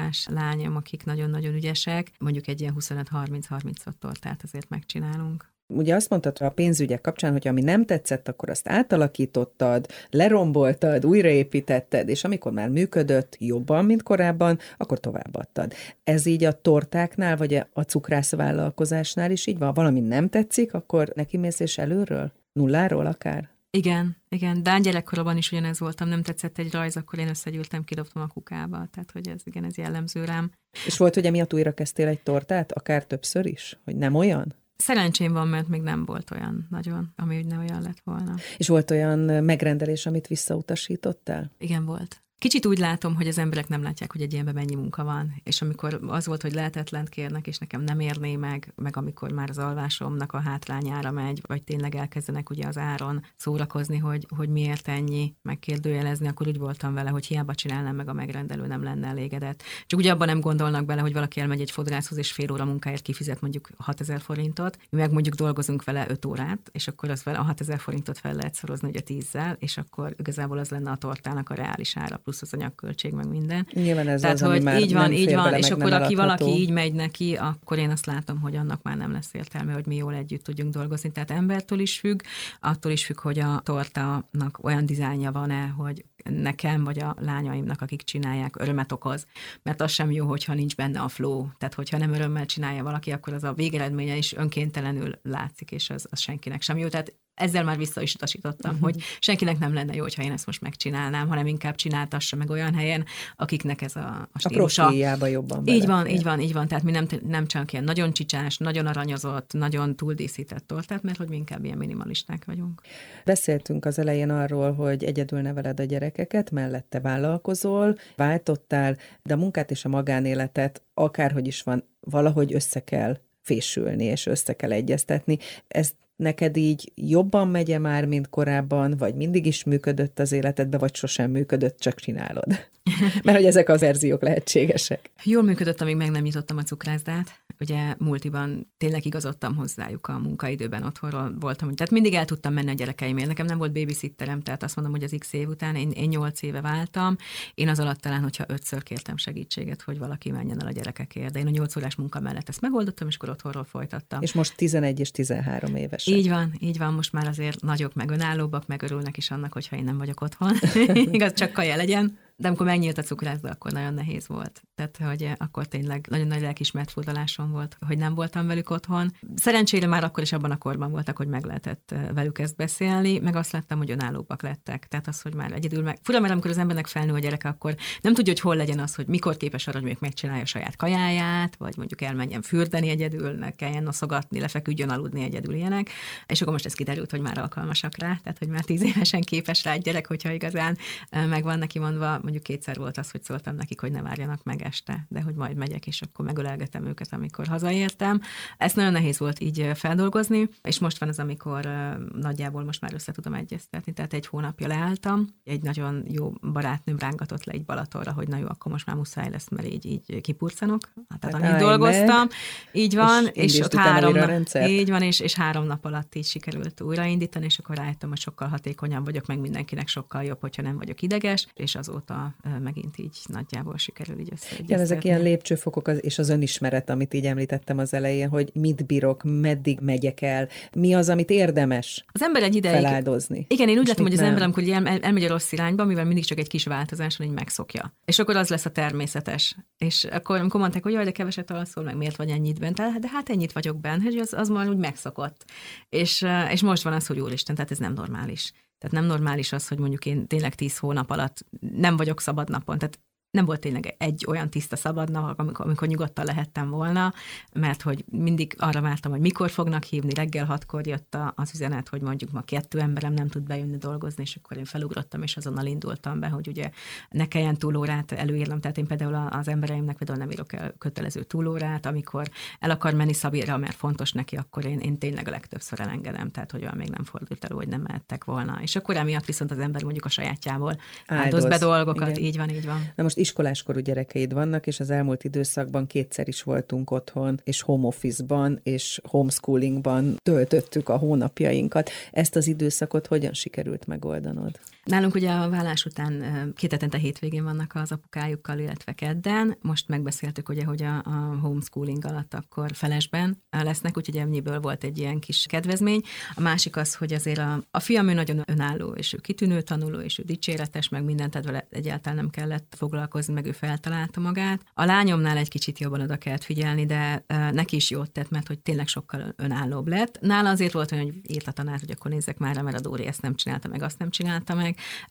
formatortás 0.00 0.26
lányom, 0.30 0.76
akik 0.76 1.04
nagyon-nagyon 1.04 1.54
ügyesek, 1.54 2.10
mondjuk 2.18 2.46
egy 2.46 2.60
ilyen 2.60 2.74
25-30-30 2.78 3.74
tortát 3.98 4.40
azért 4.44 4.68
megcsinálunk. 4.68 5.48
Ugye 5.66 5.94
azt 5.94 6.10
mondtad 6.10 6.36
a 6.40 6.48
pénzügyek 6.48 7.00
kapcsán, 7.00 7.32
hogy 7.32 7.48
ami 7.48 7.60
nem 7.62 7.84
tetszett, 7.84 8.28
akkor 8.28 8.50
azt 8.50 8.68
átalakítottad, 8.68 9.86
leromboltad, 10.10 11.06
újraépítetted, 11.06 12.08
és 12.08 12.24
amikor 12.24 12.52
már 12.52 12.68
működött 12.68 13.36
jobban, 13.38 13.84
mint 13.84 14.02
korábban, 14.02 14.58
akkor 14.76 15.00
továbbadtad. 15.00 15.72
Ez 16.04 16.26
így 16.26 16.44
a 16.44 16.60
tortáknál, 16.60 17.36
vagy 17.36 17.54
a 17.72 17.82
cukrászvállalkozásnál 17.82 19.30
is 19.30 19.46
így 19.46 19.58
van? 19.58 19.74
Valami 19.74 20.00
nem 20.00 20.28
tetszik, 20.28 20.74
akkor 20.74 21.12
neki 21.14 21.36
mész 21.36 21.60
és 21.60 21.78
előről? 21.78 22.32
Nulláról 22.52 23.06
akár? 23.06 23.48
Igen, 23.70 24.16
igen. 24.28 24.62
Dán 24.62 24.82
gyerekkorban 24.82 25.36
is 25.36 25.52
ugyanez 25.52 25.78
voltam, 25.78 26.08
nem 26.08 26.22
tetszett 26.22 26.58
egy 26.58 26.72
rajz, 26.72 26.96
akkor 26.96 27.18
én 27.18 27.28
összegyűltem, 27.28 27.84
kidobtam 27.84 28.22
a 28.22 28.26
kukába. 28.26 28.86
Tehát, 28.90 29.10
hogy 29.12 29.28
ez 29.28 29.40
igen, 29.44 29.64
ez 29.64 29.76
jellemző 29.76 30.24
rám. 30.24 30.50
És 30.86 30.96
volt, 30.96 31.14
hogy 31.14 31.26
emiatt 31.26 31.54
újra 31.54 31.74
kezdtél 31.74 32.08
egy 32.08 32.20
tortát, 32.22 32.72
akár 32.72 33.04
többször 33.04 33.46
is? 33.46 33.78
Hogy 33.84 33.96
nem 33.96 34.14
olyan? 34.14 34.54
Szerencsém 34.76 35.32
van, 35.32 35.48
mert 35.48 35.68
még 35.68 35.82
nem 35.82 36.04
volt 36.04 36.30
olyan 36.30 36.66
nagyon, 36.70 37.12
ami 37.16 37.36
úgy 37.36 37.46
ne 37.46 37.58
olyan 37.58 37.82
lett 37.82 38.00
volna. 38.04 38.34
És 38.56 38.68
volt 38.68 38.90
olyan 38.90 39.18
megrendelés, 39.44 40.06
amit 40.06 40.26
visszautasítottál? 40.26 41.50
Igen, 41.58 41.84
volt. 41.84 42.22
Kicsit 42.40 42.66
úgy 42.66 42.78
látom, 42.78 43.14
hogy 43.14 43.28
az 43.28 43.38
emberek 43.38 43.68
nem 43.68 43.82
látják, 43.82 44.12
hogy 44.12 44.20
egy 44.20 44.32
ilyenben 44.32 44.54
mennyi 44.54 44.74
munka 44.74 45.04
van, 45.04 45.40
és 45.44 45.62
amikor 45.62 46.00
az 46.06 46.26
volt, 46.26 46.42
hogy 46.42 46.52
lehetetlent 46.52 47.08
kérnek, 47.08 47.46
és 47.46 47.58
nekem 47.58 47.80
nem 47.82 48.00
érné 48.00 48.36
meg, 48.36 48.72
meg 48.76 48.96
amikor 48.96 49.32
már 49.32 49.50
az 49.50 49.58
alvásomnak 49.58 50.32
a 50.32 50.40
hátrányára 50.40 51.10
megy, 51.10 51.42
vagy 51.46 51.62
tényleg 51.62 51.94
elkezdenek 51.94 52.50
ugye 52.50 52.66
az 52.66 52.78
áron 52.78 53.24
szórakozni, 53.36 53.98
hogy, 53.98 54.26
hogy 54.36 54.48
miért 54.48 54.88
ennyi, 54.88 55.34
megkérdőjelezni, 55.42 56.28
akkor 56.28 56.46
úgy 56.46 56.58
voltam 56.58 56.94
vele, 56.94 57.10
hogy 57.10 57.26
hiába 57.26 57.54
csinálnám 57.54 57.96
meg 57.96 58.08
a 58.08 58.12
megrendelő, 58.12 58.66
nem 58.66 58.82
lenne 58.82 59.06
elégedett. 59.06 59.62
Csak 59.86 59.98
ugye 59.98 60.12
abban 60.12 60.26
nem 60.26 60.40
gondolnak 60.40 60.84
bele, 60.84 61.00
hogy 61.00 61.12
valaki 61.12 61.40
elmegy 61.40 61.60
egy 61.60 61.70
fodrászhoz, 61.70 62.18
és 62.18 62.32
fél 62.32 62.52
óra 62.52 62.64
munkáért 62.64 63.02
kifizet 63.02 63.40
mondjuk 63.40 63.68
6000 63.76 64.20
forintot, 64.20 64.78
mi 64.90 64.98
meg 64.98 65.12
mondjuk 65.12 65.34
dolgozunk 65.34 65.84
vele 65.84 66.06
5 66.08 66.24
órát, 66.24 66.68
és 66.72 66.88
akkor 66.88 67.10
az 67.10 67.22
vele 67.22 67.38
a 67.38 67.42
6000 67.42 67.78
forintot 67.78 68.18
fel 68.18 68.34
lehet 68.34 68.54
szorozni 68.54 68.88
ugye 68.88 69.00
10 69.00 69.38
és 69.58 69.78
akkor 69.78 70.14
igazából 70.18 70.58
az 70.58 70.68
lenne 70.68 70.90
a 70.90 70.96
tortának 70.96 71.50
a 71.50 71.54
reális 71.54 71.96
ára, 71.96 72.20
plusz 72.30 72.42
az 72.42 72.52
anyagköltség, 72.52 73.12
meg 73.12 73.28
minden. 73.28 73.66
Nyilván 73.72 74.08
ez 74.08 74.20
Tehát, 74.20 74.40
az, 74.40 74.48
hogy 74.48 74.66
ami 74.66 74.80
így 74.80 74.92
van, 74.92 75.12
így 75.12 75.34
van, 75.34 75.54
és 75.54 75.70
akkor 75.70 75.92
aki 75.92 76.14
valaki 76.14 76.44
így 76.44 76.70
megy 76.70 76.92
neki, 76.92 77.34
akkor 77.34 77.78
én 77.78 77.90
azt 77.90 78.06
látom, 78.06 78.40
hogy 78.40 78.56
annak 78.56 78.82
már 78.82 78.96
nem 78.96 79.12
lesz 79.12 79.34
értelme, 79.34 79.72
hogy 79.72 79.86
mi 79.86 79.96
jól 79.96 80.14
együtt 80.14 80.44
tudjunk 80.44 80.72
dolgozni. 80.72 81.12
Tehát 81.12 81.30
embertől 81.30 81.78
is 81.78 81.98
függ, 81.98 82.20
attól 82.60 82.92
is 82.92 83.04
függ, 83.04 83.20
hogy 83.20 83.38
a 83.38 83.60
tortának 83.64 84.58
olyan 84.62 84.86
dizájnja 84.86 85.32
van-e, 85.32 85.66
hogy 85.66 86.04
nekem 86.24 86.84
vagy 86.84 86.98
a 86.98 87.16
lányaimnak, 87.20 87.82
akik 87.82 88.02
csinálják, 88.02 88.60
örömet 88.60 88.92
okoz. 88.92 89.26
Mert 89.62 89.80
az 89.80 89.90
sem 89.90 90.10
jó, 90.10 90.26
hogyha 90.26 90.54
nincs 90.54 90.76
benne 90.76 91.00
a 91.00 91.08
flow. 91.08 91.46
Tehát, 91.58 91.74
hogyha 91.74 91.98
nem 91.98 92.12
örömmel 92.12 92.46
csinálja 92.46 92.82
valaki, 92.82 93.10
akkor 93.10 93.32
az 93.32 93.44
a 93.44 93.52
végeredménye 93.52 94.16
is 94.16 94.32
önkéntelenül 94.32 95.18
látszik, 95.22 95.70
és 95.70 95.90
az, 95.90 96.06
az 96.10 96.20
senkinek 96.20 96.62
sem 96.62 96.78
jó. 96.78 96.88
Tehát 96.88 97.12
ezzel 97.40 97.64
már 97.64 97.76
vissza 97.76 98.02
is 98.02 98.14
utasítottam, 98.14 98.72
uh-huh. 98.72 98.90
hogy 98.90 99.02
senkinek 99.18 99.58
nem 99.58 99.74
lenne 99.74 99.94
jó, 99.94 100.02
hogyha 100.02 100.22
én 100.22 100.32
ezt 100.32 100.46
most 100.46 100.60
megcsinálnám, 100.60 101.28
hanem 101.28 101.46
inkább 101.46 101.74
csináltassa 101.74 102.36
meg 102.36 102.50
olyan 102.50 102.74
helyen, 102.74 103.04
akiknek 103.36 103.82
ez 103.82 103.96
a, 103.96 104.28
a 104.32 104.38
stílusa. 104.38 104.86
A 104.86 105.26
jobban 105.26 105.66
Így 105.66 105.86
van, 105.86 106.06
így 106.06 106.22
van, 106.22 106.40
így 106.40 106.52
van. 106.52 106.68
Tehát 106.68 106.84
mi 106.84 106.90
nem, 106.90 107.06
nem 107.26 107.46
csak 107.46 107.72
ilyen 107.72 107.84
nagyon 107.84 108.12
csicsás, 108.12 108.56
nagyon 108.56 108.86
aranyozott, 108.86 109.52
nagyon 109.52 109.96
túldíszített 109.96 110.66
tortát, 110.66 111.02
mert 111.02 111.16
hogy 111.16 111.28
mi 111.28 111.36
inkább 111.36 111.64
ilyen 111.64 111.78
minimalisták 111.78 112.44
vagyunk. 112.44 112.80
Beszéltünk 113.24 113.84
az 113.84 113.98
elején 113.98 114.30
arról, 114.30 114.72
hogy 114.72 115.04
egyedül 115.04 115.40
neveled 115.40 115.80
a 115.80 115.84
gyerekeket, 115.84 116.50
mellette 116.50 117.00
vállalkozol, 117.00 117.98
váltottál, 118.16 118.96
de 119.22 119.34
a 119.34 119.36
munkát 119.36 119.70
és 119.70 119.84
a 119.84 119.88
magánéletet 119.88 120.82
akárhogy 120.94 121.46
is 121.46 121.62
van, 121.62 121.84
valahogy 122.00 122.54
össze 122.54 122.80
kell 122.80 123.18
fésülni, 123.42 124.04
és 124.04 124.26
össze 124.26 124.52
kell 124.52 124.72
egyeztetni. 124.72 125.38
Ez 125.68 125.92
neked 126.20 126.56
így 126.56 126.92
jobban 126.94 127.48
megye 127.48 127.78
már, 127.78 128.04
mint 128.06 128.28
korábban, 128.28 128.96
vagy 128.96 129.14
mindig 129.14 129.46
is 129.46 129.64
működött 129.64 130.18
az 130.18 130.32
életedbe, 130.32 130.78
vagy 130.78 130.94
sosem 130.94 131.30
működött, 131.30 131.78
csak 131.78 132.00
csinálod? 132.00 132.68
Mert 133.24 133.36
hogy 133.36 133.46
ezek 133.46 133.68
az 133.68 133.80
verziók 133.80 134.22
lehetségesek. 134.22 135.10
Jól 135.24 135.42
működött, 135.42 135.80
amíg 135.80 135.96
meg 135.96 136.10
nem 136.10 136.22
nyitottam 136.22 136.56
a 136.56 136.62
cukrászdát. 136.62 137.40
Ugye 137.60 137.94
multiban 137.98 138.72
tényleg 138.78 139.06
igazodtam 139.06 139.56
hozzájuk 139.56 140.06
a 140.06 140.18
munkaidőben, 140.18 140.82
otthonról 140.82 141.34
voltam. 141.40 141.74
Tehát 141.74 141.92
mindig 141.92 142.14
el 142.14 142.24
tudtam 142.24 142.52
menni 142.52 142.70
a 142.70 142.74
gyerekeimért. 142.74 143.28
Nekem 143.28 143.46
nem 143.46 143.58
volt 143.58 143.72
babysitterem, 143.72 144.40
tehát 144.40 144.62
azt 144.62 144.76
mondom, 144.76 144.94
hogy 144.94 145.04
az 145.04 145.14
x 145.18 145.32
év 145.32 145.48
után 145.48 145.76
én, 145.76 145.90
én 145.90 146.08
8 146.08 146.42
éve 146.42 146.60
váltam. 146.60 147.16
Én 147.54 147.68
az 147.68 147.78
alatt 147.78 148.00
talán, 148.00 148.22
hogyha 148.22 148.44
ötször 148.48 148.82
kértem 148.82 149.16
segítséget, 149.16 149.82
hogy 149.82 149.98
valaki 149.98 150.30
menjen 150.30 150.60
el 150.60 150.66
a 150.66 150.70
gyerekekért. 150.70 151.32
De 151.32 151.38
én 151.38 151.46
a 151.46 151.50
8 151.50 151.76
órás 151.76 151.94
munka 151.94 152.20
mellett 152.20 152.48
ezt 152.48 152.60
megoldottam, 152.60 153.08
és 153.08 153.16
akkor 153.16 153.28
otthonról 153.28 153.64
folytattam. 153.64 154.22
És 154.22 154.32
most 154.32 154.56
11 154.56 155.00
és 155.00 155.10
13 155.10 155.76
éves. 155.76 156.06
Így 156.10 156.28
van, 156.28 156.54
így 156.58 156.78
van, 156.78 156.92
most 156.94 157.12
már 157.12 157.28
azért 157.28 157.62
nagyok, 157.62 157.94
meg 157.94 158.10
önállóbbak, 158.10 158.66
meg 158.66 158.82
örülnek 158.82 159.16
is 159.16 159.30
annak, 159.30 159.52
hogyha 159.52 159.76
én 159.76 159.84
nem 159.84 159.98
vagyok 159.98 160.20
otthon. 160.20 160.52
Igaz, 161.12 161.32
csak 161.32 161.52
kaja 161.52 161.76
legyen 161.76 162.18
de 162.40 162.48
amikor 162.48 162.66
megnyílt 162.66 162.98
a 162.98 163.02
cukrászda, 163.02 163.50
akkor 163.50 163.72
nagyon 163.72 163.94
nehéz 163.94 164.28
volt. 164.28 164.62
Tehát, 164.74 164.96
hogy 165.10 165.32
akkor 165.36 165.66
tényleg 165.66 166.06
nagyon 166.10 166.26
nagy 166.26 166.40
lelkismert 166.40 166.90
furdalásom 166.90 167.50
volt, 167.50 167.76
hogy 167.86 167.98
nem 167.98 168.14
voltam 168.14 168.46
velük 168.46 168.70
otthon. 168.70 169.12
Szerencsére 169.34 169.86
már 169.86 170.04
akkor 170.04 170.22
is 170.22 170.32
abban 170.32 170.50
a 170.50 170.56
korban 170.56 170.90
voltak, 170.90 171.16
hogy 171.16 171.26
meg 171.26 171.44
lehetett 171.44 171.94
velük 172.14 172.38
ezt 172.38 172.56
beszélni, 172.56 173.18
meg 173.18 173.36
azt 173.36 173.52
láttam, 173.52 173.78
hogy 173.78 173.90
önállóbbak 173.90 174.42
lettek. 174.42 174.88
Tehát 174.88 175.08
az, 175.08 175.22
hogy 175.22 175.34
már 175.34 175.52
egyedül 175.52 175.82
meg. 175.82 175.98
Fura, 176.02 176.20
mert 176.20 176.32
amikor 176.32 176.50
az 176.50 176.58
embernek 176.58 176.86
felnő 176.86 177.12
a 177.12 177.18
gyereke, 177.18 177.48
akkor 177.48 177.74
nem 178.00 178.14
tudja, 178.14 178.32
hogy 178.32 178.42
hol 178.42 178.56
legyen 178.56 178.78
az, 178.78 178.94
hogy 178.94 179.06
mikor 179.06 179.36
képes 179.36 179.66
arra, 179.66 179.78
hogy 179.78 179.86
még 179.86 179.96
megcsinálja 180.00 180.42
a 180.42 180.46
saját 180.46 180.76
kajáját, 180.76 181.56
vagy 181.56 181.76
mondjuk 181.76 182.02
elmenjen 182.02 182.42
fürdeni 182.42 182.88
egyedül, 182.88 183.30
ne 183.30 183.50
kelljen 183.50 183.82
noszogatni, 183.82 184.40
lefeküdjön 184.40 184.90
aludni 184.90 185.22
egyedül 185.22 185.54
ilyenek. 185.54 185.90
És 186.26 186.40
akkor 186.40 186.52
most 186.52 186.66
ez 186.66 186.74
kiderült, 186.74 187.10
hogy 187.10 187.20
már 187.20 187.38
alkalmasak 187.38 187.98
rá, 187.98 188.18
tehát 188.22 188.38
hogy 188.38 188.48
már 188.48 188.64
tíz 188.64 188.82
évesen 188.82 189.20
képes 189.20 189.64
rá 189.64 189.72
egy 189.72 189.82
gyerek, 189.82 190.06
hogyha 190.06 190.32
igazán 190.32 190.78
meg 191.10 191.42
van 191.42 191.58
neki 191.58 191.78
mondva, 191.78 192.20
mondjuk 192.30 192.56
kétszer 192.56 192.76
volt 192.76 192.98
az, 192.98 193.10
hogy 193.10 193.22
szóltam 193.22 193.54
nekik, 193.54 193.80
hogy 193.80 193.92
ne 193.92 194.02
várjanak 194.02 194.42
meg 194.42 194.62
este, 194.62 195.06
de 195.08 195.20
hogy 195.20 195.34
majd 195.34 195.56
megyek, 195.56 195.86
és 195.86 196.02
akkor 196.02 196.24
megölelgetem 196.24 196.86
őket, 196.86 197.12
amikor 197.12 197.46
hazaértem. 197.46 198.20
Ezt 198.58 198.76
nagyon 198.76 198.92
nehéz 198.92 199.18
volt 199.18 199.40
így 199.40 199.70
feldolgozni, 199.74 200.48
és 200.62 200.78
most 200.78 200.98
van 200.98 201.08
az, 201.08 201.18
amikor 201.18 201.68
nagyjából 202.14 202.64
most 202.64 202.80
már 202.80 202.94
össze 202.94 203.12
tudom 203.12 203.34
egyeztetni, 203.34 203.92
tehát 203.92 204.12
egy 204.12 204.26
hónapja 204.26 204.66
leálltam, 204.66 205.26
egy 205.44 205.62
nagyon 205.62 206.04
jó 206.08 206.32
barátnőm 206.52 206.98
rángatott 206.98 207.44
le 207.44 207.52
egy 207.52 207.64
Balatonra, 207.64 208.12
hogy 208.12 208.28
na 208.28 208.36
jó, 208.36 208.46
akkor 208.48 208.72
most 208.72 208.86
már 208.86 208.96
muszáj 208.96 209.30
lesz, 209.30 209.48
mert 209.48 209.66
így, 209.66 209.86
így 209.86 210.20
kipurcanok. 210.20 210.80
Hát, 211.08 211.20
tehát 211.20 211.36
amit 211.36 211.60
dolgoztam, 211.60 212.16
meg, 212.16 212.30
így 212.72 212.94
van, 212.94 213.26
és, 213.32 213.54
és 213.54 213.60
ott 213.60 213.74
három 213.74 214.12
nap, 214.12 214.48
így 214.66 214.90
van, 214.90 215.02
és, 215.02 215.20
és 215.20 215.34
három 215.34 215.66
nap 215.66 215.84
alatt 215.84 216.14
így 216.14 216.26
sikerült 216.26 216.80
újraindítani, 216.80 217.44
és 217.44 217.58
akkor 217.58 217.76
rájöttem, 217.76 218.08
hogy 218.08 218.18
sokkal 218.18 218.48
hatékonyabb 218.48 219.04
vagyok, 219.04 219.26
meg 219.26 219.38
mindenkinek 219.38 219.88
sokkal 219.88 220.22
jobb, 220.22 220.40
hogyha 220.40 220.62
nem 220.62 220.76
vagyok 220.76 221.02
ideges, 221.02 221.46
és 221.54 221.74
azóta 221.74 222.19
megint 222.62 222.98
így 222.98 223.18
nagyjából 223.26 223.78
sikerül 223.78 224.18
így 224.18 224.28
összeegyeztetni. 224.32 224.64
Igen, 224.64 224.80
ezek 224.80 225.04
ilyen 225.04 225.22
lépcsőfokok 225.22 225.88
az, 225.88 226.04
és 226.04 226.18
az 226.18 226.28
önismeret, 226.28 226.90
amit 226.90 227.14
így 227.14 227.26
említettem 227.26 227.78
az 227.78 227.94
elején, 227.94 228.28
hogy 228.28 228.50
mit 228.54 228.86
bírok, 228.86 229.22
meddig 229.24 229.78
megyek 229.80 230.20
el, 230.20 230.48
mi 230.72 230.94
az, 230.94 231.08
amit 231.08 231.30
érdemes 231.30 232.04
az 232.12 232.22
ember 232.22 232.42
egy 232.42 232.54
ideig, 232.54 232.82
feláldozni. 232.82 233.46
Igen, 233.48 233.68
én 233.68 233.78
úgy 233.78 233.86
látom, 233.86 234.04
hogy 234.04 234.14
az 234.14 234.20
nem. 234.20 234.28
ember, 234.28 234.42
amikor 234.42 234.68
el, 234.68 234.86
el, 234.86 235.00
elmegy 235.00 235.24
a 235.24 235.28
rossz 235.28 235.52
irányba, 235.52 235.84
mivel 235.84 236.04
mindig 236.04 236.24
csak 236.24 236.38
egy 236.38 236.48
kis 236.48 236.64
változáson 236.64 237.26
így 237.26 237.32
megszokja. 237.32 237.94
És 238.04 238.18
akkor 238.18 238.36
az 238.36 238.48
lesz 238.48 238.64
a 238.64 238.70
természetes. 238.70 239.56
És 239.78 240.04
akkor, 240.04 240.38
amikor 240.38 240.60
mondták, 240.60 240.82
hogy 240.82 240.92
jaj, 240.92 241.04
de 241.04 241.10
keveset 241.10 241.50
alszol, 241.50 241.84
meg 241.84 241.96
miért 241.96 242.16
vagy 242.16 242.30
ennyit 242.30 242.58
bent, 242.58 242.76
de 242.76 243.08
hát 243.08 243.28
ennyit 243.28 243.52
vagyok 243.52 243.80
benne, 243.80 244.02
hogy 244.02 244.16
az, 244.18 244.32
az 244.32 244.48
már 244.48 244.68
úgy 244.68 244.76
megszokott. 244.76 245.44
És, 245.88 246.26
és 246.50 246.62
most 246.62 246.82
van 246.82 246.92
az, 246.92 247.06
hogy 247.06 247.20
úristen, 247.20 247.54
tehát 247.54 247.70
ez 247.70 247.78
nem 247.78 247.92
normális. 247.92 248.52
Tehát 248.80 248.96
nem 248.96 249.04
normális 249.04 249.52
az, 249.52 249.68
hogy 249.68 249.78
mondjuk 249.78 250.06
én 250.06 250.26
tényleg 250.26 250.54
tíz 250.54 250.78
hónap 250.78 251.10
alatt 251.10 251.44
nem 251.60 251.96
vagyok 251.96 252.20
szabad 252.20 252.48
napon. 252.48 252.78
Tehát 252.78 252.98
nem 253.30 253.44
volt 253.44 253.60
tényleg 253.60 253.94
egy 253.98 254.24
olyan 254.28 254.50
tiszta 254.50 254.76
szabad 254.76 255.10
nap, 255.10 255.38
amikor, 255.38 255.64
amikor 255.64 255.88
nyugodtan 255.88 256.24
lehettem 256.24 256.70
volna, 256.70 257.12
mert 257.52 257.82
hogy 257.82 258.04
mindig 258.10 258.54
arra 258.58 258.80
vártam, 258.80 259.10
hogy 259.10 259.20
mikor 259.20 259.50
fognak 259.50 259.84
hívni, 259.84 260.14
reggel 260.14 260.44
hatkor 260.44 260.86
jött 260.86 261.16
az 261.34 261.50
üzenet, 261.54 261.88
hogy 261.88 262.00
mondjuk 262.00 262.30
ma 262.30 262.40
kettő 262.40 262.80
emberem 262.80 263.12
nem 263.12 263.28
tud 263.28 263.42
bejönni 263.42 263.76
dolgozni, 263.76 264.22
és 264.22 264.36
akkor 264.36 264.56
én 264.56 264.64
felugrottam, 264.64 265.22
és 265.22 265.36
azonnal 265.36 265.66
indultam 265.66 266.20
be, 266.20 266.28
hogy 266.28 266.48
ugye 266.48 266.70
ne 267.10 267.26
kelljen 267.26 267.56
túlórát 267.56 268.12
előírnom, 268.12 268.60
tehát 268.60 268.78
én 268.78 268.86
például 268.86 269.28
az 269.30 269.48
embereimnek 269.48 269.96
például 269.96 270.18
nem 270.18 270.30
írok 270.30 270.52
el 270.52 270.74
kötelező 270.78 271.22
túlórát, 271.22 271.86
amikor 271.86 272.30
el 272.58 272.70
akar 272.70 272.94
menni 272.94 273.12
Szabira, 273.12 273.56
mert 273.56 273.76
fontos 273.76 274.12
neki, 274.12 274.36
akkor 274.36 274.64
én, 274.64 274.78
én 274.78 274.98
tényleg 274.98 275.28
a 275.28 275.30
legtöbbször 275.30 275.80
elengedem, 275.80 276.30
tehát 276.30 276.50
hogy 276.50 276.62
olyan 276.62 276.76
még 276.76 276.88
nem 276.88 277.04
fordult 277.04 277.44
elő, 277.44 277.54
hogy 277.54 277.68
nem 277.68 277.80
mehettek 277.80 278.24
volna. 278.24 278.58
És 278.62 278.76
akkor 278.76 278.96
emiatt 278.96 279.24
viszont 279.24 279.50
az 279.50 279.58
ember 279.58 279.82
mondjuk 279.82 280.04
a 280.04 280.08
sajátjából 280.08 280.80
áldoz 281.06 281.46
be 281.46 281.58
dolgokat, 281.58 282.08
Igen. 282.08 282.22
így 282.22 282.36
van, 282.36 282.48
így 282.50 282.66
van. 282.66 282.92
Na 282.94 283.02
most 283.02 283.18
iskoláskorú 283.20 283.80
gyerekeid 283.80 284.32
vannak, 284.32 284.66
és 284.66 284.80
az 284.80 284.90
elmúlt 284.90 285.24
időszakban 285.24 285.86
kétszer 285.86 286.28
is 286.28 286.42
voltunk 286.42 286.90
otthon, 286.90 287.40
és 287.44 287.62
home 287.62 287.86
office-ban, 287.86 288.60
és 288.62 289.00
homeschoolingban 289.04 290.16
töltöttük 290.22 290.88
a 290.88 290.96
hónapjainkat. 290.96 291.90
Ezt 292.12 292.36
az 292.36 292.46
időszakot 292.46 293.06
hogyan 293.06 293.32
sikerült 293.32 293.86
megoldanod? 293.86 294.58
Nálunk 294.84 295.14
ugye 295.14 295.30
a 295.30 295.48
vállás 295.48 295.84
után 295.84 296.52
két 296.56 296.70
hetente 296.70 296.98
hétvégén 296.98 297.44
vannak 297.44 297.74
az 297.74 297.92
apukájukkal, 297.92 298.58
illetve 298.58 298.92
kedden. 298.92 299.56
Most 299.60 299.88
megbeszéltük 299.88 300.48
ugye, 300.48 300.64
hogy 300.64 300.82
a, 300.82 300.96
a 300.96 301.38
homeschooling 301.40 302.04
alatt 302.04 302.34
akkor 302.34 302.70
felesben 302.74 303.42
lesznek, 303.50 303.96
úgyhogy 303.96 304.16
ennyiből 304.16 304.60
volt 304.60 304.84
egy 304.84 304.98
ilyen 304.98 305.18
kis 305.18 305.46
kedvezmény. 305.48 306.00
A 306.34 306.40
másik 306.40 306.76
az, 306.76 306.94
hogy 306.94 307.12
azért 307.12 307.38
a, 307.38 307.64
a 307.70 307.80
fiam 307.80 308.08
ő 308.08 308.12
nagyon 308.12 308.42
önálló, 308.46 308.92
és 308.92 309.12
ő 309.12 309.18
kitűnő 309.18 309.60
tanuló, 309.60 309.98
és 309.98 310.18
ő 310.18 310.22
dicséretes, 310.22 310.88
meg 310.88 311.04
mindent, 311.04 311.30
tehát 311.30 311.66
egyáltalán 311.70 312.18
nem 312.18 312.30
kellett 312.30 312.74
foglalkozni, 312.76 313.34
meg 313.34 313.46
ő 313.46 313.52
feltalálta 313.52 314.20
magát. 314.20 314.60
A 314.74 314.84
lányomnál 314.84 315.36
egy 315.36 315.48
kicsit 315.48 315.78
jobban 315.78 316.00
oda 316.00 316.16
kellett 316.16 316.44
figyelni, 316.44 316.86
de 316.86 317.24
neki 317.52 317.76
is 317.76 317.90
jót 317.90 318.10
tett, 318.10 318.30
mert 318.30 318.46
hogy 318.46 318.58
tényleg 318.58 318.88
sokkal 318.88 319.34
önállóbb 319.36 319.88
lett. 319.88 320.20
Nála 320.20 320.50
azért 320.50 320.72
volt 320.72 320.90
hogy 320.90 321.14
írt 321.28 321.46
a 321.46 321.52
tanár, 321.52 321.80
hogy 321.80 321.90
akkor 321.90 322.10
nézzek 322.10 322.38
már, 322.38 322.62
mert 322.62 322.76
a 322.76 322.80
Dóri 322.80 323.06
ezt 323.06 323.22
nem 323.22 323.34
csinálta, 323.34 323.68
meg 323.68 323.82
azt 323.82 323.98
nem 323.98 324.10
csinálta 324.10 324.54
meg, 324.54 324.69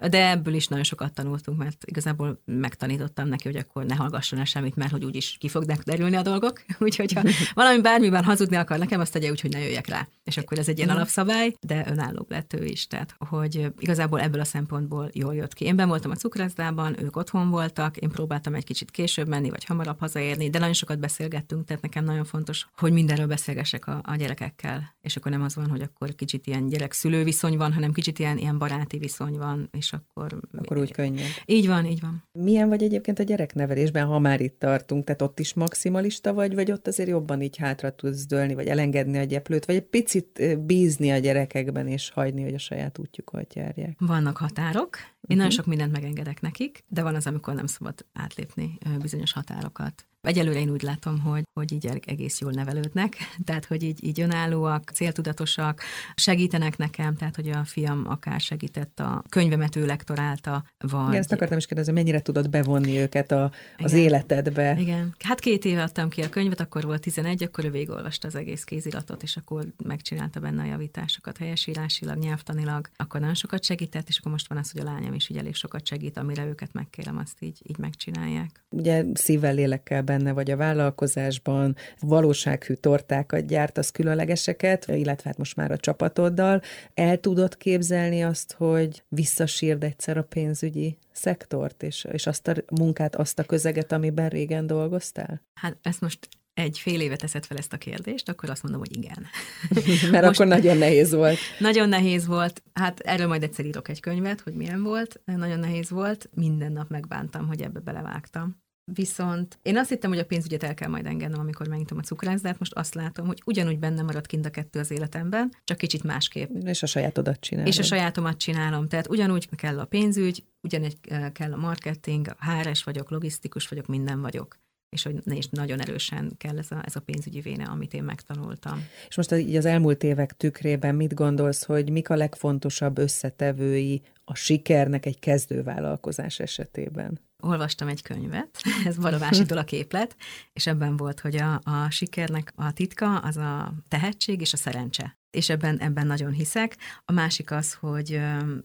de 0.09 0.29
ebből 0.29 0.53
is 0.53 0.67
nagyon 0.67 0.83
sokat 0.83 1.13
tanultunk, 1.13 1.57
mert 1.57 1.83
igazából 1.85 2.41
megtanítottam 2.45 3.27
neki, 3.27 3.47
hogy 3.47 3.57
akkor 3.57 3.85
ne 3.85 3.95
hallgasson 3.95 4.39
el 4.39 4.45
semmit, 4.45 4.75
mert 4.75 4.91
hogy 4.91 5.05
úgyis 5.05 5.35
ki 5.39 5.47
fognak 5.49 5.81
derülni 5.83 6.15
a 6.15 6.21
dolgok. 6.21 6.61
Úgyhogy 6.79 7.13
ha 7.13 7.21
valami 7.53 7.81
bármiben 7.81 8.23
hazudni 8.23 8.55
akar 8.55 8.77
nekem, 8.77 8.99
azt 8.99 9.11
tegye 9.11 9.29
úgy, 9.29 9.41
hogy 9.41 9.51
ne 9.51 9.59
jöjjek 9.59 9.87
rá. 9.87 10.07
és 10.23 10.37
akkor 10.37 10.57
ez 10.59 10.67
egy 10.67 10.77
ilyen 10.77 10.89
Mhm. 10.89 10.97
alapszabály, 10.97 11.53
de 11.61 11.85
önállóbb 11.89 12.31
lett 12.31 12.53
ő 12.53 12.65
is, 12.65 12.87
tehát 12.87 13.15
hogy 13.17 13.71
igazából 13.79 14.21
ebből 14.21 14.41
a 14.41 14.43
szempontból 14.45 15.09
jól 15.13 15.35
jött 15.35 15.53
ki. 15.53 15.65
Én 15.65 15.75
ben 15.75 15.87
voltam 15.87 16.11
a 16.11 16.15
cukrászdában, 16.15 17.03
ők 17.03 17.15
otthon 17.15 17.49
voltak, 17.49 17.97
én 17.97 18.09
próbáltam 18.09 18.55
egy 18.55 18.63
kicsit 18.63 18.91
később 18.91 19.27
menni, 19.27 19.49
vagy 19.49 19.65
hamarabb 19.65 19.99
hazaérni, 19.99 20.49
de 20.49 20.59
nagyon 20.59 20.73
sokat 20.73 20.99
beszélgettünk, 20.99 21.65
tehát 21.65 21.81
nekem 21.81 22.03
nagyon 22.03 22.25
fontos, 22.25 22.67
hogy 22.77 22.91
mindenről 22.91 23.27
beszélgessek 23.27 23.87
a, 23.87 24.01
a 24.03 24.15
gyerekekkel, 24.15 24.95
és 25.01 25.15
akkor 25.15 25.31
nem 25.31 25.41
az 25.41 25.55
van, 25.55 25.69
hogy 25.69 25.81
akkor 25.81 26.15
kicsit 26.15 26.47
ilyen 26.47 26.67
gyerek-szülő 26.67 27.23
viszony 27.23 27.57
van, 27.57 27.73
hanem 27.73 27.91
kicsit 27.91 28.19
ilyen, 28.19 28.37
ilyen 28.37 28.57
baráti 28.57 28.97
viszony 28.97 29.37
van, 29.37 29.48
és 29.71 29.93
akkor... 29.93 30.39
Akkor 30.57 30.77
úgy 30.77 30.91
könnyen. 30.91 31.27
Így 31.45 31.67
van, 31.67 31.85
így 31.85 32.01
van. 32.01 32.23
Milyen 32.31 32.69
vagy 32.69 32.83
egyébként 32.83 33.19
a 33.19 33.23
gyereknevelésben, 33.23 34.05
ha 34.05 34.19
már 34.19 34.41
itt 34.41 34.59
tartunk? 34.59 35.03
Tehát 35.03 35.21
ott 35.21 35.39
is 35.39 35.53
maximalista 35.53 36.33
vagy, 36.33 36.55
vagy 36.55 36.71
ott 36.71 36.87
azért 36.87 37.09
jobban 37.09 37.41
így 37.41 37.57
hátra 37.57 37.95
tudsz 37.95 38.25
dőlni, 38.25 38.53
vagy 38.53 38.67
elengedni 38.67 39.17
a 39.17 39.23
gyeplőt, 39.23 39.65
vagy 39.65 39.75
egy 39.75 39.87
picit 39.87 40.59
bízni 40.59 41.11
a 41.11 41.17
gyerekekben, 41.17 41.87
és 41.87 42.09
hagyni, 42.09 42.43
hogy 42.43 42.53
a 42.53 42.59
saját 42.59 42.99
útjukat 42.99 43.53
járják? 43.53 43.95
Vannak 43.99 44.37
határok, 44.37 44.97
én 45.27 45.37
nagyon 45.37 45.51
sok 45.51 45.65
mindent 45.65 45.91
megengedek 45.91 46.41
nekik, 46.41 46.83
de 46.87 47.01
van 47.01 47.15
az, 47.15 47.27
amikor 47.27 47.53
nem 47.53 47.65
szabad 47.65 48.05
átlépni 48.13 48.77
bizonyos 49.01 49.31
határokat. 49.31 50.07
Egyelőre 50.21 50.59
én 50.59 50.69
úgy 50.69 50.81
látom, 50.81 51.19
hogy, 51.19 51.43
hogy 51.53 51.71
így 51.71 51.89
egész 52.05 52.39
jól 52.39 52.51
nevelődnek, 52.51 53.17
tehát 53.45 53.65
hogy 53.65 53.83
így, 53.83 54.03
így 54.03 54.21
önállóak, 54.21 54.89
céltudatosak, 54.93 55.81
segítenek 56.15 56.77
nekem, 56.77 57.15
tehát 57.15 57.35
hogy 57.35 57.49
a 57.49 57.63
fiam 57.63 58.03
akár 58.07 58.39
segített 58.39 58.99
a 58.99 59.23
könyvemet 59.29 59.75
ő 59.75 59.85
lektorálta, 59.85 60.63
vagy... 60.77 61.07
Igen, 61.07 61.19
ezt 61.19 61.31
akartam 61.31 61.57
is 61.57 61.65
kérdezni, 61.65 61.93
mennyire 61.93 62.21
tudod 62.21 62.49
bevonni 62.49 62.97
őket 62.97 63.31
a, 63.31 63.51
az 63.77 63.91
Igen. 63.91 64.03
életedbe? 64.03 64.75
Igen. 64.79 65.15
Hát 65.23 65.39
két 65.39 65.65
éve 65.65 65.83
adtam 65.83 66.09
ki 66.09 66.21
a 66.21 66.29
könyvet, 66.29 66.59
akkor 66.59 66.83
volt 66.83 67.01
11, 67.01 67.43
akkor 67.43 67.65
ő 67.65 67.71
végigolvasta 67.71 68.27
az 68.27 68.35
egész 68.35 68.63
kéziratot, 68.63 69.23
és 69.23 69.37
akkor 69.37 69.65
megcsinálta 69.83 70.39
benne 70.39 70.61
a 70.61 70.65
javításokat 70.65 71.37
helyesírásilag, 71.37 72.17
nyelvtanilag. 72.17 72.89
Akkor 72.95 73.19
nagyon 73.19 73.35
sokat 73.35 73.63
segített, 73.63 74.07
és 74.07 74.17
akkor 74.17 74.31
most 74.31 74.47
van 74.47 74.57
az, 74.57 74.71
hogy 74.71 74.81
a 74.81 74.83
lányom 74.83 75.13
is 75.13 75.29
így 75.29 75.37
elég 75.37 75.55
sokat 75.55 75.85
segít, 75.85 76.17
amire 76.17 76.45
őket 76.45 76.73
megkérem, 76.73 77.17
azt 77.17 77.37
így, 77.39 77.59
így 77.63 77.77
megcsinálják. 77.77 78.63
Ugye 78.69 79.05
szívvel, 79.13 79.53
lélekkel 79.53 80.01
benne 80.09 80.33
vagy 80.33 80.51
a 80.51 80.57
vállalkozásban, 80.57 81.75
valósághű 81.99 82.73
tortákat 82.73 83.45
gyártasz 83.45 83.91
különlegeseket, 83.91 84.87
illetve 84.87 85.29
hát 85.29 85.37
most 85.37 85.55
már 85.55 85.71
a 85.71 85.77
csapatoddal. 85.77 86.61
El 86.93 87.19
tudod 87.19 87.57
képzelni 87.57 88.23
azt, 88.23 88.53
hogy 88.57 89.03
visszasírd 89.07 89.83
egyszer 89.83 90.17
a 90.17 90.23
pénzügyi 90.23 90.97
szektort, 91.11 91.83
és, 91.83 92.07
és 92.11 92.27
azt 92.27 92.47
a 92.47 92.53
munkát, 92.75 93.15
azt 93.15 93.39
a 93.39 93.43
közeget, 93.43 93.91
amiben 93.91 94.29
régen 94.29 94.67
dolgoztál? 94.67 95.41
Hát 95.53 95.77
ezt 95.81 96.01
most 96.01 96.27
egy 96.53 96.79
fél 96.79 97.01
éve 97.01 97.15
teszed 97.15 97.45
fel 97.45 97.57
ezt 97.57 97.73
a 97.73 97.77
kérdést, 97.77 98.29
akkor 98.29 98.49
azt 98.49 98.63
mondom, 98.63 98.81
hogy 98.81 98.97
igen. 98.97 99.25
Mert 100.11 100.25
Most- 100.25 100.39
akkor 100.39 100.47
nagyon 100.47 100.77
nehéz 100.77 101.11
volt. 101.11 101.37
Nagyon 101.59 101.89
nehéz 101.89 102.25
volt, 102.25 102.63
hát 102.73 102.99
erről 102.99 103.27
majd 103.27 103.43
egyszer 103.43 103.65
írok 103.65 103.87
egy 103.89 103.99
könyvet, 103.99 104.41
hogy 104.41 104.53
milyen 104.53 104.83
volt, 104.83 105.21
nagyon 105.25 105.59
nehéz 105.59 105.89
volt, 105.89 106.29
minden 106.33 106.71
nap 106.71 106.89
megbántam, 106.89 107.47
hogy 107.47 107.61
ebbe 107.61 107.79
belevágtam. 107.79 108.67
Viszont 108.93 109.59
én 109.61 109.77
azt 109.77 109.89
hittem, 109.89 110.09
hogy 110.09 110.19
a 110.19 110.25
pénzügyet 110.25 110.63
el 110.63 110.73
kell 110.73 110.89
majd 110.89 111.05
engednem, 111.05 111.39
amikor 111.39 111.67
megnyitom 111.67 111.97
a 111.97 112.01
cukrászdát, 112.01 112.59
most 112.59 112.73
azt 112.73 112.95
látom, 112.95 113.27
hogy 113.27 113.41
ugyanúgy 113.45 113.79
benne 113.79 114.01
marad 114.01 114.25
kint 114.25 114.45
a 114.45 114.49
kettő 114.49 114.79
az 114.79 114.91
életemben, 114.91 115.51
csak 115.63 115.77
kicsit 115.77 116.03
másképp. 116.03 116.49
És 116.65 116.83
a 116.83 116.85
sajátodat 116.85 117.39
csinálod. 117.39 117.67
És 117.67 117.79
a 117.79 117.83
sajátomat 117.83 118.37
csinálom, 118.37 118.87
tehát 118.87 119.09
ugyanúgy 119.09 119.49
kell 119.55 119.79
a 119.79 119.85
pénzügy, 119.85 120.43
ugyanígy 120.61 120.97
eh, 121.09 121.29
kell 121.31 121.53
a 121.53 121.57
marketing, 121.57 122.35
a 122.39 122.51
HRS 122.51 122.83
vagyok, 122.83 123.09
logisztikus 123.09 123.67
vagyok, 123.67 123.85
minden 123.85 124.21
vagyok. 124.21 124.59
És 124.89 125.03
hogy 125.03 125.15
és 125.25 125.47
nagyon 125.49 125.79
erősen 125.79 126.31
kell 126.37 126.57
ez 126.57 126.71
a, 126.71 126.81
ez 126.85 126.95
a 126.95 126.99
pénzügyi 126.99 127.41
véne, 127.41 127.63
amit 127.63 127.93
én 127.93 128.03
megtanultam. 128.03 128.87
És 129.07 129.15
most 129.15 129.31
így 129.33 129.55
az 129.55 129.65
elmúlt 129.65 130.03
évek 130.03 130.37
tükrében 130.37 130.95
mit 130.95 131.13
gondolsz, 131.13 131.63
hogy 131.63 131.89
mik 131.89 132.09
a 132.09 132.15
legfontosabb 132.15 132.97
összetevői 132.97 134.01
a 134.25 134.35
sikernek 134.35 135.05
egy 135.05 135.19
kezdővállalkozás 135.19 136.39
esetében? 136.39 137.19
Olvastam 137.41 137.87
egy 137.87 138.01
könyvet, 138.01 138.61
ez 138.85 138.97
Balavásitól 138.97 139.57
a 139.57 139.63
képlet, 139.63 140.15
és 140.53 140.67
ebben 140.67 140.97
volt, 140.97 141.19
hogy 141.19 141.35
a, 141.35 141.53
a 141.63 141.89
sikernek 141.89 142.53
a 142.55 142.73
titka 142.73 143.17
az 143.17 143.37
a 143.37 143.73
tehetség 143.87 144.41
és 144.41 144.53
a 144.53 144.57
szerencse. 144.57 145.18
És 145.31 145.49
ebben, 145.49 145.79
ebben 145.79 146.07
nagyon 146.07 146.31
hiszek. 146.31 146.77
A 147.05 147.11
másik 147.11 147.51
az, 147.51 147.73
hogy 147.73 148.09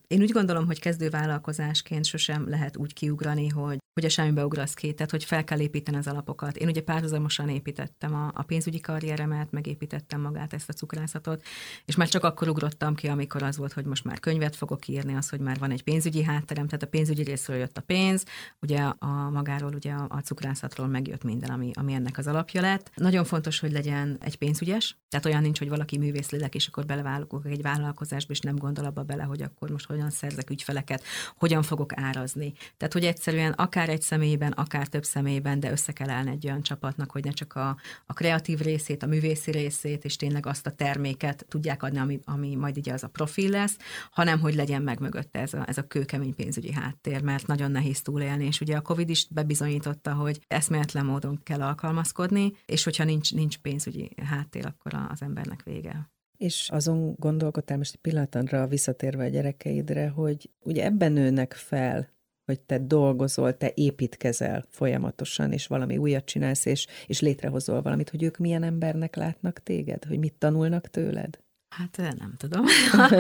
én 0.07 0.21
úgy 0.21 0.31
gondolom, 0.31 0.67
hogy 0.67 0.81
kezdővállalkozásként 0.81 2.05
sosem 2.05 2.49
lehet 2.49 2.77
úgy 2.77 2.93
kiugrani, 2.93 3.49
hogy, 3.49 3.79
hogy 3.93 4.05
a 4.05 4.09
semmibe 4.09 4.45
ugrasz 4.45 4.75
ki, 4.75 4.93
tehát 4.93 5.11
hogy 5.11 5.25
fel 5.25 5.45
kell 5.45 5.61
építeni 5.61 5.97
az 5.97 6.07
alapokat. 6.07 6.57
Én 6.57 6.69
ugye 6.69 6.83
párhuzamosan 6.83 7.49
építettem 7.49 8.15
a, 8.15 8.31
a 8.35 8.43
pénzügyi 8.43 8.81
karrieremet, 8.81 9.51
megépítettem 9.51 10.21
magát 10.21 10.53
ezt 10.53 10.69
a 10.69 10.73
cukrászatot, 10.73 11.43
és 11.85 11.97
már 11.97 12.09
csak 12.09 12.25
akkor 12.25 12.49
ugrottam 12.49 12.95
ki, 12.95 13.07
amikor 13.07 13.43
az 13.43 13.57
volt, 13.57 13.73
hogy 13.73 13.85
most 13.85 14.05
már 14.05 14.21
könyvet 14.21 14.57
fogok 14.57 14.89
írni, 14.89 15.15
az, 15.15 15.29
hogy 15.29 15.41
már 15.41 15.59
van 15.59 15.71
egy 15.71 15.83
pénzügyi 15.83 16.23
hátterem, 16.23 16.67
tehát 16.67 16.83
a 16.83 16.87
pénzügyi 16.87 17.23
részről 17.23 17.57
jött 17.57 17.79
a 17.79 17.81
pénz, 17.81 18.25
ugye 18.61 18.81
a 18.99 19.31
magáról, 19.31 19.75
ugye 19.75 19.93
a, 19.93 20.07
a 20.09 20.21
cukrászatról 20.21 20.87
megjött 20.87 21.23
minden, 21.23 21.51
ami, 21.51 21.71
ami 21.75 21.93
ennek 21.93 22.19
az 22.19 22.27
alapja 22.27 22.61
lett. 22.61 22.91
Nagyon 22.95 23.25
fontos, 23.25 23.61
hogy 23.61 23.73
legyen 23.73 24.17
egy 24.21 24.37
pénzügyes, 24.37 24.97
tehát 25.09 25.27
olyan 25.27 25.43
nincs, 25.43 25.59
hogy 25.59 25.69
valaki 25.69 25.99
művész 25.99 26.31
lélek, 26.31 26.54
és 26.55 26.67
akkor 26.67 26.85
belevállalok 26.85 27.43
egy 27.45 27.63
vállalkozásba, 27.63 28.33
és 28.33 28.41
nem 28.41 28.57
gondol 28.57 28.85
abba 28.85 29.03
bele, 29.03 29.23
hogy 29.23 29.43
akkor 29.43 29.71
most 29.71 29.87
hogyan 29.87 30.11
szerzek 30.11 30.51
ügyfeleket, 30.51 31.03
hogyan 31.37 31.63
fogok 31.63 31.99
árazni. 31.99 32.53
Tehát, 32.77 32.93
hogy 32.93 33.05
egyszerűen 33.05 33.53
akár 33.53 33.89
egy 33.89 34.03
személyben, 34.03 34.53
akár 34.53 34.87
több 34.87 35.05
személyben, 35.05 35.61
de 35.61 35.71
össze 35.71 35.93
kell 35.93 36.11
állni 36.11 36.31
egy 36.31 36.47
olyan 36.47 36.63
csapatnak, 36.63 37.11
hogy 37.11 37.25
ne 37.25 37.31
csak 37.31 37.55
a, 37.55 37.77
a 38.07 38.13
kreatív 38.13 38.59
részét, 38.59 39.03
a 39.03 39.07
művészi 39.07 39.51
részét, 39.51 40.05
és 40.05 40.17
tényleg 40.17 40.47
azt 40.47 40.67
a 40.67 40.71
terméket 40.71 41.47
tudják 41.49 41.83
adni, 41.83 41.99
ami, 41.99 42.21
ami 42.25 42.55
majd 42.55 42.77
ugye 42.77 42.93
az 42.93 43.03
a 43.03 43.09
profil 43.09 43.51
lesz, 43.51 43.77
hanem 44.11 44.41
hogy 44.41 44.55
legyen 44.55 44.83
meg 44.83 45.01
mögötte 45.01 45.39
ez 45.39 45.55
a, 45.55 45.65
ez 45.67 45.79
a 45.79 45.87
kőkemény 45.87 46.35
pénzügyi 46.35 46.73
háttér, 46.73 47.23
mert 47.23 47.47
nagyon 47.47 47.71
nehéz 47.71 48.03
túlélni, 48.03 48.45
és 48.45 48.61
ugye 48.61 48.77
a 48.77 48.81
Covid 48.81 49.09
is 49.11 49.27
bebizonyította, 49.31 50.15
hogy 50.15 50.41
eszméletlen 50.49 51.05
módon 51.05 51.41
kell 51.43 51.63
alkalmazkodni, 51.63 52.53
és 52.67 52.85
hogyha 52.85 53.05
nincs, 53.05 53.35
nincs 53.35 53.59
pénzügyi 53.59 54.11
háttér, 54.25 54.67
akkor 54.67 54.95
az 55.11 55.23
embernek 55.23 55.63
vége. 55.63 56.14
És 56.37 56.69
azon 56.73 57.15
gondolkodtál 57.19 57.77
most 57.77 57.93
egy 57.95 58.01
pillanatra 58.01 58.67
visszatérve 58.67 59.25
a 59.25 59.29
gyerekeidre, 59.29 60.09
hogy 60.09 60.51
ugye 60.63 60.85
ebben 60.85 61.13
nőnek 61.13 61.53
fel, 61.53 62.13
hogy 62.45 62.61
te 62.61 62.79
dolgozol, 62.79 63.57
te 63.57 63.73
építkezel 63.75 64.65
folyamatosan, 64.69 65.53
és 65.53 65.67
valami 65.67 65.97
újat 65.97 66.25
csinálsz, 66.25 66.65
és, 66.65 66.87
és 67.07 67.21
létrehozol 67.21 67.83
valamit, 67.83 68.11
hogy 68.11 68.23
ők 68.23 68.37
milyen 68.37 68.63
embernek 68.63 69.17
látnak 69.17 69.63
téged, 69.63 70.05
hogy 70.05 70.19
mit 70.19 70.35
tanulnak 70.39 70.89
tőled? 70.91 71.39
Hát 71.69 71.99
eh, 71.99 72.13
nem 72.13 72.35
tudom. 72.37 72.65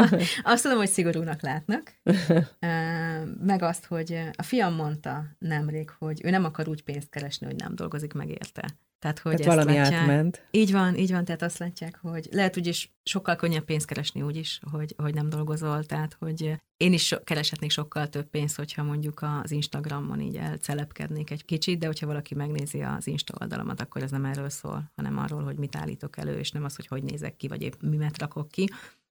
azt 0.43 0.63
tudom, 0.63 0.79
hogy 0.79 0.89
szigorúnak 0.89 1.43
látnak. 1.43 1.93
Eh, 2.59 3.23
Meg 3.41 3.63
azt, 3.63 3.85
hogy 3.85 4.19
a 4.37 4.43
fiam 4.43 4.75
mondta 4.75 5.25
nemrég, 5.39 5.91
hogy 5.91 6.21
ő 6.25 6.31
nem 6.31 6.45
akar 6.45 6.69
úgy 6.69 6.83
pénzt 6.83 7.11
keresni, 7.11 7.47
hogy 7.47 7.57
nem 7.57 7.75
dolgozik 7.75 8.13
meg 8.13 8.29
érte. 8.29 8.65
Tehát, 9.05 9.19
hogy 9.19 9.37
Tehát 9.37 9.55
valami 9.55 9.79
látják. 9.79 10.01
átment. 10.01 10.47
Így 10.51 10.73
van, 10.73 10.97
így 10.97 11.11
van, 11.11 11.25
tehát 11.25 11.43
azt 11.43 11.59
látják, 11.59 11.99
hogy 12.03 12.29
lehet 12.31 12.57
úgyis 12.57 12.93
sokkal 13.03 13.37
könnyebb 13.37 13.65
pénzt 13.65 13.87
keresni 13.87 14.23
úgy 14.23 14.37
is, 14.37 14.61
hogy, 14.71 14.95
hogy 14.97 15.15
nem 15.15 15.29
dolgozol, 15.29 15.85
tehát 15.85 16.17
hogy 16.19 16.61
én 16.77 16.93
is 16.93 17.07
so, 17.07 17.25
kereshetnék 17.25 17.71
sokkal 17.71 18.09
több 18.09 18.27
pénzt, 18.27 18.57
hogyha 18.57 18.83
mondjuk 18.83 19.23
az 19.23 19.51
Instagramon 19.51 20.21
így 20.21 20.37
elcelepkednék 20.37 21.31
egy 21.31 21.45
kicsit, 21.45 21.79
de 21.79 21.87
hogyha 21.87 22.07
valaki 22.07 22.35
megnézi 22.35 22.81
az 22.81 23.07
Insta 23.07 23.35
oldalamat, 23.41 23.81
akkor 23.81 24.03
ez 24.03 24.11
nem 24.11 24.25
erről 24.25 24.49
szól, 24.49 24.93
hanem 24.97 25.19
arról, 25.19 25.43
hogy 25.43 25.57
mit 25.57 25.77
állítok 25.77 26.17
elő, 26.17 26.39
és 26.39 26.51
nem 26.51 26.65
az, 26.65 26.77
hogy 26.77 26.87
hogy 26.87 27.03
nézek 27.03 27.37
ki, 27.37 27.49
vagy 27.49 27.63
épp 27.63 27.81
mimet 27.81 28.19
rakok 28.19 28.49
ki. 28.49 28.69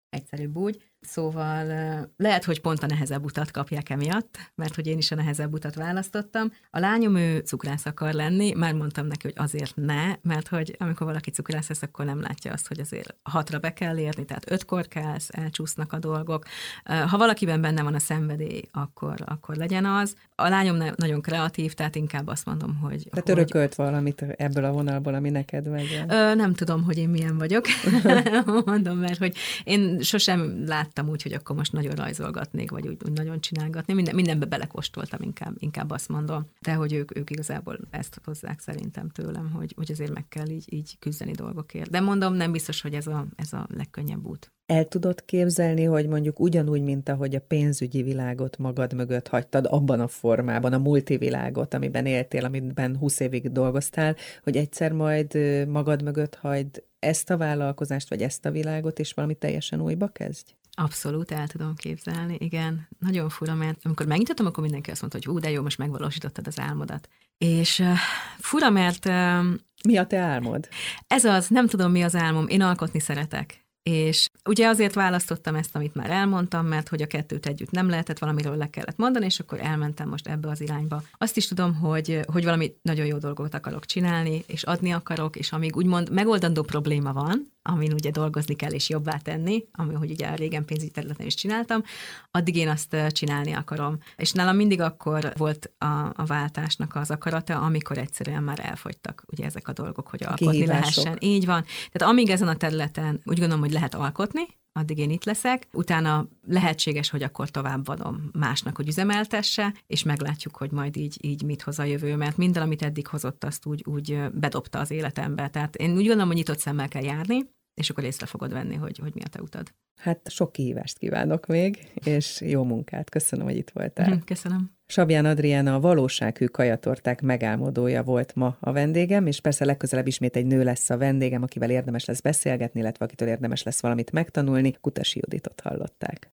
Egyszerűbb 0.09 0.55
úgy. 0.55 0.92
Szóval 1.03 1.69
eh, 1.71 2.01
lehet, 2.17 2.43
hogy 2.43 2.61
pont 2.61 2.83
a 2.83 2.85
nehezebb 2.85 3.25
utat 3.25 3.51
kapják 3.51 3.89
emiatt, 3.89 4.37
mert 4.55 4.75
hogy 4.75 4.87
én 4.87 4.97
is 4.97 5.11
a 5.11 5.15
nehezebb 5.15 5.53
utat 5.53 5.75
választottam. 5.75 6.51
A 6.71 6.79
lányom 6.79 7.15
ő 7.15 7.39
cukrász 7.39 7.85
akar 7.85 8.13
lenni, 8.13 8.53
már 8.53 8.73
mondtam 8.73 9.05
neki, 9.05 9.19
hogy 9.21 9.33
azért 9.35 9.75
ne, 9.75 10.15
mert 10.21 10.47
hogy 10.47 10.75
amikor 10.79 11.07
valaki 11.07 11.31
cukrász 11.31 11.69
lesz, 11.69 11.81
akkor 11.81 12.05
nem 12.05 12.21
látja 12.21 12.51
azt, 12.51 12.67
hogy 12.67 12.79
azért 12.79 13.15
hatra 13.23 13.59
be 13.59 13.73
kell 13.73 13.97
érni, 13.97 14.25
tehát 14.25 14.51
ötkor 14.51 14.87
kelsz, 14.87 15.29
elcsúsznak 15.31 15.93
a 15.93 15.99
dolgok. 15.99 16.45
Ha 16.83 17.17
valakiben 17.17 17.61
benne 17.61 17.83
van 17.83 17.93
a 17.93 17.99
szenvedély, 17.99 18.61
akkor, 18.71 19.15
akkor 19.25 19.55
legyen 19.55 19.85
az. 19.85 20.15
A 20.35 20.47
lányom 20.47 20.77
nagyon 20.95 21.21
kreatív, 21.21 21.73
tehát 21.73 21.95
inkább 21.95 22.27
azt 22.27 22.45
mondom, 22.45 22.75
hogy... 22.75 23.07
Tehát 23.09 23.29
hogy 23.29 23.37
örökölt 23.37 23.75
valamit 23.75 24.21
ebből 24.21 24.63
a 24.63 24.71
vonalból, 24.71 25.13
ami 25.13 25.29
neked 25.29 25.67
megy. 25.67 26.03
Nem 26.35 26.53
tudom, 26.53 26.83
hogy 26.83 26.97
én 26.97 27.09
milyen 27.09 27.37
vagyok, 27.37 27.65
mondom, 28.65 28.97
mert 28.97 29.17
hogy 29.17 29.35
én 29.63 30.01
sosem 30.01 30.63
láttam 30.65 30.92
láttam 30.93 31.11
úgy, 31.11 31.23
hogy 31.23 31.33
akkor 31.33 31.55
most 31.55 31.73
nagyon 31.73 31.95
rajzolgatnék, 31.95 32.71
vagy 32.71 32.87
úgy, 32.87 32.97
úgy 33.05 33.11
nagyon 33.11 33.39
csinálgatni. 33.39 33.93
Minden, 33.93 34.15
mindenbe 34.15 34.45
belekóstoltam, 34.45 35.21
inkább, 35.21 35.55
inkább 35.57 35.91
azt 35.91 36.09
mondom. 36.09 36.49
De 36.61 36.73
hogy 36.73 36.93
ők, 36.93 37.17
ők 37.17 37.29
igazából 37.29 37.79
ezt 37.89 38.21
hozzák 38.23 38.59
szerintem 38.59 39.09
tőlem, 39.09 39.51
hogy, 39.51 39.73
hogy 39.75 39.91
azért 39.91 40.13
meg 40.13 40.27
kell 40.27 40.49
így, 40.49 40.73
így 40.73 40.95
küzdeni 40.99 41.31
dolgokért. 41.31 41.89
De 41.89 41.99
mondom, 41.99 42.33
nem 42.33 42.51
biztos, 42.51 42.81
hogy 42.81 42.93
ez 42.93 43.07
a, 43.07 43.25
ez 43.35 43.53
a 43.53 43.67
legkönnyebb 43.77 44.25
út. 44.25 44.51
El 44.65 44.87
tudod 44.87 45.25
képzelni, 45.25 45.83
hogy 45.83 46.07
mondjuk 46.07 46.39
ugyanúgy, 46.39 46.81
mint 46.81 47.09
ahogy 47.09 47.35
a 47.35 47.41
pénzügyi 47.41 48.01
világot 48.01 48.57
magad 48.57 48.93
mögött 48.93 49.27
hagytad, 49.27 49.65
abban 49.69 49.99
a 49.99 50.07
formában, 50.07 50.73
a 50.73 50.77
multivilágot, 50.77 51.73
amiben 51.73 52.05
éltél, 52.05 52.45
amiben 52.45 52.97
20 52.97 53.19
évig 53.19 53.51
dolgoztál, 53.51 54.15
hogy 54.43 54.57
egyszer 54.57 54.91
majd 54.91 55.37
magad 55.67 56.03
mögött 56.03 56.35
hagyd 56.35 56.83
ezt 56.99 57.29
a 57.29 57.37
vállalkozást, 57.37 58.09
vagy 58.09 58.21
ezt 58.21 58.45
a 58.45 58.51
világot, 58.51 58.99
és 58.99 59.13
valami 59.13 59.33
teljesen 59.33 59.81
újba 59.81 60.07
kezdj? 60.07 60.53
Abszolút 60.75 61.31
el 61.31 61.47
tudom 61.47 61.75
képzelni, 61.75 62.35
igen. 62.39 62.87
Nagyon 62.99 63.29
fura, 63.29 63.53
mert 63.53 63.79
amikor 63.83 64.05
megnyitottam, 64.05 64.45
akkor 64.45 64.63
mindenki 64.63 64.91
azt 64.91 65.01
mondta, 65.01 65.19
hogy 65.23 65.27
hú, 65.33 65.39
de 65.39 65.49
jó, 65.49 65.61
most 65.61 65.77
megvalósítottad 65.77 66.47
az 66.47 66.59
álmodat. 66.59 67.09
És 67.37 67.79
uh, 67.79 67.93
fura, 68.39 68.69
mert... 68.69 69.05
Uh, 69.05 69.45
mi 69.83 69.97
a 69.97 70.07
te 70.07 70.17
álmod? 70.17 70.67
Ez 71.07 71.25
az, 71.25 71.47
nem 71.47 71.67
tudom, 71.67 71.91
mi 71.91 72.01
az 72.01 72.15
álmom. 72.15 72.47
Én 72.47 72.61
alkotni 72.61 72.99
szeretek. 72.99 73.63
És 73.83 74.29
ugye 74.45 74.67
azért 74.67 74.93
választottam 74.93 75.55
ezt, 75.55 75.75
amit 75.75 75.95
már 75.95 76.09
elmondtam, 76.09 76.65
mert 76.65 76.89
hogy 76.89 77.01
a 77.01 77.07
kettőt 77.07 77.45
együtt 77.45 77.71
nem 77.71 77.89
lehetett, 77.89 78.19
valamiről 78.19 78.57
le 78.57 78.69
kellett 78.69 78.97
mondani, 78.97 79.25
és 79.25 79.39
akkor 79.39 79.59
elmentem 79.61 80.09
most 80.09 80.27
ebbe 80.27 80.49
az 80.49 80.61
irányba. 80.61 81.03
Azt 81.17 81.37
is 81.37 81.47
tudom, 81.47 81.75
hogy, 81.75 82.19
hogy 82.25 82.43
valami 82.43 82.73
nagyon 82.81 83.05
jó 83.05 83.17
dolgot 83.17 83.53
akarok 83.53 83.85
csinálni, 83.85 84.43
és 84.47 84.63
adni 84.63 84.91
akarok, 84.91 85.35
és 85.35 85.51
amíg 85.51 85.75
úgymond 85.75 86.11
megoldandó 86.11 86.61
probléma 86.61 87.13
van, 87.13 87.52
amin 87.63 87.93
ugye 87.93 88.11
dolgozni 88.11 88.55
kell 88.55 88.71
és 88.71 88.89
jobbá 88.89 89.17
tenni, 89.17 89.65
ami 89.71 89.93
hogy 89.93 90.11
ugye 90.11 90.35
régen 90.35 90.65
pénzügyi 90.65 90.91
területen 90.91 91.25
is 91.25 91.33
csináltam, 91.33 91.83
addig 92.31 92.55
én 92.55 92.69
azt 92.69 92.95
csinálni 93.09 93.51
akarom. 93.51 93.97
És 94.15 94.31
nálam 94.31 94.55
mindig 94.55 94.81
akkor 94.81 95.33
volt 95.37 95.71
a, 95.77 95.85
a 96.15 96.25
váltásnak 96.25 96.95
az 96.95 97.11
akarata, 97.11 97.59
amikor 97.59 97.97
egyszerűen 97.97 98.43
már 98.43 98.59
elfogytak 98.63 99.23
ugye 99.31 99.45
ezek 99.45 99.67
a 99.67 99.73
dolgok, 99.73 100.07
hogy 100.07 100.23
alkotni 100.23 100.51
Kihívások. 100.51 101.03
lehessen. 101.03 101.17
Így 101.19 101.45
van. 101.45 101.65
Tehát 101.91 102.13
amíg 102.13 102.29
ezen 102.29 102.47
a 102.47 102.55
területen 102.55 103.21
úgy 103.25 103.39
gondolom, 103.39 103.63
hogy 103.63 103.71
lehet 103.71 103.95
alkotni, 103.95 104.43
addig 104.73 104.97
én 104.97 105.09
itt 105.09 105.23
leszek. 105.23 105.67
Utána 105.73 106.27
lehetséges, 106.47 107.09
hogy 107.09 107.23
akkor 107.23 107.49
továbbadom 107.49 108.29
másnak, 108.33 108.75
hogy 108.75 108.87
üzemeltesse, 108.87 109.73
és 109.87 110.03
meglátjuk, 110.03 110.55
hogy 110.55 110.71
majd 110.71 110.97
így, 110.97 111.17
így 111.21 111.43
mit 111.43 111.61
hoz 111.61 111.79
a 111.79 111.83
jövő, 111.83 112.15
mert 112.15 112.37
minden, 112.37 112.63
amit 112.63 112.81
eddig 112.81 113.07
hozott, 113.07 113.43
azt 113.43 113.65
úgy, 113.65 113.83
úgy 113.87 114.19
bedobta 114.33 114.79
az 114.79 114.91
életembe. 114.91 115.49
Tehát 115.49 115.75
én 115.75 115.91
úgy 115.91 116.05
gondolom, 116.05 116.27
hogy 116.27 116.35
nyitott 116.35 116.59
szemmel 116.59 116.87
kell 116.87 117.03
járni, 117.03 117.39
és 117.73 117.89
akkor 117.89 118.03
észre 118.03 118.25
fogod 118.25 118.51
venni, 118.51 118.75
hogy, 118.75 118.97
hogy 118.97 119.13
mi 119.13 119.21
a 119.23 119.27
te 119.27 119.41
utad. 119.41 119.73
Hát 120.01 120.31
sok 120.31 120.51
kihívást 120.51 120.97
kívánok 120.97 121.45
még, 121.45 121.91
és 121.93 122.41
jó 122.41 122.63
munkát. 122.63 123.09
Köszönöm, 123.09 123.45
hogy 123.45 123.55
itt 123.55 123.69
voltál. 123.69 124.19
Köszönöm. 124.25 124.71
Sabján 124.93 125.25
Adriana 125.25 125.73
a 125.73 125.79
valósághű 125.79 126.45
kajatorták 126.45 127.21
megálmodója 127.21 128.03
volt 128.03 128.35
ma 128.35 128.57
a 128.59 128.71
vendégem, 128.71 129.25
és 129.25 129.39
persze 129.39 129.65
legközelebb 129.65 130.07
ismét 130.07 130.35
egy 130.35 130.45
nő 130.45 130.63
lesz 130.63 130.89
a 130.89 130.97
vendégem, 130.97 131.43
akivel 131.43 131.69
érdemes 131.69 132.05
lesz 132.05 132.21
beszélgetni, 132.21 132.79
illetve 132.79 133.05
akitől 133.05 133.27
érdemes 133.27 133.63
lesz 133.63 133.81
valamit 133.81 134.11
megtanulni. 134.11 134.75
Kutasi 134.81 135.19
Juditot 135.21 135.59
hallották. 135.59 136.29